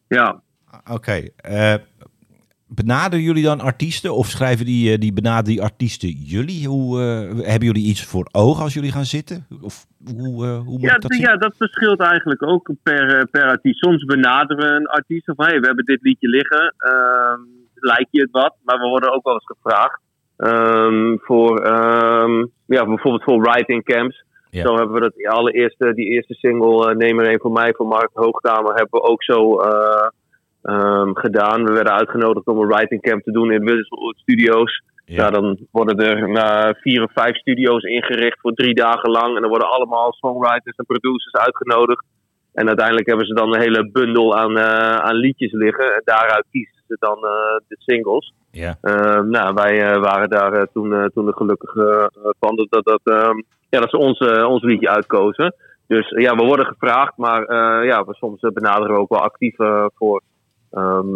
ja. 0.08 0.42
Oké. 0.90 1.28
eh, 1.36 1.74
benaderen 2.74 3.24
jullie 3.24 3.42
dan 3.42 3.60
artiesten 3.60 4.14
of 4.14 4.26
schrijven 4.26 4.66
die, 4.66 4.92
eh, 4.92 4.98
die 4.98 5.12
benaderen 5.12 5.44
die 5.44 5.62
artiesten 5.62 6.08
jullie? 6.08 6.68
Hoe, 6.68 7.00
eh, 7.00 7.46
hebben 7.46 7.66
jullie 7.66 7.86
iets 7.86 8.04
voor 8.04 8.28
ogen 8.32 8.62
als 8.62 8.74
jullie 8.74 8.92
gaan 8.92 9.04
zitten? 9.04 9.46
Of 9.60 9.86
hoe, 10.16 10.46
eh, 10.46 10.58
hoe 10.58 10.78
moet 10.78 10.80
Ja, 10.80 10.98
dat 10.98 11.16
ja, 11.16 11.36
dat 11.36 11.54
verschilt 11.56 12.00
eigenlijk 12.00 12.42
ook 12.42 12.70
per, 12.82 13.28
per 13.30 13.44
artiest. 13.44 13.78
Soms 13.78 14.04
benaderen 14.04 14.66
we 14.66 14.74
een 14.74 14.86
artiest 14.86 15.24
van 15.24 15.46
hey, 15.46 15.60
we 15.60 15.66
hebben 15.66 15.84
dit 15.84 16.02
liedje 16.02 16.28
liggen. 16.28 16.74
ehm, 16.76 17.40
lijkt 17.74 18.08
je 18.10 18.20
het 18.20 18.30
wat? 18.30 18.54
Maar 18.64 18.78
we 18.78 18.88
worden 18.88 19.12
ook 19.12 19.24
wel 19.24 19.34
eens 19.34 19.52
gevraagd. 19.56 20.00
ehm, 20.36 21.16
voor 21.18 21.58
ehm, 21.58 22.46
ja, 22.66 22.84
bijvoorbeeld 22.84 23.22
voor 23.22 23.40
writing 23.40 23.84
camps. 23.84 24.24
Ja. 24.50 24.62
Zo 24.62 24.76
hebben 24.76 24.94
we 24.94 25.00
dat 25.00 25.14
die 25.14 25.30
allereerste, 25.30 25.94
die 25.94 26.10
eerste 26.10 26.34
single, 26.34 26.94
Neem 26.94 27.20
er 27.20 27.32
een 27.32 27.40
voor 27.40 27.52
mij, 27.52 27.74
voor 27.76 27.86
Mark 27.86 28.10
Hoogkamer, 28.12 28.74
hebben 28.74 29.00
we 29.00 29.06
ook 29.06 29.22
zo 29.22 29.60
eh, 30.62 30.74
ehm, 30.74 31.14
gedaan. 31.14 31.64
We 31.64 31.72
werden 31.72 31.92
uitgenodigd 31.92 32.46
om 32.46 32.58
een 32.58 32.68
writing 32.68 33.02
camp 33.02 33.22
te 33.22 33.32
doen 33.32 33.52
in 33.52 33.64
Williswood 33.64 34.16
Studios. 34.16 34.82
Ja. 35.04 35.30
Dan 35.30 35.58
worden 35.70 35.98
er 35.98 36.76
vier 36.80 37.02
of 37.02 37.12
vijf 37.12 37.36
studio's 37.36 37.82
ingericht 37.82 38.40
voor 38.40 38.52
drie 38.52 38.74
dagen 38.74 39.10
lang. 39.10 39.34
En 39.34 39.40
dan 39.40 39.50
worden 39.50 39.70
allemaal 39.70 40.12
songwriters 40.12 40.76
en 40.76 40.86
producers 40.86 41.34
uitgenodigd. 41.34 42.04
En 42.52 42.66
uiteindelijk 42.66 43.06
hebben 43.06 43.26
ze 43.26 43.34
dan 43.34 43.54
een 43.54 43.60
hele 43.60 43.90
bundel 43.90 44.36
aan, 44.36 44.58
eh, 44.58 44.96
aan 44.96 45.14
liedjes 45.14 45.52
liggen. 45.52 45.94
En 45.94 46.02
daaruit 46.04 46.44
kiezen 46.50 46.80
ze 46.86 46.96
dan 46.98 47.16
eh, 47.16 47.56
de 47.68 47.76
singles. 47.78 48.32
Ja. 48.50 48.76
Eh, 48.80 49.20
nou, 49.20 49.54
wij 49.54 49.82
eh, 49.82 50.00
waren 50.00 50.30
daar 50.30 50.66
toen, 50.72 51.10
toen 51.14 51.26
de 51.26 51.32
gelukkige 51.32 52.10
van 52.40 52.56
dat, 52.70 52.84
dat, 52.84 53.00
ehm, 53.04 53.36
ja, 53.68 53.80
dat 53.80 53.90
ze 53.90 53.96
ons, 53.96 54.18
ons 54.44 54.62
liedje 54.62 54.90
uitkozen. 54.90 55.54
Dus 55.86 56.08
ja, 56.08 56.34
we 56.34 56.44
worden 56.44 56.66
gevraagd, 56.66 57.16
maar 57.16 57.54
ja, 57.84 58.04
we 58.04 58.14
soms 58.14 58.40
benaderen 58.40 58.94
we 58.94 59.00
ook 59.00 59.08
wel 59.08 59.20
actief 59.20 59.56
voor, 59.94 60.22
ehm, 60.70 61.06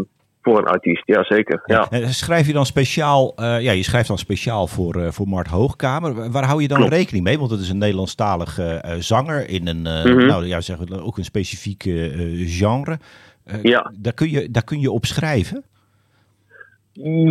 voor 0.42 0.58
een 0.58 0.66
artiest. 0.66 1.02
Ja, 1.06 1.24
zeker. 1.24 1.62
Ja. 1.66 1.86
En 1.90 2.08
schrijf 2.14 2.46
je 2.46 2.52
dan 2.52 2.66
speciaal, 2.66 3.32
eh, 3.36 3.60
ja, 3.60 3.72
je 3.72 3.82
schrijft 3.82 4.08
dan 4.08 4.18
speciaal 4.18 4.66
voor, 4.66 4.94
eh, 4.96 5.10
voor 5.10 5.28
Mart 5.28 5.46
Hoogkamer. 5.48 6.30
Waar 6.30 6.44
hou 6.44 6.62
je 6.62 6.68
dan 6.68 6.78
Klopt. 6.78 6.92
rekening 6.92 7.24
mee? 7.24 7.38
Want 7.38 7.50
het 7.50 7.60
is 7.60 7.68
een 7.70 7.78
Nederlandstalige 7.78 8.62
eh, 8.64 8.94
zanger 8.98 9.48
in 9.48 9.66
een, 9.66 9.86
eh, 9.86 10.04
Mhm. 10.04 10.26
nou 10.26 10.46
ja, 10.46 10.58
we 10.78 11.02
ook 11.02 11.18
een 11.18 11.24
specifiek 11.24 11.84
eh, 11.84 12.04
eh, 12.42 12.48
genre. 12.48 12.98
Eh, 13.44 13.62
Ja. 13.62 13.92
daar, 13.98 14.12
kun 14.14 14.30
je, 14.30 14.50
daar 14.50 14.64
kun 14.64 14.80
je 14.80 14.90
op 14.90 15.04
schrijven. 15.04 15.64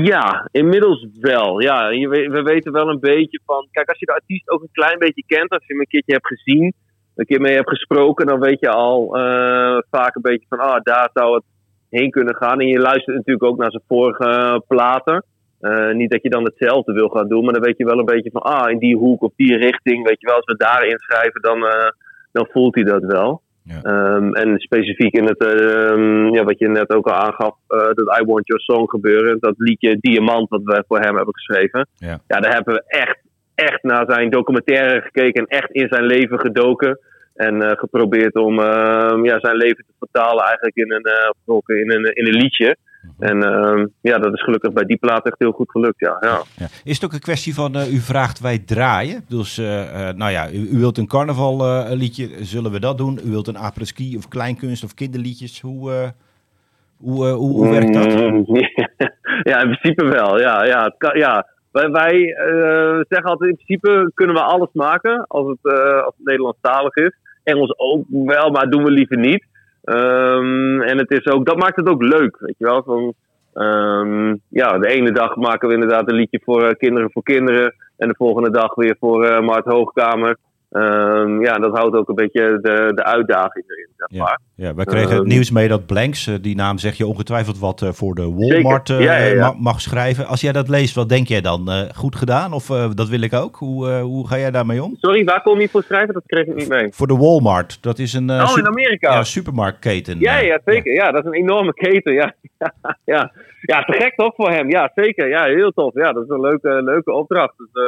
Ja, 0.04 0.48
inmiddels 0.52 1.08
wel. 1.20 1.60
Ja, 1.62 1.90
je 1.90 2.08
we, 2.10 2.28
we 2.30 2.42
weten 2.42 2.72
wel 2.72 2.90
een 2.90 3.00
beetje 3.00 3.40
van. 3.46 3.68
Kijk, 3.72 3.90
als 3.90 4.00
je 4.00 4.06
de 4.06 4.14
artiest 4.14 4.50
ook 4.50 4.62
een 4.62 4.70
klein 4.72 5.00
beetje 5.00 5.24
kent, 5.28 5.50
als 5.52 5.62
je 5.66 5.72
hem 5.74 5.80
een 5.82 5.88
keertje 5.88 6.14
hebt 6.14 6.28
gezien, 6.28 6.74
een 7.16 7.26
keer 7.26 7.42
mee 7.42 7.56
hebt 7.56 7.70
gesproken, 7.70 8.26
dan 8.26 8.40
weet 8.40 8.60
je 8.60 8.70
al 8.70 9.18
eh, 9.18 9.78
vaak 9.92 10.16
een 10.16 10.22
beetje 10.22 10.46
van, 10.50 10.60
ah, 10.60 10.82
daar 10.84 11.10
zou 11.14 11.34
het 11.36 11.44
heen 12.00 12.12
kunnen 12.12 12.36
gaan. 12.36 12.60
En 12.60 12.68
je 12.68 12.80
luistert 12.80 13.16
natuurlijk 13.16 13.46
ook 13.46 13.58
naar 13.58 13.72
zijn 13.72 13.84
vorige 13.88 14.64
platen. 14.68 15.26
Eh, 15.60 15.94
niet 15.94 16.12
dat 16.12 16.22
je 16.22 16.30
dan 16.30 16.44
hetzelfde 16.44 16.94
wil 16.94 17.10
gaan 17.10 17.28
doen, 17.28 17.44
maar 17.44 17.54
dan 17.54 17.64
weet 17.64 17.78
je 17.78 17.86
wel 17.86 18.00
een 18.00 18.14
beetje 18.14 18.32
van, 18.32 18.42
ah, 18.42 18.72
in 18.72 18.78
die 18.78 18.98
hoek 18.98 19.22
of 19.22 19.32
die 19.36 19.58
richting, 19.58 20.08
weet 20.08 20.22
je 20.22 20.28
wel, 20.28 20.36
als 20.36 20.46
we 20.46 20.58
daarin 20.58 21.00
schrijven, 21.00 21.42
dan, 21.42 21.66
eh, 21.66 21.90
dan 22.32 22.48
voelt 22.52 22.76
hij 22.76 22.84
dat 22.84 23.04
wel. 23.04 23.42
Ja. 23.64 23.82
Ehm, 23.82 24.34
en 24.34 24.60
specifiek 24.60 25.14
in 25.14 25.26
het, 25.26 25.46
ehm, 25.46 26.34
ja, 26.34 26.44
wat 26.44 26.60
je 26.60 26.68
net 26.68 26.90
ook 26.90 27.08
al 27.08 27.14
aangaf, 27.14 27.56
eh, 27.68 27.78
dat 27.78 28.20
I 28.20 28.26
Want 28.26 28.48
Your 28.48 28.62
Song 28.62 28.90
gebeuren. 28.90 29.38
Dat 29.40 29.54
liedje 29.58 29.98
Diamant, 30.00 30.50
wat 30.50 30.64
we 30.64 30.84
voor 30.88 31.00
hem 31.00 31.16
hebben 31.16 31.34
geschreven. 31.34 31.88
Ja. 31.96 32.20
ja 32.28 32.40
daar 32.40 32.54
hebben 32.54 32.74
we 32.74 32.84
echt, 32.88 33.20
echt 33.56 33.84
naar 33.84 34.06
zijn 34.08 34.30
documentaire 34.30 35.02
gekeken 35.02 35.46
en 35.46 35.58
echt 35.58 35.72
in 35.72 35.88
zijn 35.90 36.06
leven 36.06 36.40
gedoken. 36.40 37.00
En 37.34 37.62
eh, 37.62 37.78
geprobeerd 37.78 38.36
om 38.36 38.60
ehm, 38.60 39.26
ja, 39.26 39.40
zijn 39.40 39.56
leven 39.56 39.86
te 39.88 39.94
vertalen 40.00 40.44
eigenlijk 40.44 40.76
in 40.76 40.92
een, 40.92 41.04
eh, 41.04 41.80
in 41.80 41.92
een, 41.92 42.16
in 42.16 42.28
een 42.28 42.42
liedje. 42.42 42.78
Mhm. 43.02 43.24
En 43.24 43.44
ehm, 43.44 43.88
ja, 44.02 44.18
dat 44.18 44.34
is 44.34 44.44
gelukkig 44.44 44.74
bij 44.74 44.84
die 44.84 44.98
plaat 44.98 45.26
echt 45.26 45.40
heel 45.40 45.52
goed 45.52 45.72
gelukt. 45.72 46.00
Ja, 46.00 46.18
ja. 46.20 46.42
Ja. 46.58 46.68
Is 46.84 46.96
het 46.96 47.06
ook 47.06 47.14
een 47.14 47.20
kwestie 47.20 47.54
van, 47.54 47.76
eh, 47.76 47.94
u 47.94 47.98
vraagt 47.98 48.40
wij 48.40 48.60
draaien? 48.60 49.26
Dus, 49.28 49.58
nou 50.16 50.32
ja, 50.32 50.52
u, 50.52 50.70
u 50.72 50.78
wilt 50.78 50.98
een 50.98 51.08
carnaval 51.08 51.86
liedje, 51.96 52.30
zullen 52.46 52.72
we 52.72 52.80
dat 52.80 52.98
doen? 52.98 53.20
U 53.26 53.30
wilt 53.30 53.48
een 53.48 53.58
après-ski 53.58 54.18
of 54.18 54.28
kleinkunst 54.28 54.84
of 54.84 54.94
kinderliedjes? 54.94 55.62
Hoe, 55.62 56.14
hoe, 56.98 57.28
hoe, 57.28 57.52
hoe 57.52 57.70
werkt 57.70 57.94
dat? 57.94 58.16
Mm, 58.16 58.46
ja, 59.52 59.62
in 59.62 59.78
principe 59.78 60.06
wel. 60.06 60.40
Ja, 60.40 60.66
ja, 60.66 60.84
het 60.84 60.96
kan, 60.98 61.18
ja. 61.18 61.48
Wij, 61.74 61.92
wij 61.92 62.34
eh, 62.34 63.00
zeggen 63.08 63.30
altijd, 63.30 63.50
in 63.50 63.56
principe 63.56 64.12
kunnen 64.14 64.36
we 64.36 64.42
alles 64.42 64.70
maken 64.74 65.26
als 65.28 65.48
het, 65.48 65.74
eh, 65.74 66.04
als 66.04 66.16
het 66.18 66.26
Nederlandstalig 66.26 66.96
is. 66.96 67.12
Engels 67.44 67.74
ook 67.78 68.06
wel, 68.10 68.52
maar 68.52 68.70
doen 68.70 68.84
we 68.84 68.92
liever 68.92 69.18
niet. 69.18 69.46
Ehm, 69.84 70.82
en 70.82 70.98
het 70.98 71.12
is 71.12 71.26
ook, 71.26 71.46
dat 71.46 71.58
maakt 71.58 71.76
het 71.76 71.88
ook 71.88 72.04
leuk, 72.04 72.38
weet 72.40 72.56
je 72.58 72.66
wel. 72.66 72.84
Van, 72.84 73.14
ehm, 73.54 74.36
ja, 74.50 74.78
de 74.78 74.88
ene 74.88 75.12
dag 75.12 75.36
maken 75.36 75.68
we 75.68 75.74
inderdaad 75.74 76.10
een 76.10 76.16
liedje 76.16 76.42
voor 76.44 76.64
eh, 76.64 76.78
Kinderen 76.78 77.12
voor 77.12 77.24
Kinderen. 77.24 77.76
En 77.98 78.08
de 78.08 78.16
volgende 78.18 78.52
dag 78.52 78.76
weer 78.76 78.96
voor 79.00 79.44
Mart 79.44 79.66
Hoogkamer. 79.66 80.38
Ehm, 80.74 81.42
ja, 81.42 81.54
dat 81.58 81.78
houdt 81.78 81.96
ook 81.96 82.10
een 82.10 82.16
beetje 82.16 82.60
de, 82.62 82.92
de 82.96 83.04
uitdaging 83.04 83.66
erin, 83.70 83.90
zeg 83.98 84.20
maar. 84.20 84.40
Ja, 84.56 84.74
wij 84.74 84.86
kregen 84.86 85.10
het 85.10 85.20
Ehm. 85.20 85.28
nieuws 85.28 85.52
mee 85.52 85.68
dat 85.68 85.86
Blanks, 85.86 86.28
eh, 86.28 86.36
die 86.42 86.56
naam 86.56 86.78
zeg 86.78 86.98
je 86.98 87.08
ongetwijfeld 87.08 87.60
wat 87.60 87.82
eh, 87.82 87.90
voor 87.90 88.16
de 88.16 88.34
Walmart 88.34 88.90
eh, 88.90 89.02
Ja, 89.02 89.16
ja, 89.18 89.26
ja. 89.26 89.48
ma- 89.52 89.56
mag 89.60 89.82
schrijven. 89.82 90.26
Als 90.28 90.42
jij 90.42 90.52
dat 90.52 90.70
leest, 90.70 90.96
wat 90.96 91.10
denk 91.10 91.28
jij 91.28 91.42
dan? 91.42 91.70
Goed 91.96 92.16
gedaan 92.16 92.54
of 92.54 92.66
dat 92.94 93.10
wil 93.10 93.22
ik 93.22 93.34
ook? 93.34 93.56
Hoe, 93.56 93.90
hoe 94.00 94.28
ga 94.28 94.38
jij 94.38 94.52
daarmee 94.52 94.84
om? 94.84 94.96
Sorry, 95.00 95.24
waar 95.24 95.42
kom 95.42 95.60
je 95.60 95.70
voor 95.70 95.84
schrijven? 95.84 96.14
Dat 96.14 96.24
kreeg 96.26 96.46
ik 96.46 96.56
niet 96.56 96.68
mee. 96.70 96.88
Voor 96.94 97.08
de 97.08 97.16
Walmart, 97.18 97.84
dat 97.84 98.00
is 98.00 98.14
een 98.14 98.30
Oh, 98.30 98.54
in 98.58 98.68
Amerika. 98.68 99.14
ja, 99.14 99.24
supermarktketen. 99.24 100.20
Ja, 100.20 100.38
ja, 100.38 100.60
zeker. 100.66 100.94
Ja, 100.94 101.12
dat 101.12 101.24
is 101.26 101.28
een 101.32 101.38
enorme 101.38 101.74
keten. 101.74 102.14
Ja, 102.14 102.34
ja. 103.14 103.32
ja 103.62 103.84
te 103.84 103.94
gek 103.94 104.16
toch 104.16 104.36
voor 104.36 104.50
hem? 104.52 104.70
Ja, 104.70 104.92
zeker. 104.96 105.28
Ja, 105.30 105.44
heel 105.44 105.72
tof. 105.72 105.94
Ja, 105.94 106.14
dat 106.14 106.24
is 106.24 106.30
een 106.30 106.42
leuke, 106.42 106.82
leuke 106.84 107.12
opdracht. 107.12 107.54
Dus, 107.58 107.84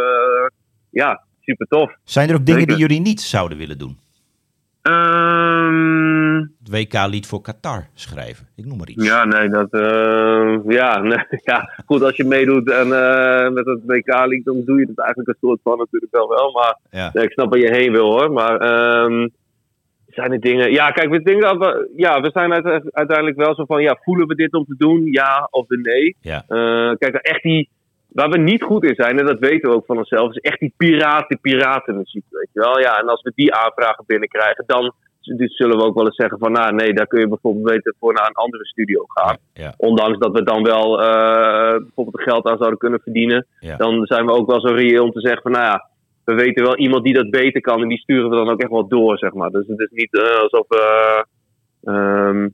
ja, 0.90 1.24
super 1.46 1.68
tof. 1.68 1.96
Zijn 2.04 2.30
er 2.30 2.36
ook 2.36 2.46
dingen 2.46 2.62
Zeker. 2.62 2.76
die 2.78 2.86
jullie 2.88 3.02
niet 3.04 3.22
zouden 3.22 3.58
willen 3.58 3.78
doen? 3.78 3.98
Ehm, 4.82 6.36
Het 6.40 6.70
WK-lied 6.70 7.28
voor 7.28 7.42
Qatar 7.42 7.88
schrijven, 7.94 8.48
ik 8.56 8.66
noem 8.66 8.78
maar 8.78 8.90
iets. 8.90 9.06
ja, 9.06 9.26
nee, 9.26 9.50
dat. 9.50 9.72
eh, 9.72 10.56
ja, 10.68 10.98
nee, 11.10 11.18
ja, 11.44 11.70
goed, 11.86 12.02
als 12.04 12.16
je 12.16 12.24
meedoet 12.24 12.70
en, 12.72 12.92
eh, 12.92 13.50
met 13.52 13.66
het 13.66 13.80
WK-link, 13.86 14.46
dan 14.46 14.62
doe 14.66 14.80
je 14.80 14.86
het 14.86 15.00
eigenlijk 15.00 15.30
een 15.30 15.48
soort 15.50 15.60
van 15.64 15.78
natuurlijk 15.78 16.12
wel 16.12 16.30
wel. 16.30 16.52
Maar 16.52 16.78
Ja. 16.92 17.10
nee, 17.14 17.24
ik 17.24 17.32
snap 17.32 17.50
waar 17.50 17.60
je 17.60 17.72
heen 17.74 17.92
wil 17.92 18.12
hoor. 18.12 18.32
Maar 18.32 18.58
ehm, 18.60 19.28
zijn 20.08 20.32
er 20.32 20.40
dingen. 20.40 20.72
Ja, 20.72 20.92
kijk, 20.92 21.10
we 21.10 21.22
denken 21.22 21.60
we. 21.60 21.92
Ja, 21.96 22.22
we 22.22 22.30
zijn 22.34 22.54
uite- 22.54 22.90
uiteindelijk 22.92 23.38
wel 23.38 23.56
zo 23.56 23.66
van. 23.66 23.82
Ja, 23.82 23.98
voelen 24.02 24.28
we 24.28 24.36
dit 24.36 24.54
om 24.54 24.66
te 24.66 24.76
doen? 24.78 25.06
Ja 25.12 25.48
of 25.52 25.66
nee? 25.68 26.16
Ja. 26.22 26.44
Eh, 26.48 26.92
kijk, 26.98 27.16
echt 27.16 27.44
die. 27.44 27.70
Waar 28.16 28.30
we 28.30 28.38
niet 28.38 28.64
goed 28.64 28.84
in 28.84 28.96
zijn, 28.96 29.20
en 29.20 29.26
dat 29.26 29.40
weten 29.40 29.70
we 29.70 29.76
ook 29.76 29.86
van 29.86 29.98
onszelf, 29.98 30.30
is 30.30 30.38
echt 30.38 30.60
die 30.60 30.74
piraten, 30.78 31.40
piratenmuziek, 31.40 32.24
weet 32.30 32.50
je 32.54 32.60
wel. 32.60 32.80
Ja, 32.80 33.00
en 33.00 33.08
als 33.08 33.22
we 33.22 33.32
die 33.36 33.54
aanvragen 33.54 34.04
binnenkrijgen, 34.08 34.64
dan 34.68 34.94
dus 35.22 35.56
zullen 35.56 35.78
we 35.78 35.84
ook 35.84 35.96
wel 35.96 36.06
eens 36.06 36.16
zeggen 36.16 36.38
van, 36.40 36.52
nou 36.52 36.74
nee, 36.74 36.94
daar 36.94 37.08
kun 37.08 37.20
je 37.20 37.28
bijvoorbeeld 37.28 37.66
beter 37.66 37.94
voor 38.00 38.14
naar 38.14 38.28
een 38.28 38.34
andere 38.34 38.66
studio 38.66 39.04
gaan. 39.08 39.38
Ja, 39.54 39.74
Ondanks 39.78 40.18
dat 40.18 40.32
we 40.32 40.44
dan 40.44 40.64
wel 40.64 41.02
eh, 41.02 41.78
bijvoorbeeld 41.78 42.22
geld 42.24 42.46
aan 42.46 42.58
zouden 42.58 42.80
kunnen 42.80 43.00
verdienen, 43.00 43.46
Ja. 43.60 43.76
dan 43.76 44.06
zijn 44.06 44.26
we 44.26 44.32
ook 44.32 44.48
wel 44.48 44.60
zo 44.62 44.74
reëel 44.74 45.04
om 45.04 45.12
te 45.12 45.20
zeggen 45.20 45.42
van, 45.42 45.52
nou 45.52 45.64
ja, 45.64 45.90
we 46.26 46.34
weten 46.34 46.64
wel 46.64 46.78
iemand 46.78 47.04
die 47.04 47.14
dat 47.14 47.30
beter 47.30 47.62
kan 47.62 47.82
en 47.82 47.88
die 47.88 47.98
sturen 48.00 48.30
we 48.30 48.36
dan 48.36 48.50
ook 48.50 48.62
echt 48.62 48.72
wel 48.72 48.88
door, 48.88 49.18
zeg 49.18 49.34
maar. 49.34 49.50
Dus 49.50 49.68
het 49.68 49.80
is 49.80 49.92
niet 49.92 50.14
eh, 50.14 50.40
alsof 50.42 50.68
we 50.68 51.26
ehm, 51.84 52.48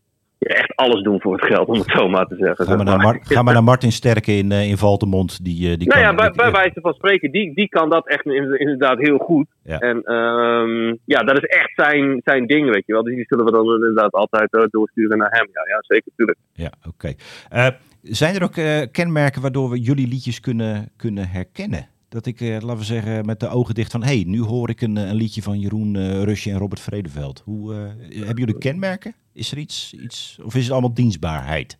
echt 0.47 0.75
alles 0.75 1.03
doen 1.03 1.21
voor 1.21 1.33
het 1.33 1.45
geld, 1.45 1.67
om 1.67 1.77
het 1.79 1.91
zo 1.91 2.09
maar 2.09 2.25
te 2.25 2.35
zeggen. 2.35 2.65
Ga 2.65 2.75
maar 2.75 2.85
naar. 2.85 2.97
Mar- 2.97 3.19
ga 3.23 3.41
maar 3.41 3.53
naar 3.53 3.63
Martin 3.63 3.91
Sterke 3.91 4.31
in, 4.31 4.51
eh, 4.51 4.69
in 4.69 4.77
Valtemont. 4.77 5.43
Die, 5.43 5.71
eh, 5.71 5.77
die 5.77 5.87
Nou 5.87 6.01
kan, 6.01 6.09
ja, 6.09 6.15
bij, 6.15 6.31
bij 6.31 6.51
wijze 6.51 6.79
van 6.81 6.93
spreken, 6.93 7.31
die, 7.31 7.53
die 7.55 7.69
kan 7.69 7.89
dat 7.89 8.07
echt 8.07 8.25
in- 8.25 8.59
inderdaad 8.59 8.97
heel 8.97 9.17
goed. 9.17 9.47
Ja. 9.63 9.77
En 9.79 10.01
ehm, 10.03 10.95
ja, 11.05 11.19
dat 11.23 11.37
is 11.37 11.43
echt 11.45 11.71
zijn, 11.75 12.21
zijn 12.23 12.47
ding, 12.47 12.73
weet 12.73 12.83
je 12.85 12.93
wel. 12.93 13.03
Dus 13.03 13.15
die 13.15 13.25
zullen 13.27 13.45
we 13.45 13.51
dan 13.51 13.65
inderdaad 13.73 14.11
altijd 14.13 14.53
eh, 14.53 14.63
doorsturen 14.69 15.17
naar 15.17 15.31
hem. 15.31 15.47
Ja, 15.51 15.61
ja 15.67 15.77
zeker, 15.81 16.11
natuurlijk. 16.15 16.37
Ja, 16.53 16.71
oké. 16.87 17.13
Eh, 17.49 17.67
zijn 18.01 18.35
er 18.35 18.43
ook 18.43 18.55
eh, 18.57 18.81
kenmerken 18.91 19.41
waardoor 19.41 19.69
we 19.69 19.79
jullie 19.79 20.07
liedjes 20.07 20.39
kunnen, 20.39 20.91
kunnen 20.97 21.29
herkennen? 21.29 21.87
Dat 22.09 22.25
ik, 22.25 22.41
eh, 22.41 22.49
laten 22.51 22.77
we 22.77 22.83
zeggen, 22.83 23.25
met 23.25 23.39
de 23.39 23.49
ogen 23.49 23.75
dicht 23.75 23.91
van... 23.91 24.03
hé, 24.03 24.13
hey, 24.15 24.23
nu 24.27 24.39
hoor 24.41 24.69
ik 24.69 24.81
een, 24.81 24.97
eh, 24.97 25.07
een 25.09 25.15
liedje 25.15 25.41
van 25.41 25.59
Jeroen 25.59 26.23
Rusje 26.23 26.49
en 26.51 26.57
Robert 26.57 26.81
Vredeveld. 26.81 27.41
Hoe, 27.45 27.73
eh, 27.73 27.79
hebben 28.17 28.35
jullie 28.35 28.57
kenmerken? 28.57 29.13
Is 29.33 29.51
er 29.51 29.57
iets, 29.57 29.93
iets... 29.93 30.39
Of 30.43 30.55
is 30.55 30.63
het 30.63 30.71
allemaal 30.71 30.93
dienstbaarheid? 30.93 31.77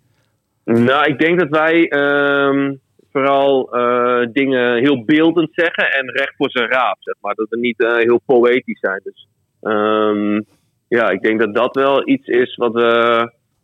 Nou, 0.64 1.06
ik 1.06 1.20
denk 1.20 1.40
dat 1.40 1.50
wij 1.50 1.88
ehm, 1.88 2.74
vooral 3.12 3.74
eh, 3.74 4.28
dingen 4.32 4.78
heel 4.78 5.04
beeldend 5.06 5.50
zeggen 5.52 5.92
en 5.92 6.10
recht 6.10 6.34
voor 6.38 6.52
zijn 6.52 6.70
raap, 6.70 6.98
zeg 7.00 7.16
maar. 7.22 7.36
Dat 7.36 7.50
we 7.50 7.60
niet 7.60 7.80
eh, 7.80 7.96
heel 7.96 8.22
poëtisch 8.26 8.80
zijn. 8.80 9.02
Dus 9.04 9.28
ehm, 9.62 10.42
ja, 10.88 11.10
ik 11.10 11.22
denk 11.22 11.40
dat 11.40 11.56
dat 11.56 11.76
wel 11.76 12.10
iets 12.10 12.28
is 12.28 12.56
wat, 12.56 12.74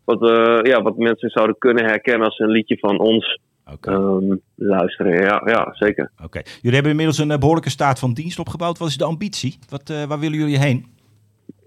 wat, 0.04 0.18
ja, 0.66 0.82
wat 0.82 0.96
mensen 0.96 1.30
zouden 1.30 1.58
kunnen 1.58 1.84
herkennen 1.84 2.26
als 2.26 2.38
een 2.38 2.50
liedje 2.50 2.78
van 2.78 2.98
ons 2.98 3.40
ehm, 3.80 4.36
luisteren. 4.54 5.22
Ja, 5.22 5.42
ja, 5.44 5.68
zeker. 5.72 6.10
Oké. 6.24 6.40
Jullie 6.44 6.74
hebben 6.74 6.90
inmiddels 6.90 7.18
een 7.18 7.30
eh, 7.30 7.38
behoorlijke 7.38 7.70
staat 7.70 7.98
van 7.98 8.14
dienst 8.14 8.38
opgebouwd. 8.38 8.78
Wat 8.78 8.88
is 8.88 8.96
de 8.96 9.04
ambitie? 9.04 9.58
Wat, 9.68 10.06
waar 10.08 10.18
willen 10.18 10.38
jullie 10.38 10.58
heen? 10.58 10.97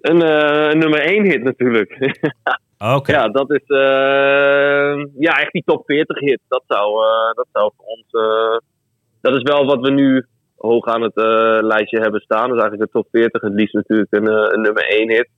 Een, 0.01 0.21
eh, 0.21 0.69
een 0.69 0.77
nummer 0.77 0.99
1 0.99 1.23
hit 1.23 1.43
natuurlijk. 1.43 1.97
Oké. 2.95 3.11
Ja, 3.11 3.27
dat 3.27 3.51
is 3.51 3.63
eh, 3.65 5.05
ja, 5.19 5.39
echt 5.39 5.51
die 5.51 5.63
top 5.65 5.83
40 5.85 6.19
hit. 6.19 6.39
Dat 6.47 6.63
zou, 6.67 7.03
eh, 7.03 7.33
dat 7.33 7.47
zou 7.53 7.71
voor 7.77 7.85
ons. 7.85 8.05
dat 9.21 9.35
is 9.35 9.41
wel 9.41 9.65
wat 9.65 9.81
we 9.81 9.91
nu 9.91 10.25
hoog 10.57 10.85
aan 10.85 11.01
het 11.01 11.15
lijstje 11.63 11.99
hebben 11.99 12.21
staan. 12.21 12.47
Dat 12.47 12.57
is 12.57 12.61
eigenlijk 12.63 12.91
de 12.91 12.99
top 12.99 13.07
40. 13.11 13.41
Het 13.41 13.53
liefst 13.53 13.73
natuurlijk 13.73 14.11
een, 14.11 14.27
een 14.27 14.61
nummer 14.61 14.83
1 14.83 15.09
hit. 15.09 15.29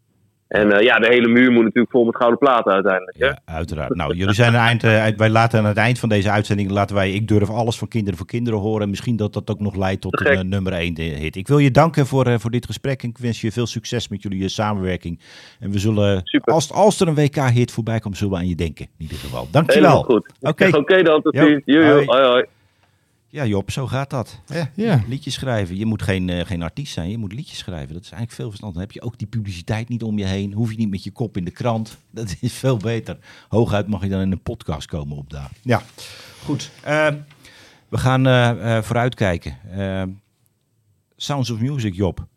En 0.54 0.72
eh, 0.72 0.84
ja, 0.84 1.00
de 1.00 1.08
hele 1.08 1.28
muur 1.28 1.52
moet 1.52 1.64
natuurlijk 1.64 1.92
vol 1.92 2.06
met 2.06 2.16
gouden 2.16 2.40
platen 2.40 2.72
uiteindelijk. 2.72 3.18
Hè? 3.18 3.26
Ja, 3.26 3.40
uiteraard. 3.46 3.96
Nou, 3.96 4.16
jullie 4.16 4.34
zijn 4.34 4.56
aan 4.56 4.68
het 4.68 4.84
eind, 4.84 5.14
eh, 5.14 5.18
wij 5.18 5.30
laten 5.30 5.60
aan 5.60 5.66
het 5.66 5.78
eind 5.78 6.00
van 6.00 6.10
deze 6.10 6.30
uitzending 6.30 6.72
laten 6.72 6.96
wij 6.96 7.12
Ik 7.12 7.28
durf 7.28 7.50
alles 7.50 7.78
van 7.78 7.88
kinderen 7.88 8.18
voor 8.18 8.28
kinderen 8.28 8.60
horen. 8.60 8.90
Misschien 8.90 9.16
dat 9.16 9.34
dat 9.34 9.50
ook 9.50 9.60
nog 9.60 9.76
leidt 9.76 10.02
tot 10.02 10.20
een 10.20 10.26
eh, 10.26 10.40
nummer 10.40 10.74
1 10.74 11.00
hit. 11.00 11.36
Ik 11.36 11.48
wil 11.48 11.58
je 11.58 11.72
danken 11.72 12.06
voor, 12.06 12.40
voor 12.40 12.52
dit 12.52 12.66
gesprek 12.66 13.04
en 13.04 13.10
ik 13.10 13.18
wens 13.18 13.42
je 13.42 13.52
veel 13.52 13.68
succes 13.68 14.08
met 14.08 14.22
jullie 14.22 14.50
samenwerking. 14.50 15.20
En 15.60 15.72
we 15.72 15.80
zullen, 15.80 16.22
Super. 16.24 16.54
als, 16.54 16.72
als 16.72 17.00
er 17.00 17.08
een 17.08 17.16
WK-hit 17.16 17.72
voorbij 17.72 18.00
komt, 18.00 18.18
zullen 18.18 18.34
we 18.34 18.40
aan 18.40 18.48
je 18.48 18.56
denken. 18.56 18.86
In 18.86 18.92
ieder 18.98 19.18
geval. 19.18 19.48
Dankjewel. 19.52 20.04
Goed. 20.04 20.32
Oké. 20.42 20.78
Oké 20.78 21.04
dan, 21.04 21.22
tot 21.22 21.36
ziens. 21.38 21.62
Hoi, 21.66 22.06
hoi. 22.06 22.46
Ja, 23.34 23.46
Job, 23.46 23.72
zo 23.72 23.88
gaat 23.88 24.10
dat. 24.10 24.40
Hè? 24.48 24.62
Ja. 24.74 25.04
Liedjes 25.08 25.34
schrijven. 25.34 25.78
Je 25.78 25.86
moet 25.86 26.02
geen, 26.02 26.30
eh, 26.30 26.46
geen 26.46 26.62
artiest 26.62 26.94
zijn, 26.94 27.10
je 27.10 27.18
moet 27.18 27.34
liedjes 27.34 27.58
schrijven. 27.58 27.94
Dat 27.94 28.04
is 28.04 28.12
eigenlijk 28.12 28.32
veel 28.32 28.48
verstand. 28.48 28.74
Dan 28.74 28.82
heb 28.82 28.92
je 28.92 29.02
ook 29.02 29.18
die 29.18 29.28
publiciteit 29.28 29.90
niet 29.90 30.04
om 30.04 30.18
je 30.18 30.26
heen. 30.26 30.54
Hoef 30.54 30.72
je 30.72 30.78
niet 30.78 30.90
met 30.90 31.04
je 31.04 31.12
kop 31.12 31.38
in 31.38 31.46
de 31.46 31.52
krant. 31.52 31.98
Dat 32.12 32.36
is 32.40 32.54
veel 32.54 32.78
beter. 32.78 33.18
Hooguit 33.50 33.88
mag 33.88 34.04
je 34.04 34.10
dan 34.10 34.22
in 34.22 34.32
een 34.32 34.42
podcast 34.42 34.88
komen 34.88 35.18
opdagen. 35.18 35.56
Ja, 35.62 35.82
goed. 36.44 36.72
Eh, 36.84 37.08
we 37.90 37.98
gaan 37.98 38.28
eh, 38.28 38.78
eh, 38.78 38.84
vooruitkijken. 38.84 39.58
Eh, 39.72 40.04
Sounds 41.16 41.50
of 41.50 41.60
Music, 41.60 41.96
Job. 41.96 42.28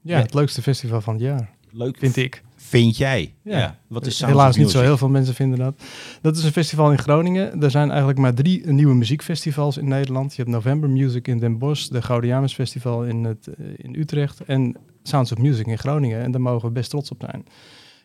Ja, 0.00 0.18
het 0.18 0.34
leukste 0.34 0.62
festival 0.62 1.00
van 1.00 1.14
het 1.14 1.22
jaar, 1.22 1.50
Leuk. 1.70 1.98
vind 1.98 2.16
ik. 2.16 2.42
Vind 2.68 2.96
jij? 2.96 3.34
Ja. 3.42 3.58
Ja. 3.58 3.78
Wat 3.86 4.06
is 4.06 4.16
Sounds 4.16 4.36
Helaas 4.36 4.56
niet 4.56 4.70
zo 4.70 4.80
heel 4.80 4.96
veel 4.96 5.08
mensen 5.08 5.34
vinden 5.34 5.58
dat. 5.58 5.82
Dat 6.22 6.36
is 6.36 6.44
een 6.44 6.52
festival 6.52 6.90
in 6.90 6.98
Groningen. 6.98 7.62
Er 7.62 7.70
zijn 7.70 7.88
eigenlijk 7.88 8.18
maar 8.18 8.34
drie 8.34 8.66
nieuwe 8.70 8.94
muziekfestivals 8.94 9.76
in 9.76 9.88
Nederland. 9.88 10.30
Je 10.34 10.42
hebt 10.42 10.54
November 10.54 10.90
Music 10.90 11.28
in 11.28 11.38
Den 11.38 11.58
Bosch, 11.58 11.88
de 11.88 12.02
Gaudiamus 12.02 12.54
Festival 12.54 13.04
in, 13.04 13.24
het, 13.24 13.46
eh, 13.46 13.66
in 13.76 13.94
Utrecht 13.94 14.40
en 14.44 14.76
Sounds 15.02 15.32
of 15.32 15.38
Music 15.38 15.66
in 15.66 15.78
Groningen. 15.78 16.22
En 16.22 16.30
daar 16.30 16.40
mogen 16.40 16.68
we 16.68 16.74
best 16.74 16.90
trots 16.90 17.10
op 17.10 17.24
zijn. 17.30 17.44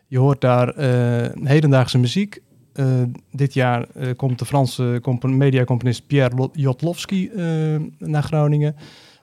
Je 0.06 0.18
hoort 0.18 0.40
daar 0.40 0.68
eh, 0.68 1.30
hedendaagse 1.46 1.98
muziek. 1.98 2.40
Eh, 2.72 2.86
dit 3.30 3.54
jaar 3.54 3.86
komt 4.16 4.38
de 4.38 4.44
Franse 4.44 4.98
compo- 5.02 5.28
mediacomponist 5.28 6.06
Pierre 6.06 6.36
Lo- 6.36 6.50
Jotlowski 6.52 7.28
eh, 7.28 7.44
naar 7.98 8.22
Groningen. 8.22 8.76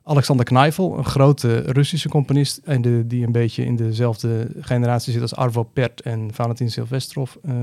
Alexander 0.10 0.45
Kneifel, 0.45 0.98
een 0.98 1.06
grote 1.06 1.58
Russische 1.60 2.10
componist 2.10 2.62
en 2.63 2.82
de, 2.82 3.08
die 3.08 3.26
een 3.26 3.32
beetje 3.32 3.65
in 3.65 3.76
dezelfde 3.76 4.48
generatie 4.62 5.13
zit 5.13 5.22
als 5.22 5.36
Arvo 5.36 5.63
Pärt 5.63 6.02
en 6.02 6.34
Valentin 6.34 6.72
Silvestrov. 6.72 7.36
eh, 7.41 7.54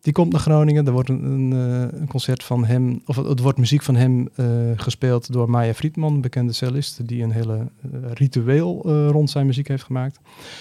die 0.00 0.12
komt 0.12 0.32
naar 0.32 0.40
Groningen. 0.40 0.86
Er 0.86 0.92
wordt 0.92 1.08
een, 1.08 1.24
een, 1.24 1.52
eh, 1.92 2.08
concert 2.08 2.42
van 2.42 2.64
hem, 2.64 3.02
of 3.06 3.16
het 3.16 3.40
wordt 3.40 3.58
muziek 3.58 3.82
van 3.82 3.96
hem 3.96 4.28
eh, 4.34 4.46
gespeeld 4.76 5.32
door 5.32 5.50
Maya 5.50 5.74
Friedman, 5.74 6.20
bekende 6.20 6.52
cellist, 6.52 7.08
die 7.08 7.22
een 7.22 7.32
hele 7.32 7.66
ritueel 8.14 8.82
rond 9.10 9.30
zijn 9.30 9.46
muziek 9.46 9.68
heeft 9.68 9.84
gemaakt. 9.84 10.20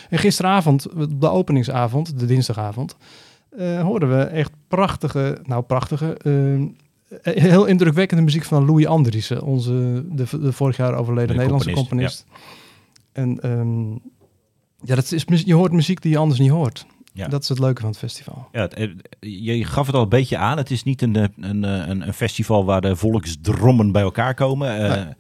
En 0.10 0.17
gisteravond, 0.17 0.88
de 1.19 1.30
openingsavond, 1.30 2.19
de 2.19 2.26
dinsdagavond, 2.26 2.95
hoorden 3.82 4.17
we 4.17 4.23
echt 4.23 4.52
prachtige, 4.67 5.39
nou 5.43 5.63
prachtige, 5.63 6.17
heel 7.22 7.65
indrukwekkende 7.65 8.24
muziek 8.24 8.43
van 8.43 8.65
Louis 8.65 8.86
Andriessen, 8.86 9.41
onze 9.43 10.04
de, 10.10 10.26
de 10.41 10.52
vorig 10.54 10.78
jaar 10.78 10.93
overleden 10.96 11.28
De 11.30 11.34
Nederlandse 11.36 11.72
componist, 11.72 12.26
componist. 12.26 13.41
En 13.41 13.60
ehm, 13.60 13.91
ja, 14.89 14.96
dat 14.96 15.12
is, 15.12 15.26
je 15.46 15.54
hoort 15.54 15.72
muziek 15.72 16.02
die 16.02 16.12
je 16.12 16.17
anders 16.17 16.39
niet 16.39 16.50
hoort. 16.52 16.86
Ja. 17.13 17.28
Dat 17.28 17.41
is 17.41 17.50
het 17.50 17.60
leuke 17.60 17.82
van 17.82 17.89
het 17.89 18.00
festival. 18.00 18.48
Ja, 18.52 18.67
eh, 18.70 18.89
je 19.20 19.65
gaf 19.65 19.86
het 19.86 19.96
al 19.96 20.02
een 20.02 20.10
beetje 20.10 20.38
aan. 20.38 20.58
Het 20.58 20.72
is 20.72 20.84
niet 20.84 21.02
een, 21.02 21.15
eh, 21.15 21.24
een, 21.39 21.63
eh, 21.63 21.88
een, 21.88 22.08
een 22.08 22.13
festival 22.13 22.65
waar 22.65 22.82
de 22.82 22.96
volksdrommen 22.96 23.91
bij 23.91 24.02
elkaar 24.02 24.34
komen. 24.34 24.78
eh, 24.78 25.06
Nee. 25.06 25.13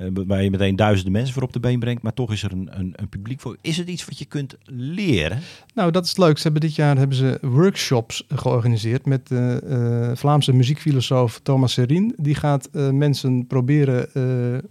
Eh, 0.00 0.24
waar 0.26 0.42
je 0.42 0.50
meteen 0.50 0.76
duizenden 0.76 1.12
mensen 1.12 1.34
voor 1.34 1.42
op 1.42 1.52
de 1.52 1.60
been 1.60 1.78
brengt. 1.78 2.02
Maar 2.02 2.14
toch 2.14 2.32
is 2.32 2.42
er 2.42 2.52
een, 2.52 2.68
een, 2.72 2.92
een 2.96 3.08
publiek 3.08 3.40
voor. 3.40 3.56
Is 3.60 3.76
het 3.76 3.88
iets 3.88 4.04
wat 4.04 4.18
je 4.18 4.24
kunt 4.24 4.56
leren? 4.64 5.38
Nou, 5.74 5.90
dat 5.90 6.04
is 6.04 6.16
leuk. 6.16 6.36
Ze 6.36 6.42
hebben 6.42 6.60
dit 6.60 6.74
jaar 6.74 6.96
hebben 6.96 7.16
ze 7.16 7.38
workshops 7.42 8.24
georganiseerd 8.28 9.06
met 9.06 9.28
de 9.28 9.62
eh, 9.68 10.16
Vlaamse 10.16 10.52
muziekfilosoof 10.52 11.40
Thomas 11.42 11.72
Serien. 11.72 12.14
Die 12.16 12.34
gaat 12.34 12.68
eh, 12.72 12.90
mensen 12.90 13.46
proberen 13.46 14.14
eh, 14.14 14.68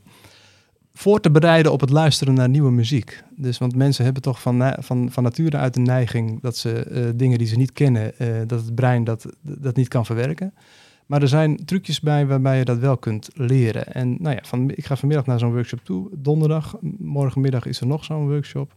voor 1.00 1.20
te 1.20 1.32
bereiden 1.32 1.72
op 1.72 1.82
het 1.82 1.89
luisteren 1.89 2.34
naar 2.34 2.50
nieuwe 2.50 2.72
muziek. 2.72 3.24
Dus 3.36 3.58
want 3.58 3.76
mensen 3.76 4.04
hebben 4.04 4.22
toch 4.22 4.42
van, 4.42 4.74
van, 4.80 5.12
van 5.12 5.24
nature 5.24 5.58
uit 5.58 5.74
de 5.74 5.80
neiging 5.80 6.42
dat 6.42 6.58
ze 6.58 6.84
eh, 6.84 7.04
dingen 7.15 7.38
die 7.38 7.48
ze 7.48 7.56
niet 7.56 7.74
kennen, 7.74 8.20
eh, 8.20 8.28
dat 8.48 8.62
het 8.62 8.76
brein 8.76 9.04
dat, 9.04 9.26
dat 9.42 9.76
niet 9.76 9.88
kan 9.88 10.06
verwerken. 10.06 10.54
Maar 11.10 11.22
er 11.22 11.28
zijn 11.28 11.65
trucjes 11.65 12.00
bij 12.00 12.28
waarbij 12.28 12.58
je 12.58 12.65
dat 12.65 12.78
wel 12.78 12.98
kunt 12.98 13.30
leren. 13.34 13.93
En 13.93 14.17
nou 14.19 14.36
ja, 14.36 14.41
van, 14.43 14.72
ik 14.72 14.86
ga 14.86 14.95
vanmiddag 14.95 15.26
naar 15.26 15.39
zo'n 15.39 15.52
workshop 15.52 15.80
toe. 15.84 16.10
Donderdag, 16.17 16.78
morgenmiddag 16.98 17.65
is 17.65 17.82
er 17.82 17.88
nog 17.88 18.04
zo'n 18.04 18.28
workshop. 18.28 18.74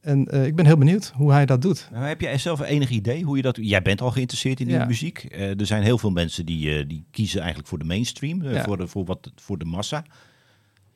En 0.00 0.26
eh, 0.26 0.46
ik 0.46 0.54
ben 0.54 0.66
heel 0.66 0.76
benieuwd 0.76 1.12
hoe 1.16 1.32
hij 1.32 1.46
dat 1.46 1.62
doet. 1.62 1.88
Nou, 1.92 2.04
heb 2.04 2.20
jij 2.20 2.38
zelf 2.38 2.60
enig 2.60 2.90
idee 2.90 3.22
hoe 3.24 3.36
je 3.36 3.42
dat... 3.42 3.58
Jij 3.60 3.82
bent 3.82 4.00
al 4.00 4.10
geïnteresseerd 4.10 4.60
in 4.60 4.66
nieuwe 4.66 4.80
Ja. 4.82 4.86
muziek. 4.88 5.18
Eh, 5.18 5.60
er 5.60 5.66
zijn 5.66 5.82
heel 5.82 5.98
veel 5.98 6.10
mensen 6.10 6.46
die, 6.46 6.78
eh, 6.78 6.88
die 6.88 7.04
kiezen 7.10 7.38
eigenlijk 7.38 7.68
voor 7.68 7.78
de 7.78 7.84
mainstream. 7.84 8.42
Ja. 8.42 8.64
voor, 8.64 8.76
de, 8.76 8.86
voor, 8.86 9.04
wat, 9.04 9.32
voor 9.36 9.58
de 9.58 9.64
massa. 9.64 10.04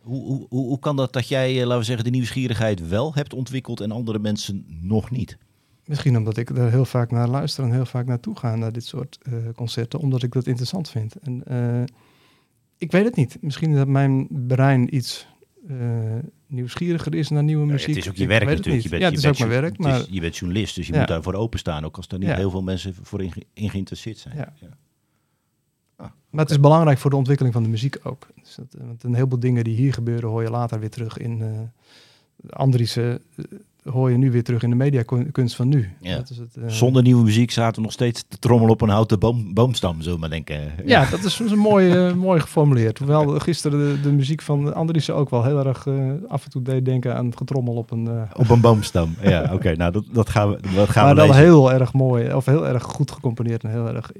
Hoe, 0.00 0.26
hoe, 0.26 0.46
hoe 0.48 0.78
kan 0.78 0.96
dat 0.96 1.12
dat 1.12 1.28
jij, 1.28 1.60
laten 1.64 1.78
we 1.78 1.84
zeggen, 1.84 2.04
de 2.04 2.10
nieuwsgierigheid 2.10 2.88
wel 2.88 3.14
hebt 3.14 3.34
ontwikkeld 3.34 3.80
en 3.80 3.90
andere 3.90 4.18
mensen 4.18 4.64
nog 4.80 5.10
niet? 5.10 5.38
Misschien 5.86 6.16
omdat 6.16 6.36
ik 6.36 6.50
er 6.50 6.70
heel 6.70 6.84
vaak 6.84 7.10
naar 7.10 7.28
luister 7.28 7.64
en 7.64 7.72
heel 7.72 7.86
vaak 7.86 8.06
naartoe 8.06 8.36
ga 8.36 8.56
naar 8.56 8.72
dit 8.72 8.84
soort 8.84 9.18
eh, 9.22 9.32
concerten, 9.56 9.98
omdat 9.98 10.22
ik 10.22 10.32
dat 10.32 10.46
interessant 10.46 10.88
vind. 10.90 11.14
En 11.16 11.44
eh, 11.46 11.82
ik 12.78 12.92
weet 12.92 13.04
het 13.04 13.16
niet. 13.16 13.36
Misschien 13.40 13.74
dat 13.74 13.88
mijn 13.88 14.28
brein 14.30 14.94
iets 14.94 15.26
eh, 15.68 15.76
nieuwsgieriger 16.46 17.14
is 17.14 17.28
naar 17.28 17.42
nieuwe 17.42 17.66
ja, 17.66 17.72
muziek. 17.72 17.88
het 17.88 17.96
is 17.96 18.08
ook 18.08 18.16
je 18.16 18.26
werk 18.26 18.44
natuurlijk. 18.48 18.82
Je 18.82 18.88
bent, 18.88 19.02
ja, 19.02 19.08
je 19.08 19.14
het 19.14 19.24
is 19.24 19.30
ook 19.30 19.38
mijn 19.38 19.60
werk, 19.60 19.78
maar 19.78 20.00
is- 20.00 20.06
je 20.10 20.20
bent 20.20 20.36
journalist, 20.36 20.74
dus 20.74 20.86
je 20.86 20.92
Ja. 20.92 20.98
moet 20.98 21.08
daarvoor 21.08 21.34
openstaan. 21.34 21.84
Ook 21.84 21.96
als 21.96 22.08
daar 22.08 22.18
niet 22.18 22.28
Ja. 22.28 22.34
heel 22.36 22.50
veel 22.50 22.62
mensen 22.62 22.94
voor 23.02 23.22
in, 23.22 23.32
ge- 23.32 23.46
in 23.52 23.70
geïnteresseerd 23.70 24.18
zijn. 24.18 24.36
Ja. 24.36 24.52
Ja. 24.60 24.68
Maar 26.30 26.42
het 26.42 26.50
is 26.52 26.60
belangrijk 26.60 26.98
voor 26.98 27.10
de 27.10 27.16
ontwikkeling 27.16 27.54
van 27.54 27.62
de 27.62 27.68
muziek 27.68 27.96
ook. 28.02 28.26
Dus 28.42 28.54
dat, 28.54 28.76
want 28.86 29.02
een 29.02 29.14
heleboel 29.14 29.38
dingen 29.40 29.64
die 29.64 29.76
hier 29.76 29.92
gebeuren, 29.92 30.28
hoor 30.28 30.42
je 30.42 30.50
later 30.50 30.80
weer 30.80 30.90
terug 30.90 31.16
in 31.18 31.38
uh, 31.40 31.48
Andriessen. 32.50 33.22
Hoor 33.84 34.10
je 34.10 34.18
nu 34.18 34.30
weer 34.30 34.42
terug 34.42 34.62
in 34.62 34.70
de 34.70 34.76
mediakunst 34.76 35.56
van 35.56 35.68
nu. 35.68 35.90
Ja. 36.00 36.16
Dat 36.16 36.30
is 36.30 36.36
het, 36.36 36.56
eh, 36.56 36.68
Zonder 36.68 37.02
nieuwe 37.02 37.22
muziek 37.22 37.50
zaten 37.50 37.74
we 37.74 37.80
nog 37.80 37.92
steeds 37.92 38.24
te 38.28 38.38
trommelen 38.38 38.72
op 38.72 38.80
een 38.80 38.88
houten 38.88 39.18
boom, 39.18 39.54
boomstam, 39.54 39.96
zullen 40.00 40.14
we 40.14 40.20
maar 40.20 40.30
denken. 40.30 40.72
Ja, 40.84 41.10
dat 41.10 41.24
is, 41.24 41.40
is 41.40 41.54
mooi, 41.54 41.90
eh, 41.90 42.12
mooi 42.12 42.40
geformuleerd. 42.40 42.98
Hoewel 42.98 43.38
gisteren 43.38 43.78
de, 43.78 44.00
de 44.00 44.12
muziek 44.12 44.42
van 44.42 44.74
Andriessen 44.74 45.14
ook 45.14 45.30
wel 45.30 45.44
heel 45.44 45.66
erg 45.66 45.86
eh, 45.86 45.94
af 46.28 46.44
en 46.44 46.50
toe 46.50 46.62
deed 46.62 46.84
denken 46.84 47.16
aan 47.16 47.26
het 47.26 47.36
getrommel 47.36 47.74
op 47.74 47.90
een... 47.90 48.08
Op 48.36 48.48
een 48.50 48.60
boomstam. 48.60 49.14
Ja, 49.22 49.50
oké. 49.52 49.76
nou, 49.76 49.92
dat, 49.92 50.04
dat 50.12 50.28
gaan 50.28 50.50
we, 50.50 50.58
dat 50.74 50.88
gaan 50.88 51.04
maar 51.04 51.14
we 51.14 51.20
wel 51.20 51.30
lezen. 51.30 51.44
heel 51.44 51.72
erg 51.72 51.92
mooi, 51.92 52.32
of 52.32 52.44
heel 52.44 52.66
erg 52.66 52.82
goed 52.82 53.10
gecomponeerd 53.10 53.62
en 53.64 53.70
heel 53.70 53.88
erg... 53.88 54.12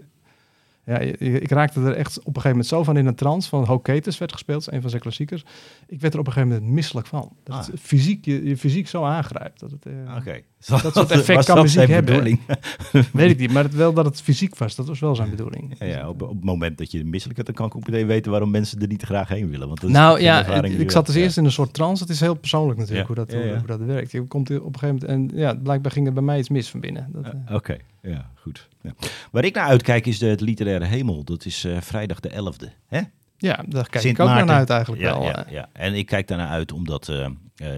Ja, 0.87 0.99
ik, 0.99 1.51
raakte 1.51 1.81
er 1.81 1.93
echt 1.93 2.19
op 2.19 2.27
een 2.27 2.33
gegeven 2.33 2.51
moment 2.51 2.67
zo 2.67 2.83
van 2.83 2.97
in 2.97 3.07
een 3.07 3.15
trance. 3.15 3.49
Van 3.49 3.65
Hoketes 3.65 4.19
werd 4.19 4.33
gespeeld, 4.33 4.59
dat 4.59 4.69
is 4.69 4.75
een 4.75 4.81
van 4.81 4.91
zijn 4.91 5.03
klassiekers. 5.03 5.45
Ik 5.87 6.01
werd 6.01 6.15
er 6.15 6.21
op 6.21 6.27
een 6.27 6.33
gegeven 6.33 6.55
moment 6.55 6.73
misselijk 6.73 7.07
van. 7.07 7.33
Dat 7.45 7.57
Ah. 7.57 7.67
het 7.67 7.81
fysiek, 7.81 8.25
je, 8.25 8.45
je 8.49 8.57
fysiek 8.57 8.89
zo 8.89 9.05
aangrijpt. 9.05 9.61
Dat 9.61 9.71
het, 9.71 9.87
eh, 9.87 10.17
Oké. 10.17 10.41
Dat 10.67 10.95
soort 10.95 11.11
effect 11.21 11.45
kan 11.45 11.63
muziek 11.63 11.89
hebben. 11.89 12.05
bedoeling? 12.05 12.41
Weet 13.13 13.31
ik 13.31 13.39
niet, 13.39 13.53
maar 13.53 13.63
het, 13.63 13.75
wel 13.75 13.93
dat 13.93 14.05
het 14.05 14.21
fysiek 14.23 14.57
was, 14.57 14.75
dat 14.75 14.87
was 14.87 15.01
wel 15.01 15.15
zijn 15.15 15.31
bedoeling. 15.31 15.75
Ja, 15.79 15.87
ja, 15.87 16.09
op, 16.09 16.23
op 16.23 16.29
het 16.29 16.45
moment 16.45 16.79
dat 16.79 16.91
je 16.91 17.05
misselijk 17.05 17.37
hebt, 17.39 17.47
dan 17.47 17.57
kan 17.57 17.67
ik 17.67 17.77
ook 17.77 17.91
meteen 17.91 18.07
weten 18.07 18.31
waarom 18.31 18.51
mensen 18.51 18.81
er 18.81 18.87
niet 18.89 19.03
graag 19.03 19.29
heen 19.29 19.51
willen. 19.51 19.67
Want 19.67 19.81
dat 19.81 19.91
is 19.91 19.97
Nou 19.97 20.17
een 20.17 20.23
ja, 20.25 20.63
ik, 20.65 20.91
zat 20.91 21.07
dus 21.07 21.15
ja. 21.15 21.21
eerst 21.21 21.37
in 21.37 21.45
een 21.45 21.53
soort 21.53 21.73
trance. 21.75 22.03
Het 22.03 22.13
is 22.13 22.21
heel 22.21 22.35
persoonlijk 22.35 22.79
natuurlijk 22.79 23.07
hoe, 23.07 23.17
dat. 23.17 23.33
Hoe, 23.33 23.57
hoe 23.59 23.67
dat 23.67 23.81
werkt. 23.81 24.11
Je 24.11 24.23
komt 24.23 24.51
op 24.51 24.75
een 24.75 24.79
gegeven 24.79 25.09
moment 25.09 25.33
en 25.33 25.39
ja, 25.39 25.55
blijkbaar 25.55 25.93
ging 25.93 26.07
er 26.07 26.13
bij 26.13 26.23
mij 26.23 26.39
iets 26.39 26.49
mis 26.49 26.71
van 26.71 26.81
binnen. 26.81 27.09
Dat, 27.13 27.25
eh, 27.25 27.55
Oké, 27.55 27.77
ja, 28.05 28.31
goed. 28.35 28.69
Ja. 28.83 28.95
Waar 29.31 29.45
ik 29.45 29.55
naar 29.55 29.67
uitkijk 29.67 30.07
is 30.07 30.19
de, 30.19 30.27
het 30.27 30.41
literaire 30.41 30.85
hemel. 30.85 31.25
Dat 31.25 31.45
is 31.45 31.65
eh, 31.65 31.81
vrijdag 31.81 32.21
de 32.21 32.31
11e. 32.31 32.69
Hè? 32.87 33.01
Ja, 33.37 33.65
daar 33.69 33.89
kijk 33.89 34.03
Sint 34.05 34.15
ik 34.19 34.21
ook 34.21 34.29
Maarten. 34.29 34.47
naar 34.47 34.57
uit 34.59 34.71
eigenlijk 34.71 35.03
ja, 35.03 35.13
wel. 35.19 35.23
Ja, 35.23 35.45
eh. 35.47 35.53
ja, 35.53 35.69
en 35.73 35.95
ik 35.95 36.07
kijk 36.07 36.29
daarnaar 36.29 36.49
uit 36.49 36.73
omdat 36.73 37.09
eh, 37.09 37.27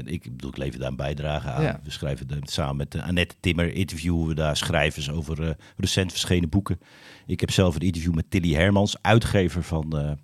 ik 0.05 0.23
bedoel, 0.23 0.51
ik 0.51 0.57
lever 0.57 0.79
daar 0.81 0.89
een 0.89 0.97
bijdrage 0.97 1.49
aan. 1.51 1.63
Ja. 1.63 1.81
We 1.83 1.91
schrijven 1.91 2.29
de- 2.29 2.39
samen 2.43 2.77
met 2.77 3.01
Annette 3.01 3.35
Timmer 3.41 3.73
interviewen 3.75 4.27
we 4.27 4.35
daar 4.35 4.57
schrijvers 4.57 5.11
over 5.11 5.57
recent 5.77 6.11
verschenen 6.11 6.49
boeken. 6.49 6.81
Ik 7.27 7.41
heb 7.41 7.51
zelf 7.51 7.75
een 7.75 7.81
interview 7.81 8.15
met 8.15 8.31
Tilly 8.31 8.53
Hermans, 8.55 8.97
uitgever 9.03 9.63
van 9.63 10.17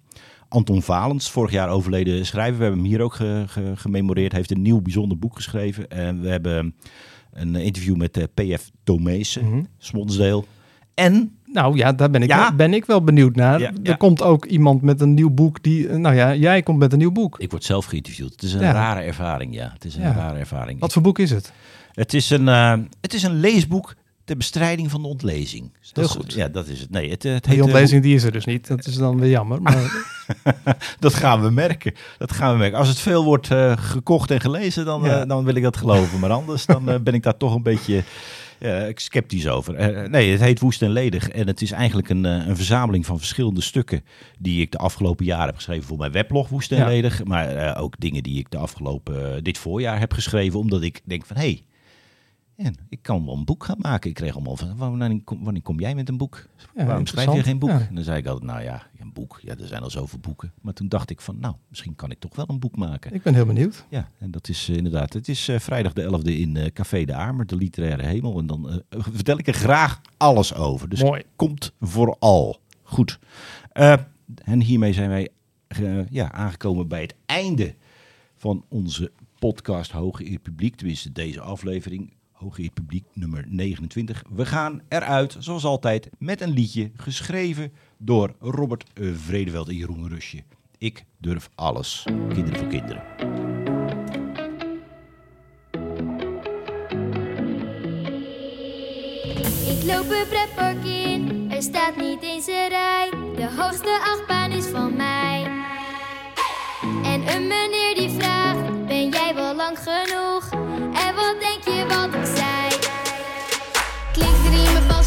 Anton 0.48 0.82
Valens, 0.82 1.30
vorig 1.30 1.50
jaar 1.50 1.68
overleden 1.68 2.26
schrijver. 2.26 2.56
We 2.58 2.62
hebben 2.64 2.80
hem 2.80 2.90
hier 2.90 3.00
ook 3.00 3.14
ge- 3.14 3.44
ge- 3.46 3.72
gememoreerd. 3.76 4.30
Hij 4.32 4.40
heeft 4.40 4.50
een 4.52 4.62
nieuw 4.62 4.80
bijzonder 4.80 5.18
boek 5.18 5.36
geschreven. 5.36 5.88
En 5.88 6.20
we 6.20 6.28
hebben 6.28 6.74
een 7.32 7.54
interview 7.56 7.96
met 7.96 8.16
eh, 8.16 8.24
P.F. 8.56 8.70
Tomezen, 8.84 9.44
Mhm. 9.44 9.62
Smonsdeel. 9.78 10.46
En 10.94 11.36
Nou 11.52 11.76
ja, 11.76 11.92
daar 11.92 12.10
ben 12.10 12.22
ik, 12.22 12.28
Ja. 12.28 12.52
ben 12.54 12.74
ik 12.74 12.84
wel 12.84 13.04
benieuwd 13.04 13.34
naar. 13.36 13.60
Ja, 13.60 13.72
Er 13.82 13.96
komt 13.96 14.22
ook 14.22 14.44
iemand 14.44 14.82
met 14.82 15.00
een 15.00 15.14
nieuw 15.14 15.30
boek 15.30 15.62
die... 15.62 15.88
eh, 15.88 15.96
Nou 15.96 16.14
ja, 16.14 16.34
jij 16.34 16.62
komt 16.62 16.78
met 16.78 16.92
een 16.92 16.98
nieuw 16.98 17.12
boek. 17.12 17.38
ik 17.38 17.50
word 17.50 17.64
zelf 17.64 17.84
geïnterviewd. 17.84 18.30
Het 18.32 18.42
is 18.42 18.52
een 18.52 18.60
rare 18.60 19.00
ervaring, 19.00 19.54
ja. 19.54 19.70
Het 19.72 19.84
is 19.84 19.94
een 19.96 20.14
rare 20.14 20.38
ervaring. 20.38 20.80
Wat 20.80 20.92
voor 20.92 21.02
boek 21.02 21.18
is 21.18 21.30
het? 21.30 21.52
Het 21.92 22.14
is 22.14 22.30
een, 22.30 22.48
eh, 22.48 22.74
het 23.00 23.14
is 23.14 23.22
een 23.22 23.34
leesboek 23.40 23.94
ter 24.24 24.36
bestrijding 24.36 24.90
van 24.90 25.02
de 25.02 25.08
ontlezing. 25.08 25.72
Dat 25.72 25.90
Heel 25.92 26.04
is- 26.04 26.10
goed. 26.10 26.32
Ja, 26.32 26.48
dat 26.48 26.66
is 26.68 26.80
het. 26.80 26.90
Nee, 26.90 27.10
het, 27.10 27.22
het 27.22 27.32
heet, 27.32 27.44
Die 27.44 27.58
eh, 27.58 27.62
ontlezing 27.64 28.02
die 28.02 28.14
is 28.14 28.22
er 28.22 28.32
dus 28.32 28.44
niet. 28.44 28.66
Dat 28.68 28.86
is 28.86 28.94
dan 28.94 29.18
weer 29.20 29.30
jammer. 29.30 29.62
Maar 29.62 30.04
dat 30.98 31.14
gaan 31.14 31.42
we 31.42 31.50
merken. 31.50 31.94
Dat 32.18 32.32
gaan 32.32 32.52
we 32.52 32.58
merken. 32.58 32.78
Als 32.78 32.88
het 32.88 32.98
veel 32.98 33.24
wordt 33.24 33.50
eh, 33.50 33.76
gekocht 33.76 34.30
en 34.30 34.40
gelezen, 34.40 34.84
dan, 34.84 35.02
Ja. 35.02 35.20
eh, 35.20 35.28
dan 35.28 35.44
wil 35.44 35.54
ik 35.54 35.62
dat 35.62 35.76
geloven. 35.76 36.18
Maar 36.20 36.30
anders 36.30 36.66
dan 36.66 36.84
ben 36.84 37.14
ik 37.14 37.22
daar 37.22 37.36
toch 37.36 37.54
een 37.54 37.62
beetje 37.62 38.02
eh, 38.58 38.82
sceptisch 38.94 39.48
over. 39.48 39.74
Eh, 39.74 40.08
nee, 40.08 40.30
het 40.30 40.40
heet 40.40 40.60
Woest 40.60 40.82
en 40.82 40.90
Ledig. 40.90 41.28
En 41.28 41.46
het 41.46 41.62
is 41.62 41.70
eigenlijk 41.70 42.08
een, 42.08 42.24
eh, 42.26 42.46
een 42.46 42.56
verzameling 42.56 43.06
van 43.06 43.18
verschillende 43.18 43.60
stukken 43.60 44.04
die 44.38 44.60
ik 44.60 44.70
de 44.72 44.78
afgelopen 44.78 45.24
jaren 45.24 45.46
heb 45.46 45.54
geschreven 45.56 45.84
voor 45.86 45.98
mijn 45.98 46.12
weblog 46.12 46.48
Woest 46.48 46.72
en 46.72 46.78
Ja. 46.78 46.86
Ledig. 46.86 47.24
Maar 47.24 47.48
eh, 47.56 47.82
ook 47.82 47.94
dingen 47.98 48.22
die 48.22 48.38
ik 48.38 48.50
de 48.50 48.56
afgelopen, 48.58 49.44
dit 49.44 49.58
voorjaar 49.58 49.98
heb 49.98 50.12
geschreven. 50.12 50.58
Omdat 50.58 50.82
ik 50.82 51.00
denk 51.04 51.26
van, 51.26 51.36
hé, 51.36 51.42
hey, 51.42 51.62
en 52.62 52.74
ik 52.88 53.02
kan 53.02 53.24
wel 53.24 53.34
een 53.34 53.44
boek 53.44 53.64
gaan 53.64 53.78
maken. 53.78 54.10
Ik 54.10 54.16
kreeg 54.16 54.34
allemaal 54.34 54.56
van, 54.56 54.76
wanneer 54.76 55.20
kom, 55.24 55.44
wanneer 55.44 55.62
kom 55.62 55.80
jij 55.80 55.94
met 55.94 56.08
een 56.08 56.16
boek? 56.16 56.46
Waarom 56.74 57.06
schrijf 57.06 57.32
je 57.32 57.42
geen 57.42 57.58
boek? 57.58 57.70
Ja. 57.70 57.86
En 57.88 57.94
dan 57.94 58.04
zei 58.04 58.18
ik 58.18 58.26
altijd, 58.26 58.50
nou 58.50 58.62
ja, 58.62 58.86
een 58.98 59.12
boek. 59.12 59.40
Ja, 59.42 59.56
er 59.56 59.66
zijn 59.66 59.82
al 59.82 59.90
zoveel 59.90 60.18
boeken. 60.18 60.52
Maar 60.60 60.72
toen 60.72 60.88
dacht 60.88 61.10
ik 61.10 61.20
van, 61.20 61.38
nou, 61.38 61.54
misschien 61.68 61.94
kan 61.94 62.10
ik 62.10 62.18
toch 62.18 62.36
wel 62.36 62.44
een 62.48 62.58
boek 62.58 62.76
maken. 62.76 63.14
ik 63.14 63.22
ben 63.22 63.34
heel 63.34 63.46
benieuwd. 63.46 63.84
Ja, 63.88 64.08
en 64.18 64.30
dat 64.30 64.48
is 64.48 64.68
eh, 64.68 64.76
inderdaad, 64.76 65.12
het 65.12 65.28
is 65.28 65.48
eh, 65.48 65.58
vrijdag 65.58 65.92
de 65.92 66.20
11e 66.20 66.38
in 66.38 66.56
eh, 66.56 66.66
Café 66.72 67.04
de 67.04 67.14
Amer, 67.14 67.46
de 67.46 67.56
literaire 67.56 68.06
hemel. 68.06 68.38
En 68.38 68.46
dan 68.46 68.82
vertel 68.90 69.38
ik 69.38 69.46
er 69.46 69.54
graag 69.54 70.00
alles 70.16 70.54
over. 70.54 70.88
Dus 70.88 71.02
Mooi. 71.02 71.22
komt 71.36 71.72
vooral. 71.80 72.60
Goed. 72.82 73.18
En 74.44 74.60
hiermee 74.60 74.92
zijn 74.92 75.08
wij 75.08 75.28
ja, 76.10 76.32
aangekomen 76.32 76.88
bij 76.88 77.00
het 77.00 77.14
einde 77.26 77.74
van 78.36 78.64
onze 78.68 79.12
podcast 79.38 79.90
Hoge 79.90 80.30
Eer 80.30 80.38
Publiek. 80.38 80.76
Tenminste, 80.76 81.12
deze 81.12 81.40
aflevering. 81.40 82.12
Hoge 82.42 82.62
Eer 82.62 82.70
Publiek 82.70 83.04
nummer 83.12 83.44
29. 83.48 84.22
We 84.34 84.46
gaan 84.46 84.82
eruit, 84.88 85.36
zoals 85.38 85.64
altijd, 85.64 86.10
met 86.18 86.40
een 86.40 86.50
liedje 86.50 86.90
geschreven 86.96 87.72
door 87.98 88.34
Robert 88.40 88.84
eh, 88.94 89.08
Vredeveld 89.14 89.68
en 89.68 89.74
Jeroen 89.74 90.08
Rusje. 90.08 90.42
Ik 90.78 91.04
durf 91.18 91.48
alles. 91.54 92.02
Kinderen 92.04 92.58
voor 92.58 92.68
kinderen. 92.68 93.02
Ik 99.66 99.84
loop 99.84 100.10
een 100.10 100.28
pretpark 100.28 100.84
in, 100.84 101.50
er 101.50 101.62
staat 101.62 101.96
niet 101.96 102.22
eens 102.22 102.46
een 102.46 102.68
rij. 102.68 103.10
De 103.10 103.48
hoogste 103.56 104.00
achtbaan 104.04 104.50
is 104.50 104.66
van 104.66 104.96
mij. 104.96 105.42
En 107.04 107.34
een 107.34 107.46
meneer 107.46 107.94
die 107.94 108.10
vraagt, 108.10 108.86
ben 108.86 109.08
jij 109.10 109.34
wel 109.34 109.54
lang 109.54 109.78
genoeg? 109.78 110.21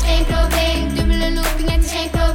Riemen 0.05 0.25
vast 0.25 0.25
geen 0.25 0.25
probleem. 0.25 0.95
Dubbele 0.95 1.33
looping, 1.33 1.69
het 1.69 1.85
is 1.85 1.91
geen 1.91 2.09
probleem. 2.09 2.34